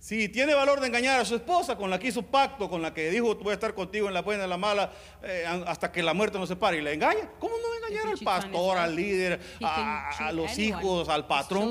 Si 0.03 0.27
tiene 0.27 0.53
valor 0.53 0.81
de 0.81 0.87
engañar 0.87 1.21
a 1.21 1.23
su 1.23 1.35
esposa, 1.35 1.77
con 1.77 1.89
la 1.89 1.97
que 1.97 2.09
hizo 2.09 2.23
pacto, 2.23 2.69
con 2.69 2.81
la 2.81 2.93
que 2.93 3.09
dijo 3.09 3.35
voy 3.35 3.51
a 3.51 3.53
estar 3.53 3.73
contigo 3.73 4.09
en 4.09 4.13
la 4.13 4.21
buena 4.21 4.41
y 4.41 4.43
en 4.43 4.49
la 4.49 4.57
mala, 4.57 4.91
eh, 5.23 5.45
hasta 5.65 5.93
que 5.93 6.03
la 6.03 6.13
muerte 6.13 6.37
nos 6.37 6.49
separe, 6.49 6.77
y 6.79 6.81
le 6.81 6.93
engaña, 6.93 7.31
¿cómo 7.39 7.55
no 7.55 7.69
va 7.69 7.73
a 7.73 7.77
engañar 7.77 8.07
al 8.11 8.19
pastor, 8.19 8.77
al 8.77 8.95
líder, 8.97 9.39
a, 9.63 10.09
a 10.27 10.31
los 10.33 10.57
hijos, 10.59 11.07
al 11.07 11.25
patrón? 11.25 11.69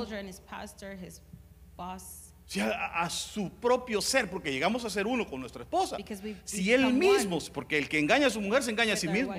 sea, 2.47 2.71
a, 2.71 3.03
a 3.05 3.11
su 3.11 3.51
propio 3.51 4.01
ser, 4.01 4.31
porque 4.31 4.51
llegamos 4.51 4.83
a 4.87 4.89
ser 4.91 5.07
uno 5.07 5.27
con 5.27 5.39
nuestra 5.39 5.63
esposa. 5.65 5.97
Si 6.45 6.73
él 6.73 6.85
mismo, 6.95 7.39
porque 7.53 7.77
el 7.77 7.87
que 7.91 7.99
engaña 7.99 8.29
a 8.29 8.31
su 8.31 8.41
mujer 8.41 8.63
se 8.63 8.71
engaña 8.71 8.95
a 8.95 8.97
sí 8.97 9.09
mismo, 9.09 9.35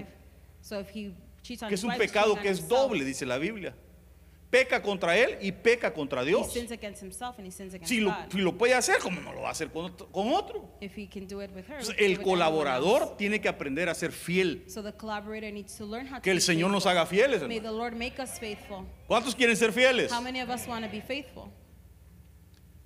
que 1.43 1.75
es 1.75 1.83
un 1.83 1.95
pecado 1.95 2.35
que 2.35 2.49
es 2.49 2.67
doble, 2.67 3.03
dice 3.03 3.25
la 3.25 3.37
Biblia. 3.37 3.75
Peca 4.49 4.83
contra 4.83 5.17
él 5.17 5.39
y 5.41 5.51
peca 5.51 5.91
contra 5.91 6.23
Dios. 6.23 6.53
Si 6.53 7.99
lo, 7.99 8.11
God. 8.11 8.31
si 8.31 8.37
lo 8.37 8.55
puede 8.55 8.75
hacer, 8.75 8.99
como 8.99 9.19
no 9.19 9.33
lo 9.33 9.41
va 9.41 9.47
a 9.47 9.51
hacer 9.51 9.71
con 9.71 9.85
otro? 9.85 10.07
con 10.11 10.27
Entonces, 10.27 11.95
el 11.97 12.21
colaborador 12.21 13.17
tiene 13.17 13.41
que 13.41 13.49
aprender 13.49 13.89
a 13.89 13.95
ser 13.95 14.11
fiel. 14.11 14.63
So 14.67 14.83
the 14.83 14.93
collaborator 14.93 15.51
needs 15.51 15.75
to 15.75 15.87
learn 15.87 16.05
how 16.07 16.17
to 16.17 16.21
Que 16.21 16.29
el 16.29 16.39
Señor 16.39 16.69
nos 16.69 16.85
haga 16.85 17.07
fieles. 17.07 17.41
Hermano. 17.41 18.15
¿Cuántos 19.07 19.35
quieren 19.35 19.57
ser 19.57 19.73
fieles? 19.73 20.11
How 20.11 20.21
many 20.21 20.39
of 20.39 20.49
us 20.49 20.67
want 20.67 20.85
to 20.85 20.91
be 20.91 21.01
faithful? 21.01 21.51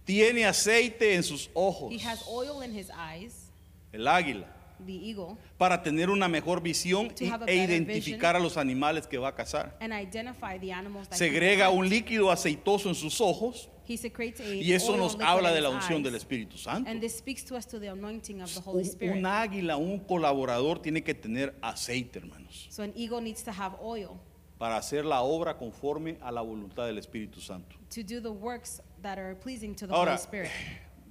Tiene 0.05 0.45
aceite 0.45 1.15
en 1.15 1.23
sus 1.23 1.49
ojos. 1.53 1.91
He 1.91 1.99
has 1.99 2.23
oil 2.29 2.63
in 2.63 2.73
his 2.73 2.89
eyes, 2.91 3.51
El 3.91 4.07
águila. 4.07 4.56
The 4.85 4.93
eagle, 4.93 5.37
Para 5.57 5.81
tener 5.81 6.09
una 6.09 6.27
mejor 6.27 6.61
visión 6.61 7.09
To 7.15 7.23
y- 7.23 7.29
have 7.29 7.43
a 7.45 7.51
e 7.51 7.57
better 7.59 7.73
identificar 7.75 8.35
a 8.35 8.39
los 8.39 8.57
animales 8.57 9.07
que 9.07 9.17
va 9.17 9.29
a 9.29 9.35
cazar. 9.35 9.75
and 9.79 9.91
identify 9.93 10.57
the 10.59 10.71
animals 10.71 11.07
that 11.09 11.15
he 11.15 11.29
Segrega 11.29 11.69
un 11.69 11.87
líquido 11.89 12.31
aceitoso 12.31 12.89
en 12.89 12.95
sus 12.95 13.19
ojos 13.21 13.69
He 13.87 13.95
secretes 13.97 14.41
a 14.41 14.53
y 14.53 14.73
eso 14.73 14.91
oil 14.91 14.99
nos 14.99 15.13
liquid 15.13 15.25
habla 15.25 15.49
in 15.49 15.55
de 15.55 15.61
la 15.61 15.69
his 15.69 15.75
unción 15.75 15.99
eyes. 15.99 16.03
del 16.03 16.15
Espíritu 16.15 16.57
Santo. 16.57 16.89
And 16.91 16.99
this 16.99 17.17
speaks 17.17 17.45
to 17.45 17.55
us 17.55 17.65
to 17.67 17.79
the 17.79 17.87
anointing 17.89 18.41
of 18.41 18.53
the 18.53 18.59
Holy 18.59 18.83
Un, 18.83 18.85
Spirit. 18.89 19.15
un 19.17 19.25
águila, 19.25 19.77
un 19.77 19.99
colaborador 19.99 20.81
tiene 20.81 21.03
que 21.03 21.13
tener 21.13 21.55
aceite, 21.61 22.19
hermanos, 22.19 22.67
So 22.69 22.83
an 22.83 22.91
eagle 22.95 23.21
needs 23.21 23.43
to 23.43 23.51
have 23.51 23.77
oil 23.81 24.19
para 24.59 24.75
hacer 24.75 25.05
la 25.05 25.21
obra 25.21 25.55
conforme 25.57 26.17
a 26.21 26.31
la 26.31 26.41
voluntad 26.41 26.85
del 26.85 26.97
Espíritu 26.97 27.39
Santo. 27.39 27.77
to 27.89 28.01
do 28.03 28.19
the 28.19 28.29
works 28.31 28.81
that 29.01 29.17
are 29.17 29.35
pleasing 29.35 29.73
to 29.75 29.87
the 29.87 29.93
Ahora, 29.93 30.11
Holy 30.17 30.21
Spirit. 30.21 30.51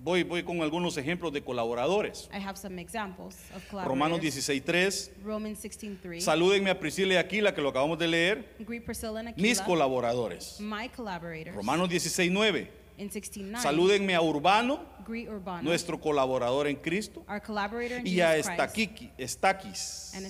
Voy, 0.02 0.22
voy 0.22 0.42
con 0.42 0.60
algunos 0.62 0.96
ejemplos 0.96 1.32
de 1.32 1.42
colaboradores. 1.42 2.28
I 2.32 2.38
have 2.38 2.56
some 2.56 2.80
examples 2.80 3.36
of 3.54 3.62
Romanos 3.72 4.18
collaborators. 4.20 4.48
16.3. 4.48 5.10
Romans 5.24 5.62
16:3. 5.64 6.20
Salúdenme 6.20 6.70
a 6.70 6.78
Priscila 6.78 7.14
y 7.14 7.16
Aquila, 7.16 7.54
que 7.54 7.60
lo 7.62 7.68
acabamos 7.70 7.98
de 7.98 8.06
leer. 8.08 8.54
Greet 8.60 8.84
Priscilla 8.84 9.18
and 9.20 9.36
Mis 9.36 9.58
Aquila, 9.60 9.64
colaboradores. 9.66 10.60
my 10.60 10.88
collaborators. 10.88 11.54
Romanos 11.54 11.88
16.9. 11.90 12.68
in 12.98 13.10
16:9. 13.10 13.60
Salúdenme 13.60 14.14
a 14.14 14.22
Urbano, 14.22 14.80
nuestro 15.62 16.00
colaborador 16.00 16.66
en 16.66 16.76
Cristo, 16.76 17.24
our 17.28 17.42
collaborator 17.42 18.00
in 18.00 18.06
y 18.06 18.20
a 18.22 18.30
Jesus 18.36 18.52
Estaquiqui- 18.52 19.10
Estaquis. 19.18 20.12
And. 20.14 20.24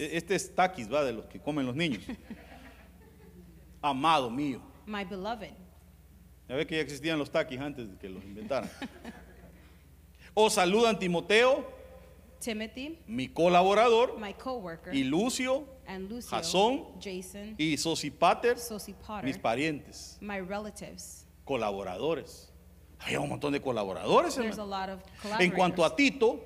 E- 0.00 0.16
Este 0.16 0.34
es 0.34 0.54
Taquis, 0.54 0.90
va, 0.90 1.04
de 1.04 1.12
los 1.12 1.26
que 1.26 1.38
comen 1.40 1.66
los 1.66 1.76
niños. 1.76 2.02
Amado 3.82 4.30
mío. 4.30 4.60
my 4.86 5.04
beloved. 5.04 5.52
Ya 6.48 6.54
ve 6.54 6.66
que 6.66 6.76
ya 6.76 6.80
existían 6.82 7.18
los 7.18 7.30
taquis 7.30 7.60
antes 7.60 7.90
de 7.90 7.96
que 7.98 8.08
los 8.08 8.22
inventaran. 8.24 8.70
O 10.34 10.50
saludan 10.50 10.98
Timoteo, 10.98 11.64
Timothy, 12.38 12.98
mi 13.06 13.28
colaborador, 13.28 14.18
my 14.18 14.34
co-worker, 14.34 14.94
y 14.94 15.02
Lucio 15.04 15.64
and 15.86 16.10
Lucio, 16.10 16.30
Jasón, 16.30 16.84
Jason, 17.02 17.54
y 17.58 17.76
Sosipater, 17.78 18.58
Sosipater, 18.58 19.24
mis 19.24 19.38
parientes, 19.38 20.18
my 20.20 20.40
relatives. 20.40 21.26
colaboradores. 21.44 22.52
Hay 23.00 23.16
un 23.16 23.28
montón 23.28 23.52
de 23.52 23.60
colaboradores. 23.60 24.34
There's 24.34 24.58
a 24.58 24.62
hermano. 24.62 24.66
lot 24.66 25.00
of 25.34 25.40
En 25.40 25.50
cuanto 25.50 25.84
a. 25.84 25.96
Tito, 25.96 26.40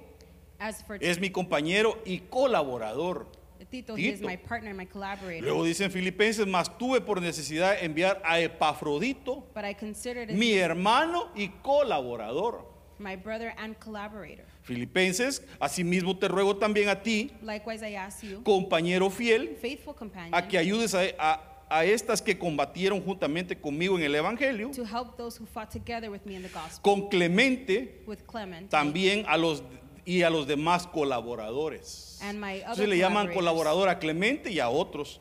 As 0.58 0.82
for 0.84 1.02
es 1.02 1.18
mi 1.18 1.30
compañero 1.30 1.98
y 2.04 2.20
colaborador. 2.20 3.26
Tito, 3.70 3.94
he 3.96 4.08
is 4.08 4.18
Tito. 4.18 4.28
my 4.28 4.36
partner, 4.36 4.74
my 4.74 4.84
collaborator. 4.86 5.42
Luego 5.44 5.64
dicen 5.64 5.90
Filipenses, 5.90 6.46
más 6.46 6.76
tuve 6.78 7.00
por 7.00 7.20
necesidad 7.20 7.82
enviar 7.82 8.20
a 8.24 8.40
Epafrodito, 8.40 9.44
but 9.54 9.64
I 9.64 9.74
considered 9.74 10.30
it 10.30 10.36
mi 10.36 10.54
hermano 10.54 11.28
y 11.36 11.48
colaborador. 11.62 12.64
my 12.98 13.16
brother 13.16 13.54
and 13.56 13.76
collaborator. 13.78 14.44
Filipenses, 14.62 15.42
asimismo 15.58 16.16
te 16.18 16.28
ruego 16.28 16.56
también 16.56 16.88
a 16.88 17.02
ti, 17.02 17.30
Likewise, 17.42 17.82
I 17.82 17.94
ask 17.96 18.22
you, 18.22 18.42
compañero 18.42 19.08
fiel, 19.10 19.56
faithful 19.60 19.94
companion, 19.94 20.34
a 20.34 20.46
que 20.46 20.58
ayudes 20.58 20.94
a, 20.94 21.02
a- 21.18 21.46
a 21.72 21.84
estas 21.84 22.20
que 22.20 22.36
combatieron 22.36 23.00
juntamente 23.00 23.54
conmigo 23.56 23.96
en 23.96 24.02
el 24.04 24.14
Evangelio, 24.16 24.70
to 24.72 24.84
help 24.84 25.16
those 25.16 25.38
who 25.40 25.46
fought 25.46 25.70
together 25.70 26.10
with 26.10 26.20
me 26.26 26.34
in 26.34 26.42
the 26.42 26.48
gospel, 26.48 26.82
con 26.82 27.08
Clemente 27.08 28.02
with 28.06 28.18
Clement, 28.26 28.68
también 28.68 29.24
a 29.28 29.36
los 29.36 29.62
y 30.04 30.22
a 30.22 30.30
los 30.30 30.46
demás 30.46 30.86
colaboradores. 30.86 32.18
And 32.22 32.38
my 32.38 32.58
other 32.58 32.60
Entonces 32.62 32.88
le 32.88 32.98
llaman 32.98 33.32
colaborador 33.32 33.88
a 33.88 33.98
Clemente 33.98 34.50
y 34.50 34.60
a 34.60 34.68
otros. 34.68 35.20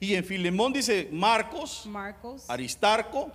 Y 0.00 0.14
en 0.14 0.24
Filemón 0.24 0.72
dice 0.72 1.08
Marcos, 1.12 1.84
Marcos, 1.86 2.48
Aristarco, 2.48 3.30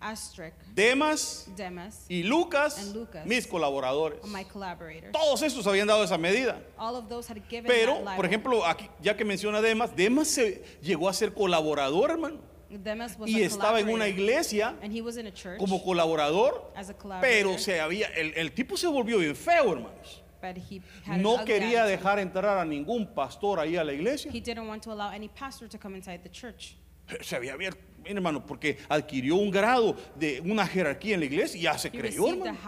Astric, 0.00 0.54
Demas 0.74 1.48
Demas, 1.56 2.04
y 2.08 2.22
Lucas, 2.22 2.78
And 2.78 2.94
Lucas. 2.94 3.26
mis 3.26 3.46
colaboradores. 3.46 4.22
my 4.24 4.44
collaborators. 4.44 5.12
Todos 5.12 5.42
estos 5.42 5.66
habían 5.66 5.86
dado 5.86 6.04
esa 6.04 6.18
medida. 6.18 6.62
All 6.78 6.96
of 6.96 7.08
those 7.08 7.30
had 7.30 7.38
given 7.48 7.66
Pero, 7.66 8.02
por 8.16 8.26
ejemplo, 8.26 8.64
aquí, 8.64 8.88
ya 9.02 9.16
que 9.16 9.24
menciona 9.24 9.60
Demas, 9.60 9.94
Demas 9.96 10.28
se 10.28 10.62
llegó 10.82 11.08
a 11.08 11.12
ser 11.14 11.32
colaborador, 11.34 12.10
hermano. 12.10 12.38
Demas 12.70 13.16
was 13.18 13.30
Y 13.30 13.42
a 13.42 13.46
estaba 13.46 13.78
en 13.80 13.88
una 13.88 14.08
iglesia 14.08 14.74
and 14.82 14.92
he 14.92 15.00
was 15.00 15.16
in 15.16 15.26
a 15.26 15.32
church 15.32 15.58
como 15.58 15.82
colaborador, 15.82 16.72
as 16.74 16.90
a 16.90 16.94
collaborator, 16.94 17.20
pero 17.20 17.58
se 17.58 17.80
había, 17.80 18.08
el, 18.16 18.32
el 18.36 18.52
tipo 18.52 18.76
se 18.76 18.86
volvió 18.88 19.18
bien 19.18 19.36
feo, 19.36 19.72
hermanos. 19.72 20.22
but 20.40 20.56
he 20.56 20.80
had 21.04 21.18
No 21.20 21.44
quería 21.44 21.82
attitude. 21.84 21.96
dejar 21.96 22.18
entrar 22.18 22.58
a 22.58 22.64
ningún 22.64 23.06
pastor 23.14 23.58
ahí 23.60 23.76
a 23.76 23.84
la 23.84 23.92
iglesia. 23.92 24.30
He 24.32 24.40
didn't 24.40 24.66
want 24.68 24.82
to 24.82 24.90
allow 24.92 25.10
any 25.10 25.28
pastor 25.28 25.68
to 25.68 25.78
come 25.78 25.96
inside 25.96 26.20
the 26.22 26.30
church. 26.30 26.76
Se 27.22 27.36
había 27.36 27.52
abierto, 27.54 27.78
mire, 28.02 28.16
hermano, 28.16 28.44
porque 28.44 28.78
adquirió 28.88 29.36
un 29.36 29.50
grado 29.50 29.96
de 30.16 30.40
una 30.40 30.66
jerarquía 30.66 31.14
en 31.14 31.20
la 31.20 31.26
iglesia 31.26 31.58
y 31.58 31.62
ya 31.62 31.78
se 31.78 31.88
He 31.88 31.92
creyó, 31.92 32.28
hermano. 32.28 32.58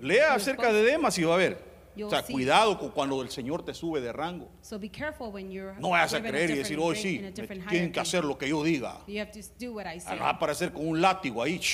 Lea 0.00 0.34
acerca 0.34 0.72
de 0.72 0.82
Demas 0.82 1.16
y 1.18 1.22
va 1.24 1.34
a 1.34 1.38
ver. 1.38 1.75
O 1.96 1.98
You'll 1.98 2.10
sea, 2.10 2.22
see. 2.22 2.32
cuidado 2.34 2.78
con 2.78 2.90
cuando 2.90 3.22
el 3.22 3.30
Señor 3.30 3.64
te 3.64 3.72
sube 3.72 4.02
de 4.02 4.12
rango. 4.12 4.50
So 4.60 4.78
be 4.78 4.90
careful 4.90 5.28
when 5.32 5.50
you're. 5.50 5.74
No 5.80 5.90
vayas 5.90 6.12
a 6.12 6.22
creer 6.22 6.50
y 6.50 6.56
decir, 6.56 6.78
hoy 6.78 6.94
rank 6.94 7.02
sí, 7.02 7.18
me 7.20 7.32
tienen 7.70 7.90
que 7.90 8.00
hacer 8.00 8.22
lo 8.24 8.36
que 8.36 8.48
yo 8.48 8.62
diga. 8.62 9.00
You 9.06 9.18
have 9.20 9.30
to 9.32 9.40
do 9.58 9.72
what 9.72 9.86
I 9.86 9.96
Ah, 9.96 10.00
say. 10.00 10.18
Va 10.18 10.26
a 10.26 10.30
aparecer 10.32 10.72
con 10.72 10.86
un 10.86 11.00
látigo 11.00 11.42
ahí. 11.42 11.58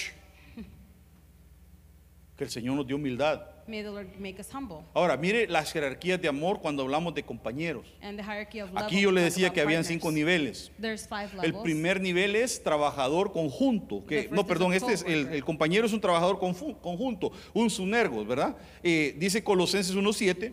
Que 2.36 2.44
el 2.44 2.50
Señor 2.50 2.76
nos 2.76 2.86
dio 2.86 2.96
humildad. 2.96 3.42
May 3.66 3.82
the 3.82 3.90
Lord 3.90 4.08
make 4.18 4.40
us 4.40 4.48
humble. 4.52 4.78
Ahora, 4.94 5.16
mire 5.16 5.46
las 5.46 5.72
jerarquías 5.72 6.20
de 6.20 6.28
amor 6.28 6.60
cuando 6.60 6.82
hablamos 6.82 7.14
de 7.14 7.22
compañeros. 7.22 7.86
And 8.02 8.18
the 8.18 8.24
hierarchy 8.24 8.60
of 8.60 8.72
love. 8.72 8.84
Aquí 8.84 8.96
when 8.96 9.02
yo 9.04 9.08
we 9.10 9.14
le 9.14 9.20
talk 9.22 9.30
decía 9.30 9.46
about 9.46 9.54
que 9.54 9.60
habían 9.62 9.82
partners. 9.82 9.86
cinco 10.02 10.10
niveles. 10.10 10.70
There's 10.80 11.06
five 11.06 11.30
El 11.34 11.40
levels. 11.52 11.62
primer 11.62 12.00
nivel 12.00 12.34
es 12.36 12.60
trabajador 12.62 13.32
conjunto. 13.32 14.04
Que, 14.04 14.22
The 14.24 14.28
first 14.28 14.32
no, 14.32 14.40
is 14.40 14.44
a 14.44 14.48
perdón, 14.48 14.72
este 14.74 14.92
es 14.92 15.02
el, 15.02 15.06
coworker. 15.14 15.34
el 15.36 15.44
compañero 15.44 15.86
es 15.86 15.92
un 15.92 16.00
trabajador 16.00 16.38
confu- 16.40 16.76
conjunto, 16.80 17.30
un 17.54 17.70
sunergos, 17.70 18.26
¿verdad? 18.26 18.56
Eh, 18.82 19.14
dice 19.18 19.44
Colosenses 19.44 19.94
1.7. 19.94 20.52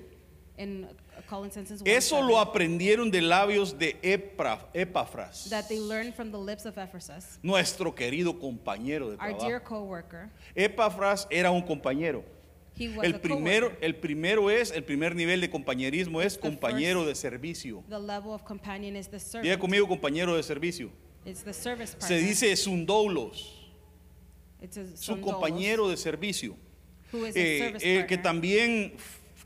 In 0.58 0.88
Colossians 1.28 1.70
1, 1.72 1.82
Eso 1.86 2.22
lo 2.22 2.40
aprendieron 2.40 3.10
de 3.12 3.22
labios 3.22 3.78
de 3.78 4.00
Epra- 4.02 4.66
Epafras, 4.74 5.48
that 5.50 5.68
they 5.68 5.80
learned 5.80 6.14
from 6.14 6.32
the 6.32 6.38
lips 6.38 6.66
of 6.66 6.78
Ephesus, 6.78 7.40
nuestro 7.44 7.94
querido 7.96 8.40
compañero 8.40 9.10
de 9.10 9.16
our 9.18 9.30
trabajo. 9.30 9.46
dear 9.48 9.64
co-worker. 9.64 10.30
Epafras 10.56 11.28
era 11.30 11.50
un 11.52 11.62
compañero. 11.62 12.24
El 12.80 13.20
primero, 13.20 13.72
el 13.82 13.96
primero 13.96 14.50
es, 14.50 14.72
el 14.72 14.84
primer 14.86 15.14
nivel 15.14 15.42
de 15.42 15.50
compañerismo 15.50 16.22
es 16.22 16.38
compañero 16.38 17.06
de 17.06 17.14
servicio. 17.14 17.84
The 17.90 18.00
level 18.00 18.32
of 18.32 18.44
companion 18.44 18.96
is 18.96 19.10
the 19.10 19.42
Diga 19.42 19.60
conmigo 19.60 19.88
compañero 19.88 20.36
de 20.36 20.44
servicio. 20.44 20.90
It's 21.26 21.44
the 21.44 21.54
service 21.54 21.94
partner. 21.98 22.20
Se 22.20 22.26
dice 22.26 22.56
sundoulos, 22.56 23.70
It's 24.62 24.78
a 24.78 24.96
su 24.96 25.20
compañero 25.20 25.90
de 25.90 25.98
servicio. 25.98 26.56
who 27.12 27.26
is 27.26 27.36
a 27.36 27.40
Eh, 27.40 27.60
service 27.60 27.86
eh, 27.86 28.06
que 28.08 28.18
partner, 28.18 28.24
también 28.24 28.94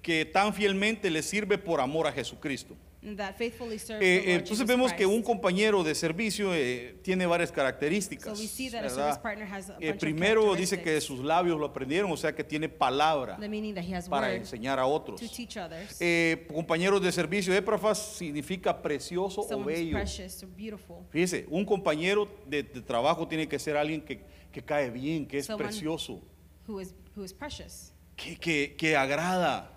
que 0.03 0.25
tan 0.25 0.53
fielmente 0.53 1.09
le 1.09 1.23
sirve 1.23 1.57
por 1.57 1.81
amor 1.81 2.05
a 2.05 2.11
Jesucristo. 2.11 2.75
That 3.17 3.35
faithfully 3.37 3.77
serves 3.77 4.03
Eh, 4.05 4.15
eh, 4.17 4.33
entonces 4.35 4.49
Jesus 4.59 4.67
vemos 4.67 4.91
que 4.93 5.03
Christ. 5.03 5.11
un 5.11 5.21
compañero 5.23 5.83
de 5.83 5.93
servicio 5.95 6.53
eh, 6.53 6.95
tiene 7.03 7.25
varias 7.25 7.51
características. 7.51 8.37
So 8.37 8.41
we 8.41 8.47
see 8.47 8.69
that 8.69 8.79
a 8.79 8.81
¿verdad? 8.83 8.95
service 8.95 9.19
partner 9.21 9.45
has 9.51 9.69
a 9.69 9.73
Eh, 9.73 9.87
bunch 9.87 9.93
of 9.95 9.99
primero 9.99 10.55
dice 10.55 10.77
que 10.77 10.83
characteristics. 10.83 11.03
sus 11.03 11.19
labios 11.25 11.59
lo 11.59 11.65
aprendieron, 11.65 12.11
o 12.11 12.17
sea 12.17 12.33
que 12.33 12.43
tiene 12.43 12.69
palabra 12.69 13.37
the 13.39 13.49
meaning 13.49 13.73
that 13.75 13.83
he 13.83 13.93
has 13.95 14.07
para 14.07 14.27
word 14.27 14.37
enseñar 14.37 14.79
a 14.79 14.85
otros. 14.85 15.19
to 15.19 15.27
teach 15.27 15.57
others. 15.57 15.97
Eh, 15.99 16.47
compañeros 16.53 17.01
de 17.01 17.11
servicio, 17.11 17.53
éprafas 17.53 17.97
significa 18.17 18.81
precioso 18.81 19.41
o 19.41 19.47
Someone 19.47 19.71
who's 19.73 19.79
bello. 19.79 19.97
precious 19.97 20.43
or 20.43 20.49
beautiful. 20.55 20.97
Fíjese, 21.09 21.45
un 21.49 21.65
compañero 21.65 22.27
de, 22.45 22.63
de 22.63 22.81
trabajo 22.81 23.27
tiene 23.27 23.47
que 23.47 23.59
ser 23.59 23.75
alguien 23.77 24.01
que, 24.01 24.21
que 24.51 24.61
cae 24.63 24.89
bien, 24.89 25.25
que 25.27 25.39
es 25.39 25.47
Someone- 25.47 25.63
precioso, 25.69 26.21
Who 26.67 26.79
is 26.79 26.95
who 27.15 27.23
is 27.25 27.33
precious. 27.33 27.91
que, 28.15 28.37
que- 28.37 28.75
que 28.77 28.95
agrada, 28.95 29.72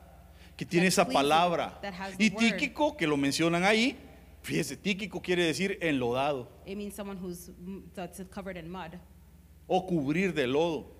que 0.57 0.65
tiene 0.65 0.87
esa 0.87 1.07
palabra. 1.07 1.81
Y 2.19 2.31
tíquico, 2.31 2.97
que 2.97 3.07
lo 3.07 3.17
mencionan 3.17 3.65
ahí, 3.65 3.97
fíjese, 4.43 4.77
tíquico 4.77 5.21
quiere 5.21 5.45
decir 5.45 5.79
enlodado 5.81 6.49
It 6.65 6.77
means 6.77 6.95
someone 6.95 7.21
who's 7.21 7.51
that's 7.95 8.23
covered 8.31 8.57
in 8.57 8.71
mud. 8.71 8.99
o 9.67 9.87
cubrir 9.87 10.33
de 10.33 10.47
lodo. 10.47 10.95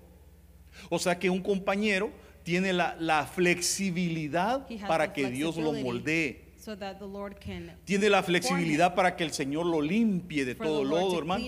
O 0.89 0.99
sea 0.99 1.17
que 1.17 1.29
un 1.29 1.41
compañero 1.41 2.11
tiene 2.43 2.71
la, 2.71 2.95
la 2.99 3.25
flexibilidad 3.25 4.67
para 4.87 5.11
que 5.11 5.29
Dios 5.29 5.57
lo 5.57 5.73
moldee. 5.73 6.45
So 6.57 6.77
that 6.77 6.97
the 6.99 7.05
Lord 7.05 7.37
can 7.39 7.77
Tiene 7.85 8.09
la 8.09 8.21
flexibilidad 8.21 8.93
para 8.93 9.15
que 9.15 9.23
el 9.23 9.31
Señor 9.31 9.65
lo 9.65 9.81
limpie 9.81 10.43
de 10.43 10.53
todo 10.53 10.83
lodo, 10.83 11.17
hermano. 11.17 11.45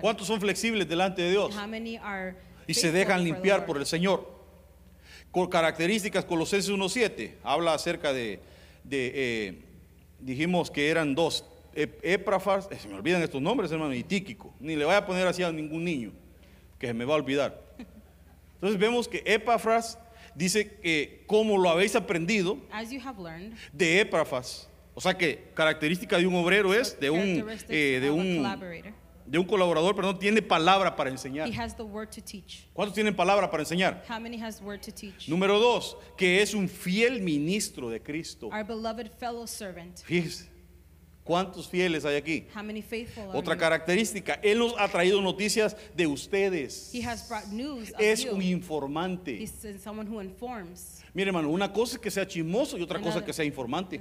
¿Cuántos 0.00 0.26
son 0.26 0.40
flexibles 0.40 0.88
delante 0.88 1.20
de 1.22 1.30
Dios? 1.30 1.54
Y 2.66 2.74
se 2.74 2.90
dejan 2.90 3.22
limpiar 3.22 3.66
por 3.66 3.76
el 3.76 3.84
Señor. 3.84 4.39
Con 5.30 5.48
características, 5.48 6.24
Colosenses 6.24 6.70
1.7 6.70 7.34
habla 7.44 7.74
acerca 7.74 8.12
de, 8.12 8.40
de, 8.84 9.12
eh, 9.14 9.62
dijimos 10.18 10.70
que 10.70 10.88
eran 10.88 11.14
dos, 11.14 11.44
Éprafas, 11.72 12.68
eh, 12.70 12.76
se 12.80 12.88
me 12.88 12.94
olvidan 12.94 13.22
estos 13.22 13.40
nombres, 13.40 13.70
hermano, 13.70 13.94
y 13.94 14.02
Tíquico. 14.02 14.52
Ni 14.58 14.74
le 14.74 14.84
vaya 14.84 14.98
a 14.98 15.06
poner 15.06 15.26
así 15.26 15.42
a 15.42 15.52
ningún 15.52 15.84
niño, 15.84 16.10
que 16.78 16.88
se 16.88 16.94
me 16.94 17.04
va 17.04 17.14
a 17.14 17.16
olvidar. 17.16 17.62
Entonces 18.54 18.78
vemos 18.78 19.08
que 19.08 19.22
Epafras 19.24 19.98
dice 20.34 20.70
que 20.82 21.22
como 21.26 21.56
lo 21.58 21.70
habéis 21.70 21.96
aprendido 21.96 22.58
de 23.72 24.00
Éprafas, 24.00 24.68
o 24.94 25.00
sea 25.00 25.16
que 25.16 25.44
característica 25.54 26.18
de 26.18 26.26
un 26.26 26.34
obrero 26.34 26.74
es 26.74 26.98
de 27.00 27.08
un, 27.08 27.46
eh, 27.68 28.00
de 28.02 28.10
un, 28.10 28.42
collaborator. 28.42 28.92
De 29.30 29.38
un 29.38 29.44
colaborador, 29.44 29.94
perdón, 29.94 30.18
tiene 30.18 30.42
palabra 30.42 30.96
para 30.96 31.08
enseñar. 31.08 31.48
He 31.48 31.56
has 31.56 31.76
the 31.76 31.84
word 31.84 32.08
to 32.08 32.20
teach. 32.20 32.66
¿Cuántos 32.72 32.94
tienen 32.94 33.14
palabra 33.14 33.48
para 33.48 33.62
enseñar? 33.62 34.04
How 34.08 34.18
many 34.18 34.36
has 34.42 34.60
word 34.60 34.80
to 34.80 34.90
teach? 34.92 35.28
Número 35.28 35.60
dos, 35.60 35.96
que 36.16 36.42
es 36.42 36.52
un 36.52 36.68
fiel 36.68 37.20
ministro 37.20 37.88
de 37.90 38.02
Cristo. 38.02 38.48
Our 38.48 38.64
beloved 38.64 39.08
fellow 39.20 39.46
servant. 39.46 40.02
Fíjese, 40.02 40.49
¿cuántos 41.30 41.68
fieles 41.68 42.04
hay 42.04 42.16
aquí? 42.16 42.46
How 42.52 42.64
many 42.64 42.82
faithful 42.82 43.22
are 43.30 43.38
Otra 43.38 43.56
característica, 43.56 44.40
Él 44.42 44.58
nos 44.58 44.74
ha 44.76 44.88
traído 44.88 45.22
noticias 45.22 45.76
de 45.94 46.08
ustedes. 46.08 46.92
He 46.92 47.04
has 47.04 47.28
brought 47.28 47.46
news 47.52 47.92
Es 48.00 48.24
un 48.24 48.42
informante. 48.42 49.40
He's 49.40 49.52
someone 49.80 50.10
who 50.10 50.20
informs. 50.20 51.04
Mire 51.14 51.28
hermano, 51.28 51.50
una 51.50 51.72
cosa 51.72 51.94
es 51.96 52.00
que 52.00 52.10
sea 52.10 52.26
chismoso 52.26 52.78
y 52.78 52.82
otra 52.82 52.98
cosa 52.98 53.18
Another- 53.18 53.26
que 53.26 53.32
sea 53.32 53.44
informante. 53.44 54.00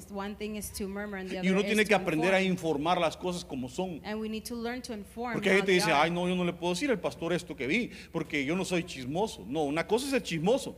Y 1.41 1.49
uno 1.49 1.63
tiene 1.63 1.85
que 1.85 1.93
aprender 1.93 2.33
a 2.33 2.41
inform. 2.41 2.59
informar 2.59 2.99
las 2.99 3.15
cosas 3.15 3.45
como 3.45 3.69
son. 3.69 4.01
And 4.03 4.19
we 4.19 4.27
need 4.27 4.43
to 4.43 4.55
learn 4.55 4.81
to 4.81 4.93
inform. 4.93 5.33
Porque 5.33 5.49
hay 5.49 5.57
gente 5.57 5.71
dice, 5.71 5.91
ay 5.91 6.11
no, 6.11 6.27
yo 6.27 6.35
no 6.35 6.43
le 6.43 6.53
puedo 6.53 6.73
decir 6.73 6.89
al 6.89 6.99
pastor 6.99 7.33
esto 7.33 7.55
que 7.55 7.67
vi, 7.67 7.91
porque 8.11 8.43
yo 8.43 8.55
no 8.55 8.65
soy 8.65 8.83
chismoso. 8.83 9.45
No, 9.47 9.63
una 9.63 9.85
cosa 9.87 10.07
es 10.07 10.13
el 10.13 10.23
chismoso. 10.23 10.77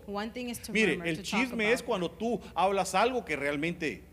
Mire, 0.71 0.99
el 1.03 1.21
chisme 1.21 1.71
es 1.71 1.81
cuando 1.81 2.11
tú 2.11 2.39
hablas 2.53 2.93
algo 2.93 3.23
que 3.25 3.35
realmente 3.35 4.10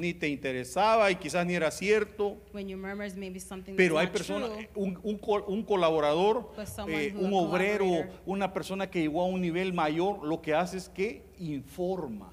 ni 0.00 0.14
te 0.14 0.28
interesaba 0.28 1.10
y 1.10 1.16
quizás 1.16 1.46
ni 1.46 1.54
era 1.54 1.70
cierto. 1.70 2.38
When 2.52 2.68
you 2.68 2.76
murmur 2.76 3.06
is 3.06 3.16
maybe 3.16 3.40
something 3.40 3.74
Pero 3.76 3.98
hay 3.98 4.08
personas, 4.08 4.50
true. 4.50 4.68
un, 4.74 4.98
un 5.02 5.20
un 5.46 5.62
colaborador, 5.62 6.52
eh, 6.88 7.14
un 7.16 7.32
obrero, 7.34 7.86
una 8.26 8.52
persona 8.52 8.90
que 8.90 9.00
llegó 9.00 9.22
a 9.22 9.26
un 9.26 9.40
nivel 9.40 9.72
mayor, 9.72 10.24
lo 10.24 10.40
que 10.40 10.54
hace 10.54 10.78
es 10.78 10.88
que 10.88 11.24
informa. 11.38 12.30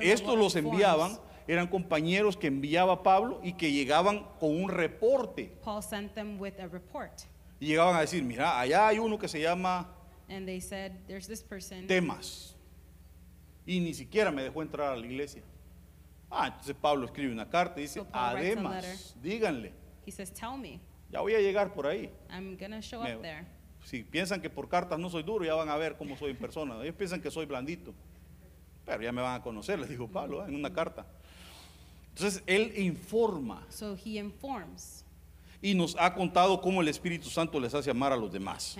Estos 0.00 0.38
los 0.38 0.56
enviaban, 0.56 1.18
eran 1.46 1.68
compañeros 1.68 2.36
que 2.36 2.46
enviaba 2.46 3.02
Pablo 3.02 3.40
y 3.42 3.52
que 3.52 3.70
llegaban 3.70 4.26
con 4.40 4.50
un 4.56 4.70
reporte. 4.70 5.52
Paul 5.62 5.82
sent 5.82 6.14
them 6.14 6.40
with 6.40 6.58
a 6.58 6.66
report. 6.66 7.12
Y 7.60 7.66
llegaban 7.66 7.96
a 7.96 8.00
decir, 8.00 8.22
mira, 8.22 8.58
allá 8.58 8.88
hay 8.88 8.98
uno 8.98 9.18
que 9.18 9.28
se 9.28 9.40
llama 9.40 9.90
And 10.28 10.46
they 10.46 10.60
said, 10.60 10.92
there's 11.06 11.26
this 11.26 11.42
person. 11.42 11.86
Temas. 11.86 12.56
Y 13.66 13.80
ni 13.80 13.94
siquiera 13.94 14.30
me 14.30 14.42
dejó 14.42 14.62
entrar 14.62 14.92
a 14.92 14.96
la 14.96 15.06
iglesia. 15.06 15.42
Ah, 16.36 16.48
entonces 16.48 16.74
Pablo 16.74 17.06
escribe 17.06 17.32
una 17.32 17.48
carta 17.48 17.78
y 17.78 17.82
dice, 17.84 18.00
So 18.00 18.06
Paul 18.06 18.34
writes 18.36 18.56
a 18.56 18.60
letter. 18.60 18.66
además, 18.66 19.16
díganle, 19.22 19.72
He 20.06 20.10
says, 20.10 20.32
tell 20.32 20.58
me. 20.58 20.80
ya 21.10 21.20
voy 21.20 21.34
a 21.34 21.40
llegar 21.40 21.72
por 21.72 21.86
ahí. 21.86 22.10
I'm 22.30 22.56
going 22.56 22.72
to 22.72 22.80
show 22.82 23.02
Me- 23.02 23.14
up 23.14 23.22
there. 23.22 23.46
Si 23.84 24.02
piensan 24.02 24.40
que 24.40 24.50
por 24.50 24.68
cartas 24.68 24.98
no 24.98 25.08
soy 25.10 25.22
duro, 25.22 25.44
ya 25.44 25.54
van 25.54 25.68
a 25.68 25.76
ver 25.76 25.96
cómo 25.96 26.16
soy 26.16 26.30
en 26.32 26.38
persona. 26.38 26.80
Ellos 26.82 26.94
piensan 26.96 27.20
que 27.20 27.30
soy 27.30 27.46
blandito. 27.46 27.94
Pero 28.84 29.02
ya 29.02 29.12
me 29.12 29.22
van 29.22 29.40
a 29.40 29.42
conocer, 29.42 29.78
les 29.78 29.88
dijo 29.88 30.08
Pablo 30.08 30.42
¿eh? 30.42 30.48
en 30.48 30.54
una 30.56 30.72
carta. 30.72 31.06
Entonces 32.10 32.42
él 32.46 32.72
informa 32.78 33.66
So 33.70 33.94
he 33.96 34.18
informs. 34.18 35.03
Y 35.64 35.74
nos 35.74 35.96
ha 35.98 36.12
contado 36.12 36.60
cómo 36.60 36.82
el 36.82 36.88
Espíritu 36.88 37.30
Santo 37.30 37.58
les 37.58 37.72
hace 37.72 37.90
amar 37.90 38.12
a 38.12 38.16
los 38.16 38.30
demás. 38.30 38.76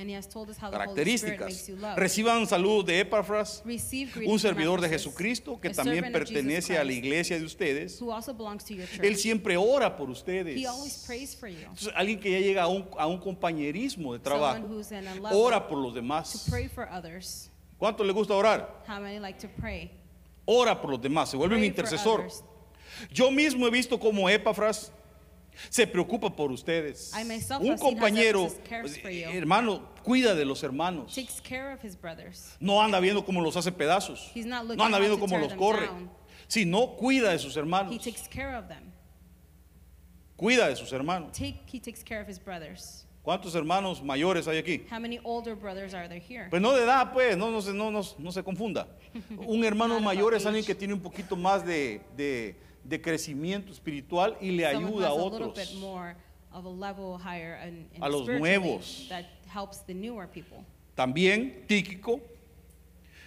Características. 0.70 1.70
Reciban 1.96 2.46
saludos 2.46 2.84
de 2.84 3.00
Epafras, 3.00 3.62
un 4.26 4.38
servidor 4.38 4.82
de 4.82 4.90
Jesucristo 4.90 5.58
que 5.58 5.70
también 5.70 6.12
pertenece 6.12 6.76
a 6.76 6.84
la 6.84 6.92
iglesia 6.92 7.38
de 7.38 7.44
ustedes. 7.46 7.98
Él 9.00 9.16
siempre 9.16 9.56
ora 9.56 9.96
por 9.96 10.10
ustedes. 10.10 10.60
He 10.60 10.66
always 10.66 11.02
prays 11.06 11.34
for 11.34 11.48
you. 11.48 11.56
Entonces, 11.60 11.92
alguien 11.96 12.20
que 12.20 12.30
ya 12.30 12.40
llega 12.40 12.64
a 12.64 12.68
un, 12.68 12.86
a 12.98 13.06
un 13.06 13.18
compañerismo 13.18 14.12
de 14.12 14.18
trabajo, 14.18 14.68
ora 15.32 15.66
por 15.66 15.78
los 15.78 15.94
to 15.94 15.94
demás. 15.94 16.46
¿Cuánto 17.78 18.04
le 18.04 18.12
gusta 18.12 18.34
orar? 18.34 18.84
How 18.86 19.00
many 19.00 19.18
like 19.18 19.38
to 19.40 19.48
pray? 19.58 19.90
Ora 20.44 20.78
por 20.78 20.90
los 20.90 21.00
demás, 21.00 21.30
se 21.30 21.38
vuelve 21.38 21.56
un 21.56 21.64
intercesor. 21.64 22.28
Yo 23.10 23.30
mismo 23.30 23.66
he 23.66 23.70
visto 23.70 23.98
como 23.98 24.28
Epafras 24.28 24.92
se 25.70 25.86
preocupa 25.86 26.34
por 26.34 26.50
ustedes. 26.50 27.12
Un 27.60 27.76
compañero, 27.78 28.48
you. 28.48 29.30
hermano, 29.32 29.94
cuida 30.02 30.34
de 30.34 30.44
los 30.44 30.62
hermanos. 30.62 31.14
Takes 31.14 31.40
care 31.42 31.72
of 31.72 31.84
his 31.84 31.96
brothers. 31.96 32.56
No 32.60 32.80
anda 32.80 33.00
viendo 33.00 33.24
cómo 33.24 33.40
los 33.40 33.56
hace 33.56 33.72
pedazos. 33.72 34.30
No 34.34 34.84
anda 34.84 34.98
viendo 34.98 35.18
cómo 35.18 35.38
los 35.38 35.54
corre. 35.54 35.88
Sino 36.46 36.96
cuida 36.96 37.30
de 37.30 37.38
sus 37.38 37.56
He 37.56 37.60
hermanos. 37.60 38.04
takes 38.04 38.28
care 38.28 38.56
of 38.56 38.68
them. 38.68 38.92
Cuida 40.36 40.68
de 40.68 40.76
sus 40.76 40.92
hermanos. 40.92 41.32
Take, 41.32 41.62
he 41.72 41.80
takes 41.80 42.02
care 42.02 42.20
of 42.20 42.28
his 42.28 42.38
brothers. 42.38 43.06
¿Cuántos 43.24 43.54
hermanos 43.54 44.02
mayores 44.02 44.46
hay 44.46 44.58
aquí? 44.58 44.84
How 44.90 44.98
many 44.98 45.18
older 45.24 45.54
brothers 45.54 45.94
are 45.94 46.06
there 46.08 46.20
here? 46.20 46.48
Pues 46.50 46.60
no 46.60 46.72
de 46.72 46.82
edad, 46.82 47.10
pues, 47.14 47.38
no, 47.38 47.50
no, 47.50 47.62
se, 47.62 47.72
no, 47.72 47.90
no, 47.90 48.32
se 48.32 48.42
confunda. 48.42 48.86
Un 49.46 49.64
hermano 49.64 49.98
mayor 50.00 50.34
es 50.34 50.44
alguien 50.44 50.62
que 50.64 50.74
tiene 50.74 50.92
un 50.92 51.00
poquito 51.00 51.34
más 51.34 51.64
de, 51.64 52.02
de- 52.84 53.00
crecimiento 53.00 53.72
espiritual 53.72 54.36
y 54.40 54.50
le 54.52 54.70
Someone 54.70 54.86
ayuda 54.94 55.06
a 55.08 55.10
has 55.12 55.18
a 55.18 55.24
little 55.24 55.48
otros. 55.48 55.74
more 55.76 56.14
of 56.52 56.64
a 56.66 56.68
level 56.70 57.18
higher 57.18 57.56
in, 57.66 57.88
in 57.94 58.02
A 58.02 58.08
los 58.08 58.22
spiritually 58.22 58.40
nuevos. 58.58 59.06
that 59.08 59.24
helps 59.52 59.84
the 59.86 59.94
newer 59.94 60.28
people. 60.28 60.58
También 60.94 61.64
Tíquico, 61.66 62.20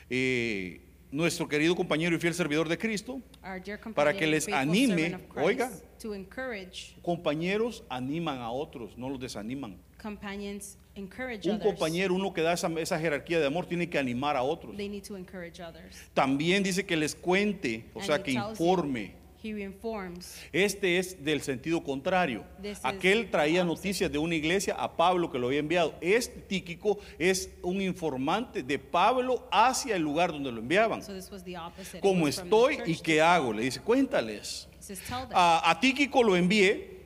eh, 0.09 0.81
nuestro 1.11 1.47
querido 1.47 1.75
compañero 1.75 2.15
y 2.15 2.19
fiel 2.19 2.33
servidor 2.33 2.67
de 2.69 2.77
Cristo, 2.77 3.21
Our 3.43 3.61
dear 3.61 3.77
Para 3.79 4.11
companion, 4.13 4.17
que 4.17 4.27
les 4.27 4.45
faithful 4.45 4.61
anime, 4.61 4.87
servant 5.03 5.15
of 5.15 5.29
Christ, 5.29 5.45
oiga. 5.47 5.71
to 5.99 6.13
encourage 6.13 6.95
compañeros 7.01 7.83
animan 7.89 8.39
a 8.39 8.51
otros, 8.51 8.97
no 8.97 9.09
los 9.09 9.19
desaniman. 9.19 9.77
companions, 10.01 10.77
encourage 10.95 11.47
Un 11.49 11.55
others. 11.55 11.65
compañero, 11.65 12.13
uno 12.13 12.33
que 12.33 12.41
da 12.41 12.53
esa, 12.53 12.67
esa 12.79 12.99
jerarquía 12.99 13.39
de 13.39 13.47
amor, 13.47 13.65
tiene 13.65 13.89
que 13.89 13.97
animar 13.97 14.35
a 14.35 14.43
otros. 14.43 14.75
They 14.77 14.89
need 14.89 15.03
to 15.07 15.15
encourage 15.17 15.61
others. 15.61 15.95
También 16.13 16.63
dice 16.63 16.85
que 16.85 16.95
les 16.95 17.15
cuente, 17.15 17.85
o 17.93 17.99
And 17.99 18.05
sea, 18.07 18.15
he 18.17 18.23
que 18.23 18.33
tells 18.33 18.57
you, 18.59 18.65
informe. 18.65 19.13
He. 19.53 20.37
Este 20.51 20.97
es 20.97 21.23
del 21.23 21.41
sentido 21.41 21.83
contrario. 21.83 22.43
This 22.61 22.79
is 22.79 22.85
Aquel 22.85 23.29
traía 23.29 23.63
noticias 23.63 24.11
de 24.11 24.17
una 24.17 24.35
iglesia 24.35 24.75
a 24.75 24.95
Pablo 24.95 25.29
que 25.29 25.39
lo 25.39 25.47
había 25.47 25.59
enviado. 25.59 25.95
Este 26.01 26.39
Tíquico 26.41 26.99
es 27.17 27.49
un 27.61 27.81
informante 27.81 28.63
de 28.63 28.79
Pablo 28.79 29.47
hacia 29.51 29.95
el 29.95 30.01
lugar 30.01 30.31
donde 30.31 30.51
lo 30.51 30.59
enviaban. 30.59 31.01
So 31.01 31.13
this 31.13 31.31
was 31.31 31.43
the 31.43 31.57
opposite. 31.57 31.97
It 31.97 32.03
¿Cómo 32.03 32.25
was 32.25 32.35
from 32.35 32.49
the 32.49 32.55
estoy 32.55 32.91
y 32.91 32.95
qué 33.01 33.21
hago? 33.21 33.53
Le 33.53 33.63
dice, 33.63 33.79
cuéntales. 33.81 34.67
Says. 34.79 35.01
A, 35.33 35.69
a 35.69 35.79
Tíquico 35.79 36.23
lo 36.23 36.35
envié 36.35 36.97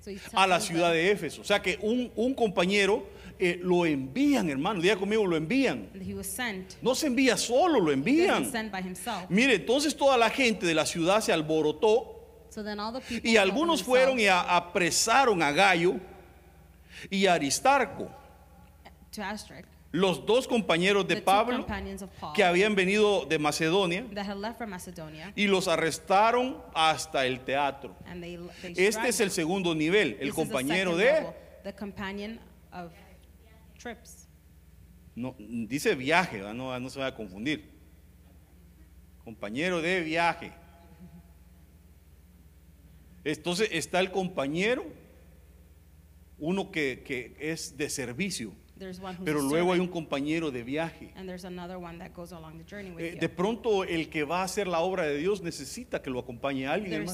so 0.00 0.10
a 0.34 0.46
la 0.46 0.58
them 0.58 0.68
ciudad 0.68 0.92
de 0.92 1.10
Éfeso. 1.10 1.40
O 1.42 1.44
sea 1.44 1.60
que 1.60 1.78
un, 1.82 2.10
un 2.16 2.34
compañero 2.34 3.06
eh, 3.40 3.58
lo 3.62 3.86
envían, 3.86 4.50
hermano. 4.50 4.80
Diga 4.80 4.96
conmigo, 4.96 5.26
lo 5.26 5.36
envían. 5.36 5.88
that 5.92 6.02
he 6.02 6.14
was 6.14 6.26
sent. 6.26 6.74
No 6.82 6.94
se 6.94 7.06
envía 7.06 7.36
solo, 7.36 7.80
lo 7.80 7.90
envían. 7.90 8.50
Mire, 9.28 9.54
entonces 9.54 9.96
toda 9.96 10.16
la 10.18 10.28
gente 10.28 10.66
de 10.66 10.74
la 10.74 10.84
ciudad 10.84 11.20
se 11.20 11.32
alborotó 11.32 12.18
So 12.50 12.64
then 12.64 12.80
all 12.80 12.92
the 12.92 13.00
people 13.00 13.30
y 13.30 13.36
algunos 13.36 13.82
fueron 13.82 14.18
y 14.18 14.26
a- 14.26 14.56
apresaron 14.56 15.40
a 15.42 15.52
Gallo 15.52 15.94
y 17.08 17.26
a 17.26 17.34
Aristarco, 17.34 18.10
to 19.12 19.22
los 19.92 20.24
dos 20.26 20.46
compañeros 20.46 21.06
de 21.06 21.16
Pablo 21.22 21.58
companions 21.58 22.02
of 22.02 22.10
Paul 22.20 22.32
que 22.32 22.44
habían 22.44 22.74
venido 22.74 23.24
de 23.24 23.38
Macedonia 23.38 24.04
y 25.34 25.46
los 25.46 25.68
arrestaron 25.68 26.62
hasta 26.74 27.24
el 27.26 27.40
teatro. 27.40 27.96
and 28.06 28.22
they, 28.22 28.38
they 28.62 28.86
Este 28.86 29.08
es 29.08 29.20
el 29.20 29.30
segundo 29.30 29.74
nivel, 29.74 30.16
el 30.20 30.32
compañero 30.34 30.96
de... 30.96 31.04
level, 31.04 31.32
the 31.64 31.72
companion 31.72 32.38
of 32.72 32.90
trips. 33.80 34.28
No, 35.14 35.34
dice 35.38 35.94
viaje, 35.94 36.40
no, 36.54 36.90
se 36.90 37.00
va 37.00 37.06
a 37.06 37.14
confundir. 37.14 37.68
Compañero 39.24 39.82
de 39.82 40.00
viaje. 40.00 40.52
Entonces 43.24 43.68
está 43.72 44.00
el 44.00 44.10
compañero, 44.10 44.84
uno 46.38 46.70
que, 46.70 47.36
es 47.38 47.76
de 47.76 47.90
servicio, 47.90 48.52
pero 49.24 49.40
luego 49.40 49.72
hay 49.72 49.80
un 49.80 49.88
compañero 49.88 50.50
de 50.50 50.62
viaje. 50.62 51.12
and 51.16 51.28
there's 51.28 51.44
another 51.44 51.76
one 51.76 51.98
that 51.98 52.12
goes 52.14 52.32
along 52.32 52.58
the 52.58 52.64
journey 52.64 52.90
with 52.90 53.00
Eh, 53.02 53.16
de 53.20 53.28
pronto 53.28 53.84
el 53.84 54.08
que 54.08 54.24
va 54.24 54.40
a 54.40 54.44
hacer 54.44 54.66
la 54.66 54.80
obra 54.80 55.04
de 55.04 55.18
Dios 55.18 55.42
necesita 55.42 56.00
que 56.02 56.10
lo 56.10 56.20
acompañe 56.20 56.66
alguien. 56.66 57.04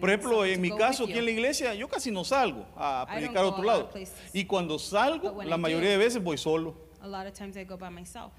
Por 0.00 0.10
ejemplo, 0.10 0.44
en 0.44 0.60
mi 0.60 0.70
caso 0.70 1.04
aquí 1.04 1.18
en 1.18 1.24
la 1.24 1.30
iglesia, 1.30 1.74
yo 1.74 1.88
casi 1.88 2.10
no 2.10 2.24
salgo 2.24 2.66
a 2.76 3.06
predicar 3.10 3.44
a 3.44 3.46
otro 3.48 3.64
lado. 3.64 3.90
Y 4.32 4.44
cuando 4.44 4.78
salgo, 4.78 5.42
la 5.42 5.56
I 5.56 5.60
mayoría 5.60 5.90
de 5.90 5.96
veces 5.98 6.22
voy 6.22 6.38
solo. 6.38 6.74
A 7.00 7.06
lot 7.06 7.26
of 7.26 7.34
times 7.34 7.56
I 7.56 7.64
go 7.64 7.76
by 7.76 7.90
myself. 7.90 8.32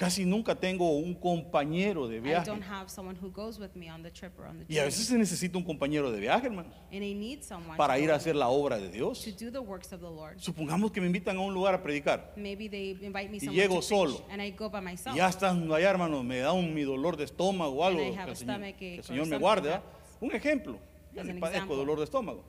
Casi 0.00 0.24
nunca 0.24 0.54
tengo 0.54 0.96
un 0.96 1.12
compañero 1.14 2.08
de 2.08 2.16
I 2.16 2.20
viaje. 2.20 2.46
don't 2.46 2.62
have 2.64 2.88
someone 2.88 3.18
who 3.22 3.30
goes 3.30 3.58
with 3.58 3.74
me 3.74 3.90
on 3.90 4.02
the 4.02 4.10
trip 4.10 4.32
or 4.38 4.46
on 4.46 4.56
the 4.58 4.64
Y 4.66 4.78
a 4.78 4.80
journey. 4.80 4.86
veces 4.86 5.06
se 5.08 5.18
necesita 5.18 5.58
un 5.58 5.62
compañero 5.64 6.10
de 6.10 6.18
viaje, 6.18 6.46
hermanos, 6.46 6.72
And 6.90 7.02
I 7.04 7.12
need 7.14 7.42
someone 7.42 7.76
para 7.76 7.96
to 7.96 8.00
ir 8.00 8.06
go 8.06 8.14
a 8.14 8.16
hacer 8.16 8.34
la 8.34 8.48
obra 8.48 8.78
de 8.78 8.86
to 8.88 8.92
Dios. 8.94 9.26
do 9.38 9.50
the 9.52 9.58
works 9.60 9.92
of 9.92 10.00
the 10.00 10.06
Lord. 10.08 10.38
Supongamos 10.38 10.90
que 10.90 11.02
me 11.02 11.06
invitan 11.06 11.36
a 11.36 11.40
un 11.40 11.52
lugar 11.52 11.74
a 11.74 11.82
predicar. 11.82 12.32
Maybe 12.34 12.70
they 12.70 12.92
invite 13.02 13.28
me 13.28 13.36
Y 13.36 13.40
somewhere 13.40 13.56
llego 13.68 13.74
to 13.74 13.80
preach, 13.80 13.88
solo. 13.90 14.24
and 14.30 14.40
I 14.40 14.52
go 14.52 14.70
by 14.70 14.80
Y 14.80 14.84
myself. 14.84 15.14
ya 15.14 15.28
estando 15.28 15.74
allá, 15.74 15.90
hermanos, 15.90 16.24
me 16.24 16.38
da 16.38 16.52
un 16.54 16.72
mi 16.72 16.82
dolor 16.82 17.18
de 17.18 17.24
estómago 17.24 17.74
o 17.76 17.84
algo. 17.84 18.00
And 18.00 18.12
I 18.12 18.14
Que 18.14 18.30
el 18.30 18.36
Señor, 18.36 18.54
stomachache 18.54 18.76
que 18.78 18.94
el 18.94 19.00
or 19.00 19.04
Señor 19.04 19.24
me 19.26 19.30
something 19.32 19.40
guarde. 19.42 19.80
Un 20.22 20.32
ejemplo. 20.32 20.78
Yo 21.12 21.20
As 21.20 21.26
ni 21.26 21.32
an 21.32 21.40
padezco 21.40 21.56
example. 21.64 21.76
dolor 21.76 21.98
de 21.98 22.04
estómago. 22.04 22.42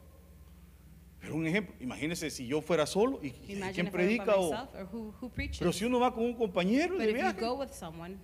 Pero 1.21 1.35
un 1.35 1.45
ejemplo. 1.45 1.75
Imagínese 1.79 2.29
si 2.31 2.47
yo 2.47 2.61
fuera 2.61 2.85
solo 2.87 3.19
y, 3.23 3.27
Imagine 3.53 3.71
quién 3.73 3.87
if 3.87 3.93
I 3.93 3.97
were 3.97 4.07
by 4.07 4.17
predica 4.25 4.35
o. 4.37 4.51
myself 4.51 4.69
or 4.75 4.87
who, 4.91 5.13
who 5.21 5.29
preaches. 5.29 5.59
Pero 5.59 5.71
si 5.71 5.85
uno 5.85 5.99
va 5.99 6.13
con 6.13 6.23
un 6.25 6.33
compañero 6.33 6.95
but 6.95 6.99
de 7.03 7.05
if 7.11 7.15
you 7.15 7.21
viaje. 7.21 7.39
go 7.39 7.53
with 7.59 7.69
someone, 7.71 8.17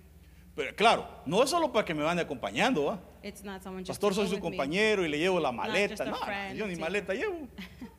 Pero 0.56 0.74
claro, 0.74 1.06
no 1.24 1.42
es 1.44 1.50
solo 1.50 1.72
para 1.72 1.84
que 1.84 1.94
me 1.94 2.02
van 2.02 2.18
acompañando, 2.18 2.86
¿va? 2.86 3.00
it's 3.22 3.44
not 3.44 3.62
someone 3.62 3.82
just 3.84 3.88
Pastor, 4.00 4.10
to 4.10 4.14
soy 4.16 4.24
go 4.24 4.28
su 4.30 4.34
with 4.34 4.40
me. 4.42 4.56
compañero 4.56 5.04
y 5.06 5.08
le 5.08 5.18
llevo 5.18 5.38
la 5.38 5.50
just 5.50 5.56
maleta. 5.58 6.02
a 6.02 6.06
No, 6.06 6.16
friend, 6.16 6.58
yo 6.58 6.66
ni 6.66 6.74
maleta 6.76 7.14
llevo. 7.14 7.46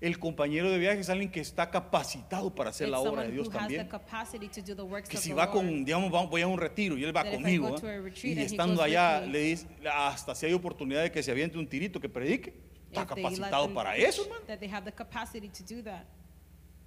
El 0.00 0.18
compañero 0.18 0.68
de 0.68 0.78
viaje 0.78 0.98
es 1.00 1.08
alguien 1.10 1.30
que 1.30 1.38
está 1.38 1.70
capacitado 1.70 2.52
para 2.52 2.70
hacer 2.70 2.88
It's 2.88 2.92
la 2.92 2.98
obra 2.98 3.10
someone 3.10 3.26
de 3.28 3.32
Dios 3.34 3.46
who 3.46 3.52
has 3.52 3.68
the 3.68 3.76
también. 3.76 3.88
capacity 3.88 4.48
to 4.48 4.60
do 4.60 4.74
the 4.74 4.82
works 4.82 5.08
Que 5.08 5.16
of 5.16 5.22
si 5.22 5.28
the 5.28 5.34
va 5.36 5.44
Lord. 5.46 5.54
con, 5.56 5.84
digamos, 5.84 6.10
vamos- 6.10 6.28
voy 6.28 6.42
a 6.42 6.46
un 6.48 6.58
retiro 6.58 6.98
y 6.98 7.04
él 7.04 7.16
va 7.16 7.22
That 7.22 7.32
if 7.34 7.34
I 7.34 7.36
conmigo, 7.42 7.68
go 7.68 7.74
¿va? 7.74 7.80
to 7.80 7.86
a 7.86 7.98
retreat 8.00 8.36
y 8.36 8.40
he 8.40 8.44
estando 8.44 8.74
goes 8.74 8.84
with 8.88 8.96
allá, 8.96 9.20
me. 9.20 9.32
le 9.32 9.38
dice, 9.42 9.66
hasta 9.92 10.34
si 10.34 10.46
hay 10.46 10.52
oportunidad 10.54 11.02
de 11.02 11.12
que 11.12 11.22
se 11.22 11.30
aviente 11.30 11.56
un 11.56 11.68
tirito 11.68 12.00
que 12.00 12.08
predique, 12.08 12.52
está 12.92 13.06
capacitado 13.06 13.72
para 13.72 13.96
eso, 13.96 14.22
hermano. 14.22 14.42
That 14.46 14.58
they 14.58 14.70
have 14.70 14.84
the 14.84 14.92
capacity 14.92 15.48
to 15.48 15.74
do 15.74 15.82
that. 15.84 16.04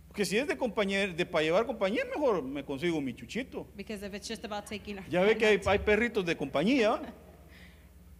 Porque 0.07 0.23
si 0.23 0.37
es 0.37 0.47
de 0.47 0.55
compañero, 0.55 1.13
de 1.13 1.25
para 1.25 1.43
llevar 1.43 1.65
compañía, 1.65 2.03
mejor 2.05 2.41
me 2.41 2.63
consigo 2.63 3.01
mi 3.01 3.13
chuchito. 3.13 3.67
Because 3.75 4.05
if 4.05 4.13
it's 4.13 4.29
just 4.29 4.45
about 4.45 4.65
taking 4.65 4.99
Ya 5.09 5.21
ve 5.21 5.37
que 5.37 5.45
hay, 5.45 5.61
hay 5.65 5.79
perritos 5.79 6.25
de 6.25 6.37
compañía. 6.37 7.01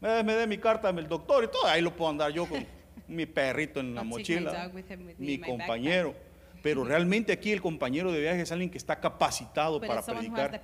Me, 0.01 0.21
me 0.23 0.33
dé 0.33 0.45
mi 0.45 0.57
carta 0.57 0.91
del 0.91 1.07
doctor 1.07 1.45
y 1.45 1.47
todo, 1.47 1.65
ahí 1.65 1.81
lo 1.81 1.95
puedo 1.95 2.11
andar 2.11 2.29
yo 2.29 2.45
con 2.45 2.63
mi 3.07 3.25
perrito 3.25 3.79
en 3.79 3.95
la 3.95 4.03
mochila, 4.03 4.69
mi 5.17 5.39
compañero. 5.39 6.13
Pero 6.61 6.83
realmente 6.83 7.31
aquí 7.31 7.53
el 7.53 7.61
compañero 7.61 8.11
de 8.11 8.19
viaje 8.19 8.41
es 8.41 8.51
alguien 8.51 8.69
que 8.69 8.77
está 8.77 8.99
capacitado 8.99 9.79
para 9.79 10.05
predicar. 10.05 10.61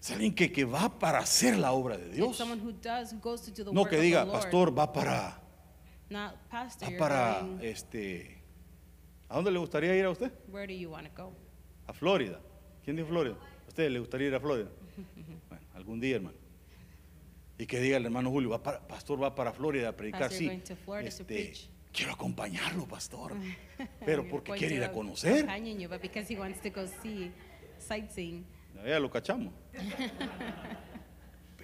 Es 0.00 0.10
alguien 0.10 0.34
que, 0.34 0.50
que 0.50 0.64
va 0.64 0.98
para 0.98 1.18
hacer 1.18 1.56
la 1.58 1.72
obra 1.72 1.98
de 1.98 2.08
Dios. 2.10 2.40
who 2.40 2.72
does, 2.72 3.12
who 3.12 3.18
goes 3.20 3.42
to 3.42 3.50
do 3.50 3.64
the 3.64 3.72
No 3.72 3.82
work 3.82 3.90
que 3.90 3.96
of 3.96 4.02
diga, 4.02 4.20
the 4.20 4.26
Lord. 4.30 4.40
pastor, 4.42 4.78
va 4.78 4.92
para, 4.92 5.40
Not 6.08 6.34
pastor, 6.48 6.92
va 6.94 6.98
para, 6.98 7.40
going- 7.42 7.60
este, 7.62 8.42
¿a 9.28 9.36
dónde 9.36 9.50
le 9.50 9.58
gustaría 9.58 9.94
ir 9.96 10.04
a 10.06 10.10
usted? 10.10 10.32
where 10.48 10.66
do 10.66 10.72
you 10.78 10.90
want 10.90 11.06
to 11.14 11.22
go? 11.22 11.32
A 11.86 11.92
Florida. 11.92 12.40
¿Quién 12.84 12.96
dijo 12.96 13.08
Florida? 13.08 13.36
¿A 13.66 13.68
usted 13.68 13.90
le 13.90 13.98
gustaría 13.98 14.28
ir 14.28 14.34
a 14.34 14.40
Florida? 14.40 14.70
Bueno, 15.48 15.66
algún 15.74 16.00
día, 16.00 16.16
hermano. 16.16 16.36
Y 17.58 17.66
que 17.66 17.78
diga 17.78 17.98
el 17.98 18.04
hermano 18.06 18.30
Julio, 18.30 18.48
va 18.50 18.62
para- 18.62 18.80
pastor 18.88 19.22
va 19.22 19.34
para 19.34 19.52
Florida 19.52 19.90
a 19.90 19.96
predicar, 19.96 20.30
Pastor, 20.30 20.38
sí. 20.38 20.62
Este, 21.04 21.52
quiero 21.92 22.12
acompañarlo, 22.12 22.86
pastor. 22.88 23.34
Pero 24.06 24.26
porque 24.28 24.52
going 24.52 24.58
quiere 24.60 24.76
ir 24.76 24.84
a 24.84 24.92
conocer. 24.92 25.46
Ya 28.84 28.98
lo 28.98 29.10
cachamos. 29.10 29.52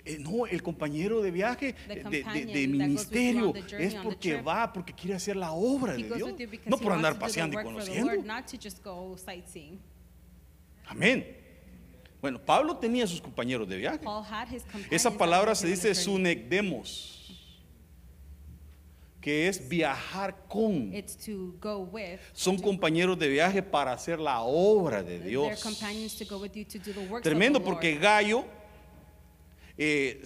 Eh, 0.09 0.19
no, 0.21 0.47
el 0.47 0.63
compañero 0.63 1.21
de 1.21 1.33
viaje, 1.33 1.75
eh, 1.89 2.05
de, 2.05 2.69
ministerio, 2.69 3.53
es 3.77 3.97
porque 3.97 4.41
va, 4.41 4.73
porque 4.73 4.93
quiere 4.93 5.17
hacer 5.17 5.35
la 5.35 5.51
obra 5.51 5.95
de 5.95 6.05
Dios. 6.05 6.33
No 6.65 6.79
por 6.79 6.93
andar 6.93 7.19
paseando 7.19 7.61
y 7.61 7.65
conociendo. 7.65 8.13
Amén. 10.87 11.37
Bueno, 12.21 12.41
Pablo 12.41 12.77
tenía 12.77 13.07
sus 13.07 13.21
compañeros 13.21 13.69
de 13.69 13.77
viaje. 13.79 14.01
Esa 14.91 15.11
palabra 15.11 15.57
se 15.57 15.67
dice 15.67 15.93
sunekdemos, 15.95 17.16
que 19.27 19.49
es 19.49 19.69
viajar 19.69 20.37
con. 20.49 20.95
It's 20.95 21.17
to 21.17 21.53
go 21.61 21.79
with. 21.79 22.21
Son 22.33 22.57
compañeros 22.57 23.19
de 23.19 23.27
viaje 23.27 23.61
para 23.61 23.91
hacer 23.93 24.21
la 24.21 24.43
obra 24.43 25.03
de 25.03 25.19
Dios. 25.19 25.61
Tremendo 27.25 27.61
porque 27.61 27.97
Gallo 27.97 28.45
eh, 29.77 30.23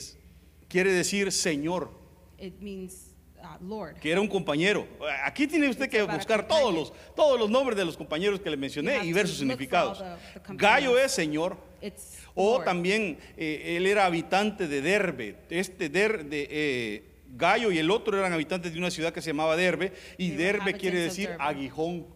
quiere 0.68 0.92
decir 0.92 1.32
Señor, 1.32 1.90
It 2.38 2.60
means 2.60 3.14
uh, 3.38 3.64
Lord. 3.64 3.94
que 4.00 4.12
era 4.12 4.20
un 4.20 4.28
compañero. 4.28 4.86
Aquí 5.24 5.46
tiene 5.46 5.70
usted 5.70 5.88
que 5.88 6.02
It's 6.02 6.12
buscar 6.12 6.46
todos 6.46 6.74
los, 6.74 6.92
todos 7.16 7.40
los 7.40 7.48
nombres 7.48 7.78
de 7.78 7.86
los 7.86 7.96
compañeros 7.96 8.38
que 8.40 8.50
le 8.50 8.58
mencioné 8.58 9.02
y 9.02 9.14
ver 9.14 9.26
sus 9.26 9.38
significados. 9.38 9.98
the-. 9.98 10.54
Gallo 10.56 10.98
es 10.98 11.10
Señor. 11.10 11.56
It's 11.80 12.18
O 12.34 12.56
Lord. 12.56 12.66
también 12.66 13.16
eh, 13.38 13.76
él 13.78 13.86
era 13.86 14.04
habitante 14.04 14.68
de 14.68 14.82
Derbe. 14.82 15.36
Este 15.48 15.88
Der- 15.88 16.26
de, 16.26 16.46
eh, 16.50 17.09
Gallo 17.32 17.70
y 17.70 17.78
el 17.78 17.90
otro 17.90 18.18
eran 18.18 18.32
habitantes 18.32 18.72
de 18.72 18.78
una 18.78 18.90
ciudad 18.90 19.12
que 19.12 19.22
se 19.22 19.30
llamaba 19.30 19.56
Derbe. 19.56 19.92
Y 20.18 20.30
Derbe 20.30 20.74
quiere 20.74 21.00
decir 21.00 21.30
aguijón. 21.38 22.06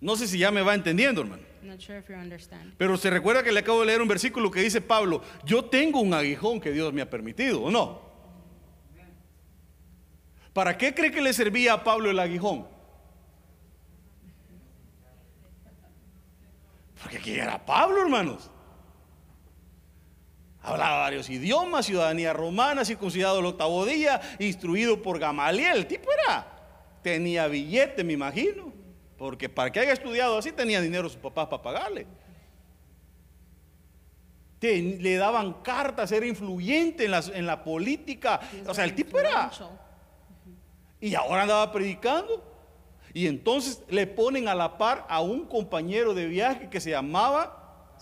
No 0.00 0.16
sé 0.16 0.26
si 0.26 0.38
ya 0.38 0.50
me 0.50 0.62
va 0.62 0.74
entendiendo, 0.74 1.20
hermano. 1.20 1.42
Pero 2.76 2.96
se 2.96 3.08
recuerda 3.08 3.42
que 3.42 3.52
le 3.52 3.60
acabo 3.60 3.80
de 3.80 3.86
leer 3.86 4.02
un 4.02 4.08
versículo 4.08 4.50
que 4.50 4.60
dice 4.60 4.80
Pablo, 4.80 5.22
yo 5.44 5.64
tengo 5.64 6.00
un 6.00 6.12
aguijón 6.12 6.60
que 6.60 6.72
Dios 6.72 6.92
me 6.92 7.02
ha 7.02 7.08
permitido, 7.08 7.62
¿o 7.62 7.70
no? 7.70 8.02
¿Para 10.52 10.76
qué 10.76 10.92
cree 10.92 11.10
que 11.10 11.22
le 11.22 11.32
servía 11.32 11.74
a 11.74 11.84
Pablo 11.84 12.10
el 12.10 12.18
aguijón? 12.18 12.66
Porque 17.00 17.16
aquí 17.18 17.32
era 17.32 17.64
Pablo, 17.64 18.02
hermanos. 18.02 18.50
Hablaba 20.62 20.98
varios 20.98 21.28
idiomas, 21.28 21.86
ciudadanía 21.86 22.32
romana, 22.32 22.84
circuncidado 22.84 23.40
el 23.40 23.46
octavo 23.46 23.84
día, 23.84 24.20
instruido 24.38 25.02
por 25.02 25.18
Gamaliel. 25.18 25.78
El 25.78 25.86
tipo 25.86 26.08
era, 26.26 26.46
tenía 27.02 27.48
billete, 27.48 28.04
me 28.04 28.12
imagino. 28.12 28.72
Porque 29.18 29.48
para 29.48 29.70
que 29.72 29.80
haya 29.80 29.92
estudiado 29.92 30.38
así 30.38 30.52
tenía 30.52 30.80
dinero 30.80 31.08
sus 31.08 31.18
papás 31.18 31.46
para 31.48 31.62
pagarle. 31.62 32.06
Te- 34.58 34.80
le 34.80 35.16
daban 35.16 35.54
cartas, 35.62 36.12
era 36.12 36.26
influyente 36.26 37.04
en 37.06 37.10
la, 37.10 37.18
en 37.34 37.46
la 37.46 37.64
política. 37.64 38.40
O 38.68 38.74
sea, 38.74 38.84
el 38.84 38.94
tipo 38.94 39.18
era. 39.18 39.50
Y 41.00 41.14
ahora 41.16 41.42
andaba 41.42 41.72
predicando. 41.72 42.48
Y 43.12 43.26
entonces 43.26 43.82
le 43.88 44.06
ponen 44.06 44.46
a 44.48 44.54
la 44.54 44.78
par 44.78 45.04
a 45.08 45.20
un 45.20 45.44
compañero 45.46 46.14
de 46.14 46.26
viaje 46.26 46.70
que 46.70 46.80
se 46.80 46.90
llamaba. 46.90 47.94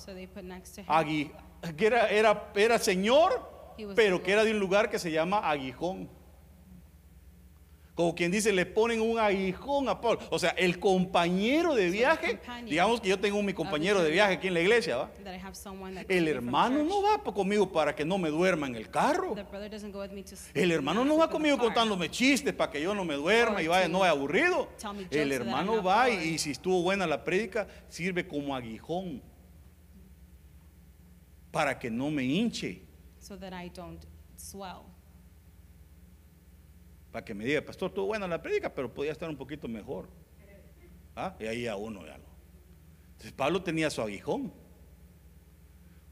Agui, 0.87 1.33
que 1.77 1.87
era, 1.87 2.09
era, 2.09 2.51
era 2.55 2.79
señor, 2.79 3.49
pero 3.95 4.23
que 4.23 4.33
era 4.33 4.45
de 4.45 4.53
un 4.53 4.59
lugar 4.59 4.91
que 4.91 4.99
se 4.99 5.11
llama 5.11 5.39
Aguijón. 5.39 6.09
Como 8.01 8.15
quien 8.15 8.31
dice, 8.31 8.51
le 8.51 8.65
ponen 8.65 9.03
un 9.03 9.19
aguijón 9.19 9.87
a 9.91 10.01
Pablo. 10.01 10.21
O 10.31 10.39
sea, 10.39 10.51
el 10.51 10.81
compañero 10.81 11.75
de 11.75 11.91
viaje, 11.91 12.41
digamos 12.65 12.99
que 13.03 13.11
yo 13.11 13.19
tengo 13.21 13.43
mi 13.43 13.53
compañero 13.53 14.03
de 14.03 14.11
viaje 14.11 14.35
aquí 14.35 14.49
en 14.49 14.55
la 14.55 14.61
iglesia, 14.61 14.97
¿va? 14.97 15.11
El 16.09 16.27
hermano 16.27 16.83
no 16.83 17.03
va 17.03 17.23
conmigo 17.23 17.71
para 17.71 17.95
que 17.95 18.07
no 18.07 18.17
me 18.17 18.31
duerma 18.31 18.67
en 18.69 18.77
el 18.77 18.89
carro. 18.89 19.35
El 20.55 20.71
hermano 20.73 21.05
no 21.05 21.19
va 21.19 21.29
conmigo 21.29 21.59
contándome 21.59 22.11
chistes 22.11 22.55
para 22.55 22.73
que 22.73 22.81
yo 22.81 22.95
no 22.95 23.05
me 23.05 23.17
duerma 23.17 23.61
y 23.61 23.67
vaya, 23.67 23.87
no 23.87 23.99
vaya 23.99 24.13
aburrido. 24.13 24.71
El 25.11 25.33
hermano 25.33 25.83
va 25.83 26.09
y, 26.09 26.15
y 26.31 26.39
si 26.39 26.53
estuvo 26.53 26.81
buena 26.83 27.07
la 27.07 27.23
prédica, 27.23 27.67
sirve 27.89 28.27
como 28.27 28.57
aguijón 28.57 29.23
para 31.51 31.79
que 31.79 31.91
no 31.91 32.11
me 32.11 32.25
hinche, 32.25 32.83
So 33.21 33.37
that 33.39 33.53
I 33.53 33.69
don't 33.71 34.03
swell. 34.37 34.85
para 37.13 37.25
que 37.25 37.35
me 37.35 37.45
diga, 37.45 37.61
pastor, 37.65 37.91
estuvo 37.91 38.07
buena 38.07 38.27
la 38.29 38.41
prédica, 38.41 38.73
pero 38.73 38.93
podía 38.93 39.13
estar 39.13 39.29
un 39.29 39.37
poquito 39.37 39.69
mejor. 39.69 40.09
¿Ah? 41.17 41.35
Y 41.41 41.45
ahí 41.47 41.67
a 41.67 41.77
uno 41.77 42.07
ya 42.07 42.17
lo. 42.19 42.25
Entonces 43.13 43.33
Pablo 43.33 43.63
tenía 43.63 43.91
su 43.91 44.01
aguijón. 44.01 44.53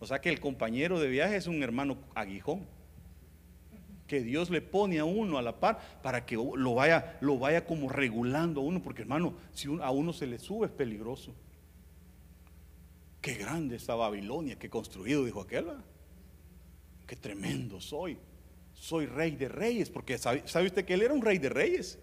O 0.00 0.06
sea 0.06 0.20
que 0.20 0.28
el 0.28 0.40
compañero 0.40 1.00
de 1.00 1.08
viaje 1.08 1.36
es 1.36 1.46
un 1.46 1.62
hermano 1.62 1.98
aguijón. 2.14 2.66
Que 4.06 4.20
Dios 4.22 4.50
le 4.50 4.60
pone 4.60 4.98
a 4.98 5.04
uno 5.04 5.38
a 5.38 5.42
la 5.42 5.60
par 5.60 5.78
para 6.02 6.24
que 6.26 6.34
lo 6.36 6.74
vaya, 6.74 7.16
lo 7.20 7.38
vaya 7.38 7.64
como 7.64 7.88
regulando 7.88 8.60
a 8.60 8.64
uno. 8.64 8.82
Porque 8.82 9.02
hermano, 9.02 9.34
si 9.52 9.68
a 9.80 9.90
uno 9.90 10.12
se 10.12 10.26
le 10.26 10.38
sube 10.38 10.66
es 10.66 10.72
peligroso. 10.72 11.34
Qué 13.20 13.34
grande 13.34 13.76
esta 13.76 13.94
Babilonia 13.94 14.56
que 14.58 14.68
he 14.68 14.70
construido, 14.70 15.24
dijo 15.24 15.40
aquel. 15.40 15.66
Qué 17.06 17.16
tremendo 17.16 17.80
soy. 17.80 18.18
Soy 18.74 19.06
rey 19.06 19.32
de 19.36 19.48
reyes. 19.48 19.90
Porque 19.90 20.18
sabe, 20.18 20.42
sabe 20.46 20.66
usted 20.66 20.84
que 20.84 20.94
él 20.94 21.02
era 21.02 21.14
un 21.14 21.22
rey 21.22 21.38
de 21.38 21.48
reyes. 21.48 21.98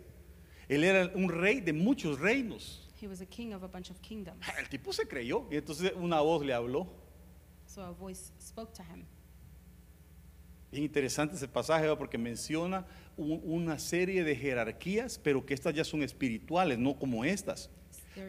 Él 0.67 0.83
era 0.83 1.11
un 1.15 1.29
rey 1.29 1.61
de 1.61 1.73
muchos 1.73 2.19
reinos. 2.19 2.81
He 3.01 3.07
was 3.07 3.21
a 3.21 3.25
king 3.25 3.53
of 3.53 3.63
a 3.63 3.67
bunch 3.67 3.91
of 3.91 3.99
kingdoms. 4.01 4.39
El 4.59 4.67
tipo 4.67 4.91
se 4.91 5.07
creyó. 5.07 5.47
Y 5.51 5.57
entonces 5.57 5.93
una 5.95 6.19
voz 6.21 6.45
le 6.45 6.53
habló. 6.53 6.87
So 7.67 7.81
a 7.83 7.91
voice 7.91 8.31
spoke 8.41 8.73
to 8.73 8.83
him. 8.83 9.05
Bien 10.71 10.83
interesante 10.83 11.35
ese 11.35 11.47
pasaje 11.47 11.83
¿verdad? 11.83 11.97
porque 11.97 12.17
menciona 12.17 12.85
un- 13.15 13.39
una 13.43 13.79
serie 13.79 14.23
de 14.23 14.35
jerarquías, 14.35 15.17
pero 15.23 15.45
que 15.45 15.53
estas 15.53 15.73
ya 15.73 15.83
son 15.85 16.03
espirituales, 16.03 16.77
no 16.77 16.97
como 16.97 17.23
estas. 17.23 17.69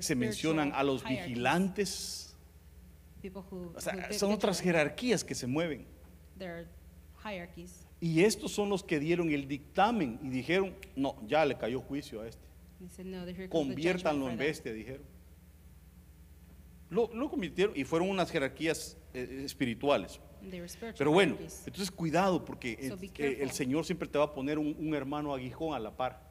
Se 0.01 0.15
mencionan 0.15 0.73
a 0.75 0.83
los 0.85 1.03
vigilantes. 1.05 2.26
People 3.27 3.43
who, 3.51 3.73
O 3.75 3.81
sea, 3.81 4.13
son 4.13 4.33
otras 4.33 4.61
jerarquías 4.61 5.25
que 5.25 5.35
se 5.35 5.47
mueven. 5.47 5.85
There 6.39 6.53
are 6.53 6.67
hierarchies. 7.25 7.85
Y 8.01 8.23
estos 8.23 8.53
son 8.53 8.69
los 8.69 8.85
que 8.85 9.01
dieron 9.01 9.31
el 9.31 9.49
dictamen 9.49 10.21
y 10.23 10.29
dijeron, 10.29 10.75
no, 10.95 11.17
ya 11.27 11.45
le 11.45 11.57
cayó 11.57 11.81
juicio 11.81 12.21
a 12.21 12.29
este. 12.29 12.47
Said, 12.91 13.07
no, 13.07 13.25
here 13.27 13.49
comes 13.49 13.75
the 13.75 13.75
Conviértanlo 13.75 14.27
judgment 14.27 14.33
en 14.33 14.37
for 14.39 14.47
bestia, 14.47 14.73
dijeron. 14.73 15.03
Lo, 16.91 17.11
lo 17.13 17.29
convirtieron 17.29 17.77
y 17.77 17.83
fueron 17.85 18.11
unas 18.11 18.31
jerarquías 18.31 18.97
eh, 19.13 19.43
espirituales. 19.45 20.21
And 20.43 20.51
they 20.51 20.61
were 20.61 20.69
spiritual 20.69 20.99
Pero 20.99 21.11
bueno, 21.11 21.35
hierarchies. 21.35 21.67
entonces 21.67 21.91
cuidado 21.91 22.45
porque 22.45 22.75
el, 22.81 22.91
So 22.91 22.97
be 22.97 23.07
eh, 23.07 23.11
careful. 23.13 23.43
el 23.43 23.51
Señor 23.51 23.85
siempre 23.87 24.09
te 24.09 24.19
va 24.19 24.25
a 24.27 24.33
poner 24.35 24.59
un, 24.59 24.77
un 24.79 24.95
hermano 24.95 25.35
aguijón 25.35 25.75
a 25.75 25.81
la 25.81 25.97
par 25.97 26.26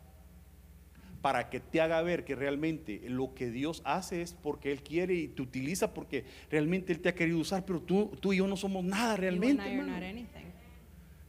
para 1.25 1.49
que 1.49 1.59
te 1.59 1.81
haga 1.81 2.03
ver 2.03 2.23
que 2.23 2.35
realmente 2.35 3.01
lo 3.07 3.33
que 3.33 3.49
Dios 3.49 3.81
hace 3.83 4.21
es 4.21 4.33
porque 4.33 4.71
Él 4.71 4.83
quiere 4.83 5.15
y 5.15 5.27
te 5.27 5.41
utiliza 5.41 5.91
porque 5.91 6.23
realmente 6.51 6.93
Él 6.93 6.99
te 6.99 7.09
ha 7.09 7.15
querido 7.15 7.39
usar, 7.39 7.65
pero 7.65 7.81
tú, 7.81 8.11
tú 8.19 8.31
y 8.31 8.37
yo 8.37 8.45
no 8.45 8.55
somos 8.55 8.83
nada 8.83 9.15
You 9.15 9.21
realmente. 9.21 10.27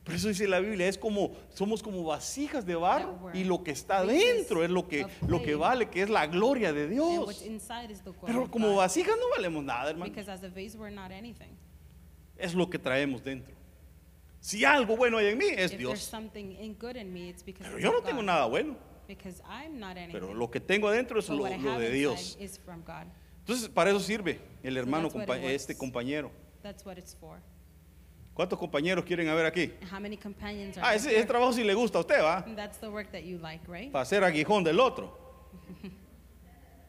Por 0.05 0.15
eso 0.15 0.29
dice 0.29 0.47
la 0.49 0.61
Biblia, 0.61 0.87
es 0.87 0.99
como 0.99 1.33
somos 1.49 1.83
como 1.83 2.05
vasijas 2.05 2.67
de 2.67 2.75
barro 2.75 3.31
y 3.33 3.45
lo 3.45 3.65
que 3.65 3.71
está 3.71 4.05
dentro 4.05 4.63
es 4.63 4.69
lo 4.69 4.87
que 4.87 5.07
lo 5.27 5.43
que 5.43 5.55
vale, 5.55 5.89
que 5.89 6.03
es 6.03 6.11
la 6.11 6.27
gloria 6.27 6.75
de 6.75 6.89
Dios. 6.89 7.47
inside 7.47 7.91
is 7.91 8.03
the 8.03 8.11
glory 8.11 8.27
Pero 8.27 8.51
como 8.51 8.77
vasijas 8.77 9.17
no 9.19 9.31
valemos 9.35 9.65
nada, 9.65 9.89
hermano. 9.89 10.13
Es 12.37 12.55
lo 12.55 12.69
que 12.69 12.79
traemos 12.79 13.25
dentro. 13.25 13.55
Si 14.41 14.63
algo 14.63 14.95
bueno 14.95 15.17
hay 15.17 15.29
en 15.29 15.39
mí 15.39 15.47
es 15.57 15.71
Dios. 15.79 16.13
Pero 17.59 17.79
yo 17.79 17.93
no 17.93 18.03
tengo 18.03 18.23
nada 18.23 18.45
bueno. 18.45 18.77
Because 19.07 19.41
I'm 19.49 19.79
not 19.79 19.97
anything. 19.97 20.13
Pero 20.13 20.35
lo 20.35 20.51
que 20.51 20.61
tengo 20.61 20.89
adentro 20.89 21.19
es 21.21 21.29
But 21.29 21.37
lo, 21.37 21.43
what 21.45 21.53
I 21.53 21.59
lo 21.59 21.71
have 21.73 21.81
de 21.81 21.87
inside 21.87 21.99
Dios. 21.99 22.37
is 22.41 22.59
from 22.59 22.83
God. 22.85 23.07
Entonces, 23.41 23.69
para 23.69 23.91
eso 23.91 24.01
sirve 24.01 24.41
el 24.65 24.77
hermano, 24.77 25.05
that's 25.09 25.15
what 25.15 25.27
compa- 25.29 25.39
it 25.39 25.43
works. 25.45 25.55
este 25.55 25.77
compañero. 25.79 26.31
That's 26.63 26.85
what 26.85 26.99
it's 26.99 27.15
for. 27.15 27.39
¿Cuántos 28.35 28.59
compañeros 28.59 29.05
quieren 29.05 29.29
haber 29.29 29.47
aquí? 29.47 29.73
How 29.91 29.99
many 30.01 30.17
companions 30.17 30.77
are 30.77 30.87
Ah, 30.87 30.95
ese, 30.95 31.17
ese 31.17 31.25
trabajo 31.27 31.53
sí 31.53 31.63
le 31.65 31.73
gusta 31.75 31.99
a 31.99 32.01
usted, 32.03 32.21
¿va? 32.23 32.39
And 32.45 32.57
That's 32.57 32.79
the 32.79 32.89
work 32.91 33.11
that 33.13 33.23
you 33.23 33.39
like, 33.39 33.65
right? 33.67 33.91
Para 33.93 34.05
ser 34.05 34.25
aguijón 34.25 34.63
del 34.65 34.79
otro. 34.81 35.17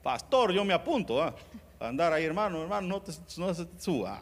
Pastor, 0.04 0.52
yo 0.54 0.64
me 0.66 0.74
apunto, 0.74 1.16
¿va? 1.16 1.36
Para 1.78 1.90
andar 1.90 2.12
ahí, 2.14 2.24
hermano, 2.26 2.62
hermano, 2.64 2.88
no, 2.88 3.02
te, 3.02 3.12
no 3.38 3.54
se 3.54 3.66
te 3.66 3.80
suba. 3.80 4.22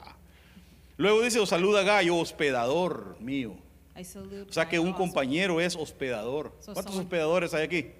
Luego 0.98 1.22
dice, 1.22 1.40
os 1.40 1.50
saluda 1.50 1.84
Gallo, 1.84 2.18
hospedador 2.18 3.18
mío. 3.20 3.56
O 3.96 4.52
sea 4.52 4.68
que 4.68 4.78
un 4.78 4.92
compañero 4.92 5.62
es 5.62 5.76
hospedador. 5.76 6.54
¿Cuántos 6.66 6.98
hospedadores 6.98 7.54
hay 7.54 7.64
aquí? 7.64 7.92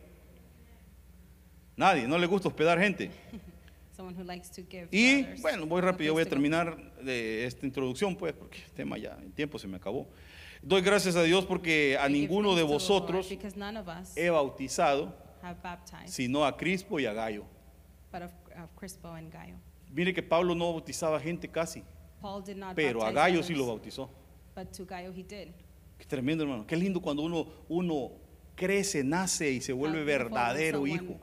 Nadie, 1.78 2.08
no 2.08 2.18
le 2.18 2.28
gusta 2.28 2.50
hospedar 2.50 2.80
gente. 2.80 3.12
Someone 3.96 4.18
who 4.18 4.26
likes 4.26 4.50
to 4.50 4.62
give 4.70 4.88
to 4.88 4.90
Y 4.92 5.24
bueno, 5.42 5.66
voy 5.66 5.82
rápido, 5.82 6.14
voy 6.14 6.24
a 6.24 6.26
terminar 6.26 6.78
de 7.02 7.46
esta 7.46 7.66
introducción, 7.66 8.16
pues, 8.18 8.34
porque 8.34 8.58
el 8.62 8.72
tema 8.72 8.98
ya, 8.98 9.18
el 9.24 9.32
tiempo 9.32 9.58
se 9.58 9.68
me 9.68 9.78
acabó. 9.78 10.06
Doy 10.62 10.82
gracias 10.82 11.16
a 11.16 11.24
Dios 11.24 11.46
porque 11.46 11.98
a 11.98 12.10
ninguno 12.10 12.56
de 12.56 12.64
vosotros 12.64 13.30
he 14.16 14.30
bautizado, 14.30 15.16
sino 16.08 16.46
a 16.46 16.58
Crispo 16.58 17.00
y 17.00 17.06
a 17.06 17.14
Gallo. 17.14 17.46
Mire 19.92 20.14
que 20.14 20.24
Pablo 20.24 20.56
no 20.56 20.74
bautizaba 20.74 21.20
gente 21.20 21.48
casi, 21.48 21.84
pero 22.76 23.06
a 23.06 23.12
Gallo 23.12 23.44
sí 23.44 23.54
lo 23.54 23.68
bautizó. 23.68 24.10
But 24.56 24.72
to 24.72 24.86
Gaio 24.86 25.12
he 25.12 25.24
did. 25.24 25.50
Qué 25.98 26.06
tremendo, 26.06 26.44
hermano. 26.44 26.66
Qué 26.68 26.76
lindo 26.76 27.02
cuando 27.02 27.24
uno, 27.24 27.48
uno 27.70 28.12
crece, 28.56 29.04
nace 29.04 29.52
y 29.52 29.62
se 29.62 29.74
vuelve 29.74 30.04
verdadero 30.04 30.86
hijo. 30.88 31.20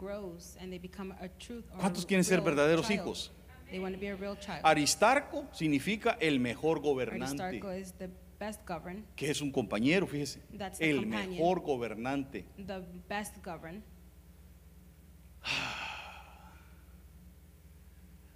¿Cuántos 1.78 2.06
quieren 2.06 2.24
ser 2.24 2.40
verdaderos 2.40 2.86
child. 2.86 3.00
hijos? 3.00 3.32
They 3.70 3.78
want 3.78 3.94
to 3.94 4.00
be 4.00 4.10
a 4.10 4.16
real 4.16 4.38
child. 4.38 4.60
Aristarco 4.64 5.46
significa 5.52 6.18
el 6.20 6.40
mejor 6.40 6.80
gobernante, 6.80 7.42
Aristarco 7.42 7.74
is 7.74 7.92
the 7.94 8.10
best 8.38 8.60
governed, 8.68 9.04
que 9.16 9.30
es 9.30 9.40
un 9.40 9.50
compañero, 9.50 10.06
fíjese. 10.06 10.40
That's 10.58 10.78
the 10.78 10.90
El 10.90 11.00
companion. 11.02 11.30
mejor 11.30 11.60
gobernante. 11.60 12.44
the 12.66 12.82
best 13.08 13.36
governed. 13.44 13.82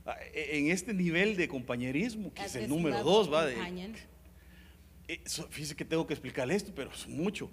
Ah, 0.06 0.16
e- 0.32 0.58
En 0.58 0.70
este 0.70 0.94
nivel 0.94 1.36
de 1.36 1.48
compañerismo, 1.48 2.32
que 2.32 2.40
At 2.42 2.46
es 2.48 2.56
el 2.56 2.68
número 2.68 3.02
dos, 3.02 3.30
va. 3.32 3.44
de- 3.44 3.56
companion, 5.06 5.20
eh, 5.24 5.28
so- 5.28 5.46
fíjese 5.48 5.74
que 5.76 5.84
tengo 5.84 6.06
que 6.06 6.14
explicarle 6.14 6.54
esto, 6.54 6.72
pero 6.74 6.90
es 6.90 7.06
mucho. 7.08 7.50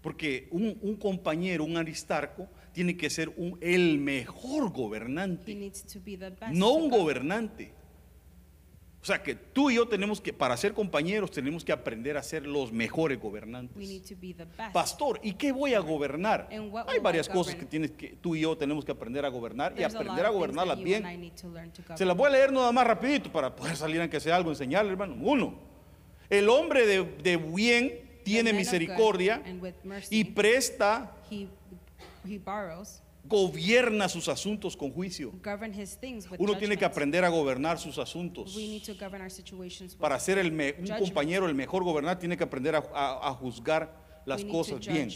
Porque 0.00 0.48
un, 0.50 0.76
un 0.82 0.96
compañero, 0.96 1.64
un 1.64 1.76
aristarco, 1.76 2.46
tiene 2.72 2.96
que 2.96 3.08
ser 3.08 3.30
un, 3.36 3.56
el 3.62 3.98
mejor 3.98 4.66
he 4.66 4.70
gobernante, 4.70 5.54
needs 5.54 5.82
to 5.86 5.98
be 6.04 6.16
the 6.18 6.30
best. 6.30 6.52
no 6.52 6.72
un 6.72 6.90
gobernante. 6.90 7.72
O 9.00 9.06
sea 9.06 9.22
que 9.22 9.34
tú 9.34 9.70
y 9.70 9.74
yo 9.74 9.86
tenemos 9.86 10.18
que, 10.18 10.32
para 10.32 10.56
ser 10.56 10.72
compañeros, 10.72 11.30
tenemos 11.30 11.62
que 11.62 11.72
aprender 11.72 12.16
a 12.16 12.22
ser 12.22 12.46
los 12.46 12.72
mejores 12.72 13.18
We 13.18 13.22
gobernantes. 13.22 13.76
need 13.76 14.02
to 14.02 14.14
be 14.18 14.32
the 14.32 14.44
best. 14.46 14.72
Pastor, 14.72 15.20
¿y 15.22 15.34
qué 15.34 15.52
voy 15.52 15.74
a 15.74 15.80
gobernar? 15.80 16.48
Hay 16.50 16.98
varias 17.00 17.28
cosas 17.28 17.54
que, 17.54 17.66
tienes 17.66 17.90
que 17.90 18.16
tú 18.20 18.34
y 18.34 18.40
yo 18.40 18.56
tenemos 18.56 18.82
que 18.82 18.92
aprender 18.92 19.24
a 19.26 19.28
gobernar 19.28 19.72
y 19.72 19.76
There's 19.76 19.94
a 19.94 19.98
aprender 19.98 20.24
a 20.24 20.28
that 20.28 20.34
gobernarlas 20.34 20.82
bien. 20.82 21.02
to 21.36 21.48
to. 21.72 21.96
Se 21.98 22.06
las 22.06 22.16
voy 22.16 22.28
a 22.28 22.30
leer 22.30 22.50
nada 22.50 22.72
más 22.72 22.86
rapidito 22.86 23.30
para 23.30 23.54
poder 23.54 23.76
salir 23.76 24.00
aunque 24.00 24.20
sea 24.20 24.36
algo, 24.36 24.50
enseñarle, 24.50 24.92
hermano. 24.92 25.16
Uno, 25.20 25.54
el 26.30 26.48
hombre 26.48 26.86
de, 26.86 27.04
de 27.22 27.36
bien 27.36 28.00
tiene 28.24 28.52
misericordia 28.52 29.42
mercy, 29.84 30.16
y 30.20 30.24
presta, 30.24 31.14
he, 31.30 31.46
he 32.26 32.38
borrows, 32.38 33.00
gobierna 33.26 34.08
sus 34.08 34.28
asuntos 34.28 34.76
con 34.76 34.90
juicio. 34.92 35.32
Uno 36.38 36.56
tiene 36.58 36.76
que 36.76 36.84
aprender 36.84 37.24
a 37.24 37.28
gobernar 37.28 37.78
sus 37.78 37.98
asuntos. 37.98 38.54
Para 39.98 40.18
ser 40.20 40.38
el 40.38 40.52
me- 40.52 40.74
un 40.78 40.86
compañero, 40.98 41.46
el 41.46 41.54
mejor 41.54 41.84
gobernante, 41.84 42.20
tiene 42.20 42.36
que 42.36 42.44
aprender 42.44 42.76
a, 42.76 42.84
a- 42.94 43.28
a 43.28 43.34
juzgar 43.34 43.94
las 44.26 44.42
we 44.44 44.50
cosas 44.50 44.80
bien. 44.86 45.10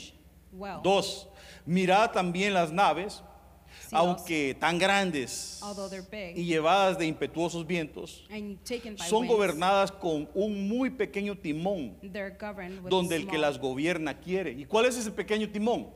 well. 0.52 0.80
Dos, 0.82 1.28
mirad 1.66 2.11
también 2.11 2.54
las 2.54 2.72
naves, 2.72 3.22
aunque 3.93 4.57
tan 4.59 4.78
grandes 4.78 5.61
y 6.34 6.45
llevadas 6.45 6.99
de 6.99 7.07
impetuosos 7.07 7.66
vientos, 7.66 8.26
son 9.09 9.22
winds, 9.22 9.34
gobernadas 9.34 9.93
con 9.93 10.28
un 10.34 10.68
muy 10.68 10.91
pequeño 10.91 11.36
timón, 11.36 11.97
donde 12.89 13.16
el 13.16 13.26
que 13.26 13.39
las 13.39 13.59
gobierna 13.59 14.18
quiere. 14.18 14.53
¿Y 14.53 14.64
cuál 14.64 14.86
es 14.86 14.97
ese 14.97 15.11
pequeño 15.11 15.51
timón? 15.51 15.89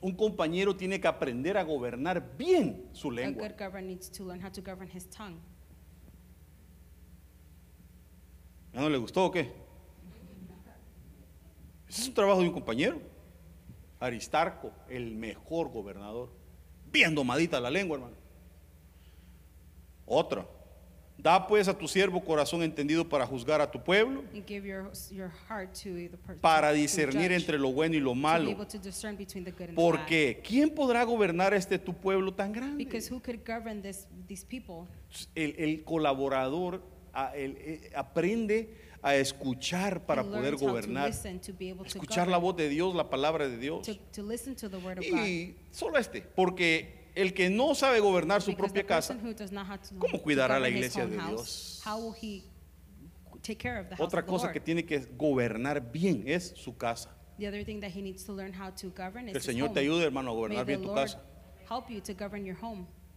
Un 0.00 0.14
compañero 0.14 0.76
tiene 0.76 1.00
que 1.00 1.08
aprender 1.08 1.58
a 1.58 1.64
gobernar 1.64 2.36
bien 2.36 2.88
su 2.92 3.10
lengua. 3.10 3.42
¿Ya 8.72 8.80
no 8.80 8.88
le 8.88 8.98
gustó 8.98 9.24
o 9.24 9.30
qué? 9.32 9.52
Ese 11.88 12.02
es 12.02 12.08
un 12.08 12.14
trabajo 12.14 12.40
de 12.40 12.46
un 12.46 12.54
compañero. 12.54 13.09
Aristarco, 14.00 14.72
el 14.88 15.14
mejor 15.14 15.70
gobernador. 15.70 16.30
Bien 16.90 17.14
domadita 17.14 17.60
la 17.60 17.70
lengua, 17.70 17.96
hermano. 17.98 18.16
Otra. 20.06 20.46
Da 21.18 21.46
pues 21.46 21.68
a 21.68 21.76
tu 21.76 21.86
siervo 21.86 22.24
corazón 22.24 22.62
entendido 22.62 23.06
para 23.06 23.26
juzgar 23.26 23.60
a 23.60 23.70
tu 23.70 23.84
pueblo, 23.84 24.24
your, 24.48 24.90
your 25.10 25.30
para 26.40 26.72
discernir 26.72 27.30
entre 27.30 27.58
lo 27.58 27.70
bueno 27.72 27.94
y 27.94 28.00
lo 28.00 28.14
malo. 28.14 28.56
Porque 29.74 30.40
¿quién 30.42 30.70
podrá 30.70 31.04
gobernar 31.04 31.52
este 31.52 31.78
tu 31.78 31.92
pueblo 31.92 32.32
tan 32.32 32.52
grande? 32.52 32.82
Because 32.82 33.12
who 33.12 33.20
could 33.20 33.40
govern 33.46 33.82
this, 33.82 34.08
these? 34.26 34.46
El, 35.34 35.54
el 35.58 35.84
colaborador 35.84 36.82
a- 37.12 37.36
el- 37.36 37.56
eh, 37.58 37.90
aprende 37.94 38.74
a 39.02 39.16
escuchar 39.16 40.04
para 40.04 40.22
poder 40.22 40.56
gobernar. 40.56 41.10
Escuchar 41.10 42.28
la 42.28 42.38
voz 42.38 42.56
de 42.56 42.68
Dios, 42.68 42.94
la 42.94 43.08
palabra 43.08 43.48
de 43.48 43.56
Dios. 43.56 43.88
Y 45.02 45.56
solo 45.70 45.98
este, 45.98 46.22
porque 46.22 47.10
el 47.14 47.34
que 47.34 47.50
no 47.50 47.74
sabe 47.74 48.00
gobernar 48.00 48.42
su 48.42 48.52
Because 48.52 48.72
propia 48.72 48.86
casa, 48.86 49.18
¿cómo 49.98 50.22
cuidará 50.22 50.60
la 50.60 50.68
iglesia 50.68 51.06
de 51.06 51.16
Dios? 51.16 51.82
How 51.84 51.98
will 51.98 52.14
he 52.20 52.44
take 53.42 53.58
care 53.58 53.80
of 53.80 53.88
the 53.88 53.96
house 53.96 54.06
otra 54.06 54.24
cosa 54.24 54.52
que 54.52 54.60
tiene 54.60 54.84
que 54.84 54.98
gobernar 55.16 55.90
bien 55.92 56.24
es 56.26 56.52
su 56.56 56.76
casa. 56.76 57.10
The 57.38 57.48
other 57.48 57.64
thing 57.64 57.80
that 57.80 57.90
he 57.90 58.02
needs 58.02 58.24
to 58.24 58.34
learn 58.34 58.52
how 58.52 58.70
to 58.70 58.90
govern 58.90 59.28
is 59.28 59.32
Que 59.32 59.38
el 59.38 59.42
Señor 59.42 59.72
te 59.72 59.80
ayude, 59.80 60.04
hermano, 60.04 60.30
a 60.30 60.34
gobernar 60.34 60.66
bien 60.66 60.82
tu 60.82 60.92
casa. 60.94 61.22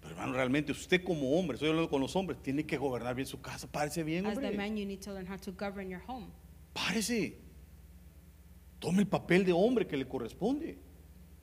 Pero 0.04 0.16
hermano, 0.16 0.34
realmente 0.34 0.72
usted 0.74 1.01
como 1.04 1.32
hombre, 1.39 1.56
estoy 1.56 1.70
hablando 1.70 1.89
con 1.89 2.01
los 2.01 2.14
hombres, 2.16 2.38
tiene 2.43 2.66
que 2.66 2.78
gobernar 2.78 3.16
bien 3.16 3.26
su 3.26 3.41
casa. 3.41 3.68
Párese 3.72 4.04
bien, 4.04 4.26
As 4.26 4.34
the 4.38 4.45
hombre. 4.45 4.58
man, 4.58 4.76
you 4.78 4.86
need 4.86 4.99
to 4.99 5.12
learn 5.14 5.26
how 5.28 5.38
to 5.38 5.51
govern 5.54 5.89
your 5.89 6.01
home. 6.06 6.28
Párese. 6.74 7.38
Tome 8.80 8.99
el 8.99 9.08
papel 9.08 9.45
de 9.45 9.54
hombre 9.54 9.88
que 9.88 9.95
le 9.95 10.06
corresponde. 10.06 10.78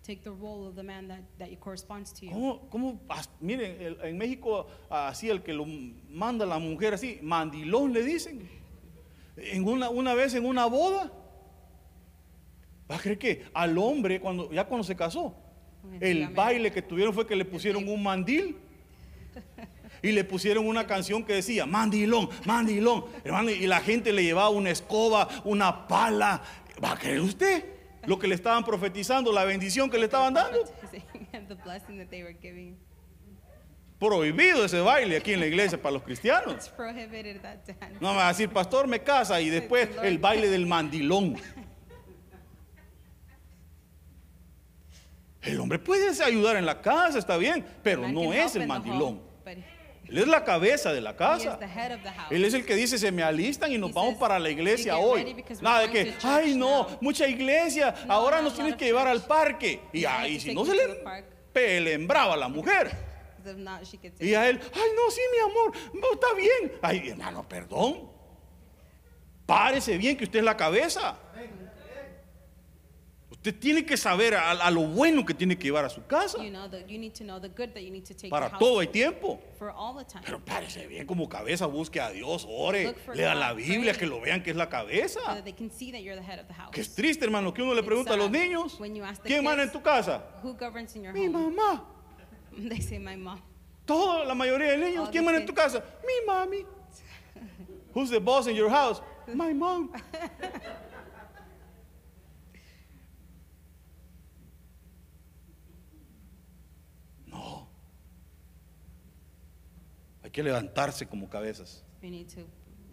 Take 0.02 0.22
the 0.22 0.30
role 0.30 0.66
of 0.68 0.74
the 0.76 0.82
man 0.82 1.08
that, 1.08 1.20
that 1.38 1.48
corresponds 1.58 2.12
to 2.14 2.26
you. 2.26 2.32
¿Cómo, 2.32 2.68
cómo? 2.70 3.00
As- 3.08 3.30
miren, 3.40 3.80
el- 3.80 3.98
en 4.02 4.18
México, 4.18 4.66
así 4.90 5.30
el 5.30 5.42
que 5.42 5.52
lo 5.54 5.64
manda 6.10 6.44
la 6.44 6.58
mujer 6.58 6.94
así, 6.94 7.18
mandilón 7.22 7.92
le 7.94 8.02
dicen. 8.02 8.46
En 9.36 9.66
una, 9.66 9.88
una 9.88 10.12
vez 10.14 10.34
en 10.34 10.44
una 10.44 10.66
boda. 10.66 11.10
¿Va 12.90 12.96
a 12.96 12.98
creer 12.98 13.18
que 13.18 13.44
al 13.54 13.78
hombre, 13.78 14.20
cuando, 14.20 14.50
ya 14.52 14.66
cuando 14.66 14.84
se 14.84 14.96
casó, 14.96 15.34
El 16.00 16.28
baile 16.28 16.70
que 16.72 16.82
tuvieron 16.82 17.12
fue 17.12 17.26
que 17.26 17.36
le 17.36 17.44
pusieron 17.44 17.88
un 17.88 18.02
mandil. 18.02 18.56
Y 20.02 20.12
le 20.12 20.24
pusieron 20.24 20.66
una 20.66 20.86
canción 20.86 21.22
que 21.24 21.34
decía, 21.34 21.66
mandilón, 21.66 22.30
mandilón. 22.46 23.04
Hermano, 23.22 23.50
y 23.50 23.66
la 23.66 23.80
gente 23.80 24.12
le 24.12 24.22
llevaba 24.22 24.48
una 24.48 24.70
escoba, 24.70 25.28
una 25.44 25.86
pala. 25.86 26.42
¿Va 26.82 26.92
a 26.92 26.98
creer 26.98 27.20
usted 27.20 27.64
lo 28.06 28.18
que 28.18 28.26
le 28.26 28.34
estaban 28.34 28.64
profetizando, 28.64 29.30
la 29.30 29.44
bendición 29.44 29.90
que 29.90 29.98
le 29.98 30.06
estaban 30.06 30.32
dando? 30.32 30.58
Prohibido 33.98 34.64
ese 34.64 34.80
baile 34.80 35.18
aquí 35.18 35.34
en 35.34 35.40
la 35.40 35.46
iglesia 35.46 35.80
para 35.80 35.92
los 35.92 36.02
cristianos. 36.02 36.72
No 38.00 38.12
me 38.12 38.16
va 38.16 38.28
a 38.28 38.28
decir, 38.28 38.48
pastor, 38.48 38.86
me 38.86 39.00
casa 39.00 39.38
y 39.42 39.50
después 39.50 39.90
el 40.02 40.18
baile 40.18 40.48
del 40.48 40.66
mandilón. 40.66 41.36
El 45.42 45.58
hombre 45.60 45.78
puede 45.78 46.22
ayudar 46.22 46.56
en 46.56 46.66
la 46.66 46.80
casa, 46.82 47.18
está 47.18 47.36
bien, 47.36 47.64
pero 47.82 48.08
no 48.08 48.32
es 48.32 48.56
el 48.56 48.66
mandilón. 48.66 49.22
Él 50.10 50.18
es 50.18 50.26
la 50.26 50.44
cabeza 50.44 50.92
de 50.92 51.00
la 51.00 51.16
casa. 51.16 51.56
Él 52.30 52.44
es 52.44 52.52
el 52.52 52.66
que 52.66 52.74
dice, 52.74 52.98
se 52.98 53.12
me 53.12 53.22
alistan 53.22 53.70
y 53.72 53.78
nos 53.78 53.90
He 53.90 53.92
vamos 53.92 54.10
says, 54.10 54.20
para 54.20 54.38
la 54.40 54.50
iglesia 54.50 54.94
"You 54.94 54.98
get 54.98 55.06
hoy. 55.06 55.44
Nada 55.62 55.80
de 55.82 55.90
que, 55.90 56.14
ay 56.24 56.56
no, 56.56 56.82
now." 56.82 56.98
mucha 57.00 57.28
iglesia, 57.28 57.94
No, 58.06 58.14
ahora 58.14 58.38
no, 58.38 58.44
nos 58.44 58.54
tienes 58.54 58.74
que 58.74 58.86
llevar 58.86 59.06
al 59.06 59.24
parque. 59.24 59.80
Y 59.92 60.04
ahí 60.04 60.40
si 60.40 60.52
no 60.52 60.64
se 60.64 60.74
le 60.74 60.82
pelembraba 61.52 62.34
a 62.34 62.36
la 62.36 62.48
mujer. 62.48 62.90
Not, 63.56 63.82
Y 64.20 64.34
a 64.34 64.50
él, 64.50 64.60
ay 64.62 64.90
no, 64.96 65.10
sí, 65.10 65.20
mi 65.32 65.50
amor, 65.50 65.72
no, 65.94 66.12
está 66.12 66.34
bien. 66.36 66.72
Ay, 66.82 67.08
hermano, 67.08 67.48
perdón. 67.48 68.10
Párese 69.46 69.96
bien 69.96 70.16
que 70.16 70.24
usted 70.24 70.40
es 70.40 70.44
la 70.44 70.56
cabeza. 70.56 71.16
Usted 73.40 73.58
tiene 73.58 73.86
que 73.86 73.96
saber 73.96 74.34
a, 74.34 74.50
a 74.50 74.70
lo 74.70 74.82
bueno 74.82 75.24
que 75.24 75.32
tiene 75.32 75.56
que 75.56 75.64
llevar 75.64 75.86
a 75.86 75.88
su 75.88 76.04
casa. 76.06 76.36
You 76.44 76.50
know, 76.50 76.68
the, 76.68 76.84
you 76.86 76.98
need 76.98 77.14
to 77.14 77.24
know 77.24 77.40
the 77.40 77.48
good 77.48 77.72
that 77.72 77.80
you 77.80 77.90
need 77.90 78.04
to 78.04 78.12
take 78.12 78.28
Para 78.28 78.50
todo 78.58 78.80
hay 78.80 78.88
tiempo. 78.88 79.40
for 79.58 79.70
all 79.70 79.96
the 79.96 80.04
time. 80.04 80.22
Pero 80.26 80.40
párese 80.44 80.86
bien 80.86 81.06
como 81.06 81.26
cabeza, 81.26 81.64
busque 81.64 82.02
a 82.02 82.10
Dios, 82.10 82.46
ore, 82.46 82.94
lea 83.14 83.34
la 83.34 83.54
Biblia, 83.54 83.94
que 83.94 84.04
lo 84.04 84.20
vean 84.20 84.42
que 84.42 84.50
es 84.50 84.56
la 84.56 84.66
so 84.66 84.70
cabeza. 84.70 85.20
that 85.24 85.44
they 85.44 85.54
can 85.54 85.70
see 85.70 85.90
that 85.90 86.02
you're 86.02 86.16
the 86.16 86.22
head 86.22 86.38
of 86.38 86.48
the 86.48 86.52
house. 86.52 86.70
Que 86.70 86.82
es 86.82 86.94
triste, 86.94 87.24
hermano, 87.24 87.54
que 87.54 87.62
uno 87.62 87.72
le 87.72 87.82
pregunta 87.82 88.12
a 88.12 88.16
los 88.18 88.30
niños, 88.30 88.78
¿quién 89.24 89.42
manda 89.42 89.62
en 89.62 89.72
tu 89.72 89.80
casa? 89.80 90.22
Who 90.42 90.52
governs 90.52 90.94
in 90.94 91.04
your 91.04 91.14
Mi 91.14 91.24
home? 91.24 91.50
mamá. 91.56 91.82
They 92.68 92.82
say 92.82 92.98
my 92.98 93.16
mom. 93.16 93.40
Toda 93.86 94.26
la 94.26 94.34
mayoría 94.34 94.72
de 94.72 94.76
niños, 94.76 95.06
All 95.06 95.10
¿quién 95.10 95.24
manda 95.24 95.40
en 95.40 95.46
tu 95.46 95.54
casa? 95.54 95.82
Mi 96.06 96.26
mami. 96.26 96.66
Who's 97.94 98.10
the 98.10 98.20
boss 98.20 98.48
in 98.48 98.54
your 98.54 98.68
house? 98.68 99.00
My 99.32 99.54
mom. 99.54 99.92
No. 107.26 107.68
Hay 110.30 110.32
que 110.32 110.44
levantarse 110.44 111.08
como 111.08 111.28
cabezas. 111.28 111.82
You 112.00 112.08
need 112.08 112.28
to 112.28 112.46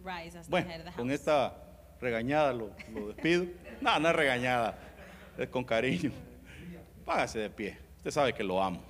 rise 0.03 0.35
as 0.35 0.49
Bueno, 0.49 0.65
the 0.65 0.73
head 0.73 0.79
of 0.79 0.85
the 0.85 0.91
house. 0.91 0.97
con 0.97 1.11
esta 1.11 1.55
regañada 2.01 2.51
lo, 2.51 2.71
lo 2.91 3.09
despido. 3.09 3.45
No, 3.79 3.99
no 3.99 4.09
es 4.09 4.15
regañada, 4.15 4.75
es 5.38 5.47
con 5.49 5.63
cariño. 5.63 6.11
Págase 7.05 7.38
de 7.38 7.51
pie. 7.51 7.77
Usted 7.97 8.09
sabe 8.09 8.33
que 8.33 8.43
lo 8.43 8.59
amo. 8.63 8.81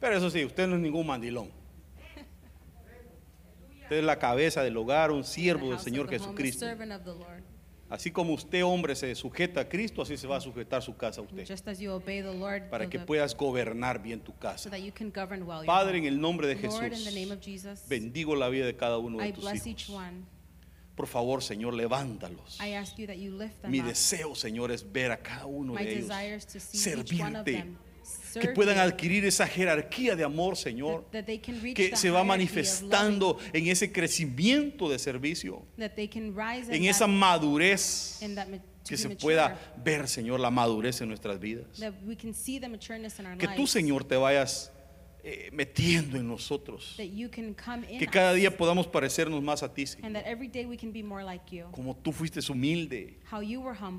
Pero 0.00 0.16
eso 0.16 0.30
sí, 0.30 0.46
usted 0.46 0.66
no 0.66 0.76
es 0.76 0.80
ningún 0.80 1.06
mandilón. 1.06 1.50
Usted 3.82 3.98
es 3.98 4.04
la 4.04 4.18
cabeza 4.18 4.62
del 4.62 4.74
hogar, 4.78 5.10
un 5.10 5.24
siervo 5.24 5.68
del 5.68 5.78
Señor 5.78 6.08
Jesucristo. 6.08 6.64
Así 7.92 8.10
como 8.10 8.32
usted, 8.32 8.64
hombre, 8.64 8.94
se 8.96 9.14
sujeta 9.14 9.60
a 9.60 9.68
Cristo, 9.68 10.00
así 10.00 10.16
se 10.16 10.26
va 10.26 10.38
a 10.38 10.40
sujetar 10.40 10.80
su 10.82 10.96
casa 10.96 11.20
a 11.20 11.24
usted. 11.24 11.46
Just 11.46 11.68
as 11.68 11.78
you 11.78 11.90
obey 11.92 12.22
the 12.22 12.32
Lord, 12.32 12.70
Para 12.70 12.88
que 12.88 12.98
the- 12.98 13.04
puedas 13.04 13.36
gobernar 13.36 14.02
bien 14.02 14.18
tu 14.20 14.32
so 14.32 14.38
casa. 14.38 14.70
that 14.70 14.78
you 14.80 14.92
can 14.94 15.10
govern 15.14 15.42
well 15.42 15.58
your 15.58 15.66
Padre, 15.66 15.98
en 15.98 16.04
home. 16.04 16.08
el 16.08 16.18
nombre 16.18 16.46
de 16.46 16.54
Lord, 16.54 16.64
in 16.64 16.70
the 16.90 16.96
Jesús, 16.96 17.14
name 17.14 17.32
of 17.34 17.40
Jesus, 17.44 17.86
bendigo 17.90 18.34
la 18.34 18.48
vida 18.48 18.64
de 18.64 18.74
cada 18.74 18.96
uno 18.96 19.20
I 19.22 19.26
de 19.26 19.32
tus 19.34 19.44
bless 19.44 19.66
each 19.66 19.90
hijos. 19.90 19.96
one. 19.96 20.24
Por 20.96 21.06
favor, 21.06 21.42
Señor, 21.42 21.74
levántalos. 21.74 22.58
I 22.62 22.72
ask 22.76 22.96
you 22.96 23.06
that 23.08 23.16
you 23.18 23.36
lift 23.36 23.60
them 23.60 23.70
Mi 23.70 23.80
up. 23.80 23.86
deseo, 23.86 24.34
Señor, 24.34 24.70
es 24.72 24.90
ver 24.90 25.10
a 25.12 25.18
cada 25.18 25.44
uno 25.44 25.74
My 25.74 25.84
de 25.84 25.92
ellos 25.92 26.08
desire 26.08 26.34
is 26.36 26.46
to 26.46 26.60
see 26.60 26.78
each 26.78 27.12
one 27.20 27.36
of 27.38 27.44
servirte, 27.44 27.52
them 27.52 27.76
que 28.40 28.48
puedan 28.48 28.78
adquirir 28.78 29.24
esa 29.24 29.46
jerarquía 29.46 30.16
de 30.16 30.24
amor, 30.24 30.56
Señor, 30.56 31.06
que 31.74 31.96
se 31.96 32.10
va 32.10 32.24
manifestando 32.24 33.38
en 33.52 33.66
ese 33.68 33.92
crecimiento 33.92 34.88
de 34.88 34.98
servicio, 34.98 35.66
en 35.78 36.84
esa 36.84 37.06
madurez, 37.06 38.20
que 38.86 38.96
se 38.96 39.10
pueda 39.10 39.74
ver, 39.82 40.08
Señor, 40.08 40.40
la 40.40 40.50
madurez 40.50 41.00
en 41.00 41.08
nuestras 41.08 41.38
vidas. 41.38 41.66
Que 43.38 43.48
tú, 43.56 43.66
Señor, 43.66 44.04
te 44.04 44.16
vayas 44.16 44.72
metiendo 45.52 46.16
en 46.16 46.26
nosotros, 46.26 46.94
que 46.96 48.06
cada 48.10 48.32
día 48.32 48.56
podamos 48.56 48.86
parecernos 48.86 49.42
más 49.42 49.62
a 49.62 49.72
ti, 49.72 49.86
Señor. 49.86 50.12
Como 51.70 51.96
tú 51.96 52.12
fuiste 52.12 52.40
humilde, 52.50 53.18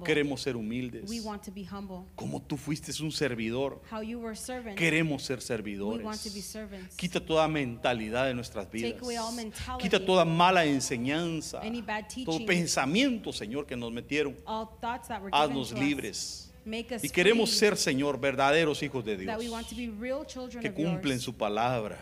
queremos 0.03 0.41
ser 0.41 0.55
humildes. 0.55 1.09
we 1.09 1.19
want 1.21 1.43
to 1.43 1.51
be 1.51 1.65
humble. 1.65 2.05
Como 2.15 2.41
tú 2.41 2.57
fuiste 2.57 2.91
un 3.01 3.11
servidor, 3.11 3.81
How 3.91 4.01
you 4.01 4.19
were 4.19 4.33
a 4.33 4.35
servant, 4.35 4.77
queremos 4.77 5.23
ser 5.23 5.37
we 5.37 5.41
servidores. 5.41 6.03
want 6.03 6.21
to 6.21 6.29
be 6.29 6.41
servants. 6.41 6.95
Quita 6.95 7.19
toda 7.19 7.47
mentalidad 7.47 8.27
de 8.27 8.33
nuestras 8.33 8.69
vidas. 8.69 8.91
Take 8.91 9.03
away 9.03 9.17
all 9.17 9.33
mentality. 9.33 9.83
Quita 9.83 10.03
toda 10.03 10.25
mala 10.25 10.65
enseñanza. 10.65 11.61
Any 11.61 11.81
bad 11.81 12.05
Todo 12.25 12.45
pensamiento, 12.45 13.31
Señor, 13.31 13.65
que 13.65 13.75
nos 13.75 13.91
metieron. 13.91 14.35
All 14.45 14.67
thoughts 14.81 15.07
that 15.07 15.21
were 15.21 15.31
given 15.31 15.51
Haznos 15.51 15.71
libres. 15.73 16.52
Make 16.65 16.93
us 16.95 17.03
Y 17.03 17.09
queremos 17.09 17.51
ser, 17.51 17.77
Señor, 17.77 18.19
verdaderos 18.19 18.81
hijos 18.83 19.03
de 19.03 19.17
Dios. 19.17 19.27
that 19.27 19.39
we 19.39 19.49
want 19.49 19.67
to 19.67 19.75
be 19.75 19.89
real 19.89 20.25
children 20.25 20.61
Que 20.61 20.71
cumplen 20.71 21.15
yours, 21.15 21.23
su 21.23 21.33
palabra. 21.33 21.97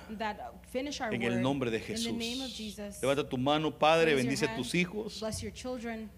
En 0.73 1.21
el 1.23 1.41
nombre 1.41 1.69
de 1.71 1.79
Jesús. 1.79 2.13
Jesus. 2.51 3.01
Levanta 3.01 3.27
tu 3.27 3.37
mano, 3.37 3.77
Padre, 3.77 4.15
bendice 4.15 4.45
a 4.45 4.49
hand, 4.49 4.57
tus 4.57 4.73
hijos. 4.73 5.19
Bless 5.19 5.41
your 5.41 5.53
children. 5.53 6.09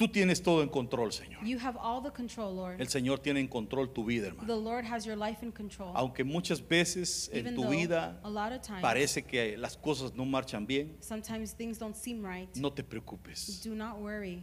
Tú 0.00 0.08
tienes 0.08 0.42
todo 0.42 0.62
en 0.62 0.70
control, 0.70 1.12
Señor. 1.12 1.44
You 1.44 1.58
have 1.58 1.76
all 1.78 2.02
the 2.02 2.10
control, 2.10 2.56
Lord. 2.56 2.80
El 2.80 2.88
Señor 2.88 3.18
tiene 3.18 3.38
en 3.38 3.48
control 3.48 3.92
tu 3.92 4.02
vida, 4.02 4.28
hermano. 4.28 4.46
The 4.46 4.58
Lord 4.58 4.86
has 4.86 5.04
your 5.04 5.14
life 5.14 5.44
in 5.44 5.52
control. 5.52 5.92
Aunque 5.94 6.24
muchas 6.24 6.66
veces 6.66 7.28
en 7.34 7.40
Even 7.40 7.54
tu 7.54 7.60
though 7.60 7.70
vida 7.70 8.18
a 8.24 8.60
times, 8.62 8.80
parece 8.80 9.22
que 9.22 9.58
las 9.58 9.76
cosas 9.76 10.14
no 10.14 10.24
marchan 10.24 10.66
bien, 10.66 10.96
sometimes 11.00 11.52
things 11.52 11.78
don't 11.78 11.94
seem 11.94 12.24
right. 12.24 12.48
no 12.56 12.72
te 12.72 12.82
preocupes. 12.82 13.62
Do 13.62 13.74
not 13.74 13.98
worry. 13.98 14.42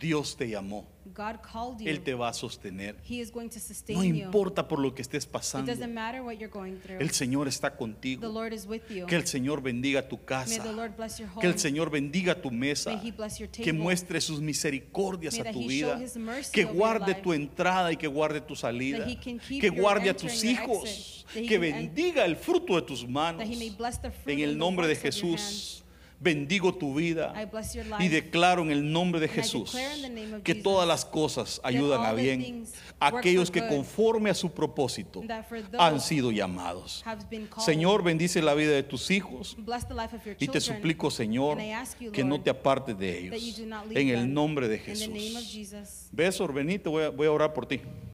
Dios 0.00 0.36
te 0.36 0.48
llamó. 0.48 0.86
God 1.06 1.36
called 1.42 1.80
you. 1.80 1.88
Él 1.88 2.00
te 2.02 2.14
va 2.14 2.28
a 2.28 2.32
sostener. 2.32 2.96
He 3.08 3.20
is 3.20 3.30
going 3.30 3.48
to 3.50 3.60
sustain 3.60 3.96
No 3.98 4.04
you. 4.04 4.24
importa 4.24 4.66
por 4.66 4.78
lo 4.80 4.94
que 4.94 5.02
estés 5.02 5.24
It 5.24 5.30
pasando. 5.30 5.70
doesn't 5.70 5.92
matter 5.92 6.22
what 6.22 6.32
you're 6.38 6.48
going 6.48 6.76
through. 6.78 7.00
El 7.00 7.10
Señor 7.10 7.46
está 7.46 7.70
The 7.70 7.76
contigo. 7.76 8.26
Lord 8.32 8.52
is 8.52 8.66
with 8.66 8.82
you. 8.88 9.06
Que 9.06 9.14
el 9.16 9.26
Señor 9.26 9.62
bendiga 9.62 10.08
tu 10.08 10.16
May 10.16 10.24
casa. 10.24 10.62
the 10.62 10.72
Lord 10.72 10.96
bless 10.96 11.18
your 11.18 11.28
home. 11.28 11.40
Que 11.42 11.46
el 11.46 11.58
Señor 11.58 11.90
bendiga 11.90 12.40
tu 12.40 12.50
mesa. 12.50 12.96
May 12.96 13.08
he 13.08 13.12
bless 13.12 13.38
your 13.38 13.48
Que 13.50 13.64
table. 13.66 13.80
muestre 13.80 14.20
sus 14.20 14.40
misericordias 14.40 15.38
May 15.38 15.48
a 15.48 15.52
tu 15.52 15.60
he 15.60 15.66
vida. 15.68 16.00
Que 16.50 16.64
guarde 16.64 17.14
tu 17.14 17.32
entrada 17.32 17.92
y 17.92 17.96
que 17.96 18.06
guarde 18.08 18.40
tu 18.40 18.56
salida. 18.56 19.06
Que 19.60 19.68
guarde 19.70 20.10
a 20.10 20.16
tus 20.16 20.42
hijos. 20.42 21.26
Que 21.32 21.58
bendiga 21.58 22.24
el 22.24 22.36
fruto 22.36 22.76
de 22.76 22.82
tus 22.82 23.06
manos. 23.06 23.46
May 23.46 23.70
the 23.70 24.32
En 24.32 24.40
el 24.40 24.52
the 24.52 24.56
nombre 24.56 24.88
de 24.88 24.96
Jesús. 24.96 25.83
Bendigo 26.20 26.74
tu 26.74 26.94
vida 26.94 27.34
y 27.98 28.08
declaro 28.08 28.62
en 28.62 28.70
el 28.70 28.90
nombre 28.92 29.20
de 29.20 29.28
Jesús 29.28 29.76
que 30.42 30.54
todas 30.54 30.86
las 30.88 31.04
cosas 31.04 31.60
ayudan 31.62 32.04
a 32.04 32.12
bien 32.12 32.64
a 32.98 33.08
aquellos 33.08 33.50
que 33.50 33.66
conforme 33.66 34.30
a 34.30 34.34
su 34.34 34.50
propósito 34.50 35.22
han 35.78 36.00
sido 36.00 36.30
llamados. 36.30 37.04
Señor, 37.58 38.02
bendice 38.02 38.40
la 38.42 38.54
vida 38.54 38.72
de 38.72 38.82
tus 38.82 39.10
hijos 39.10 39.56
y 40.38 40.48
te 40.48 40.60
suplico, 40.60 41.10
Señor, 41.10 41.58
que 42.12 42.24
no 42.24 42.40
te 42.40 42.50
apartes 42.50 42.98
de 42.98 43.18
ellos. 43.18 43.62
En 43.90 44.08
el 44.08 44.32
nombre 44.32 44.68
de 44.68 44.78
Jesús. 44.78 46.10
Ves, 46.12 46.40
Orbenito, 46.40 46.90
voy 46.90 47.04
a, 47.04 47.10
voy 47.10 47.26
a 47.26 47.32
orar 47.32 47.52
por 47.52 47.66
ti. 47.66 47.80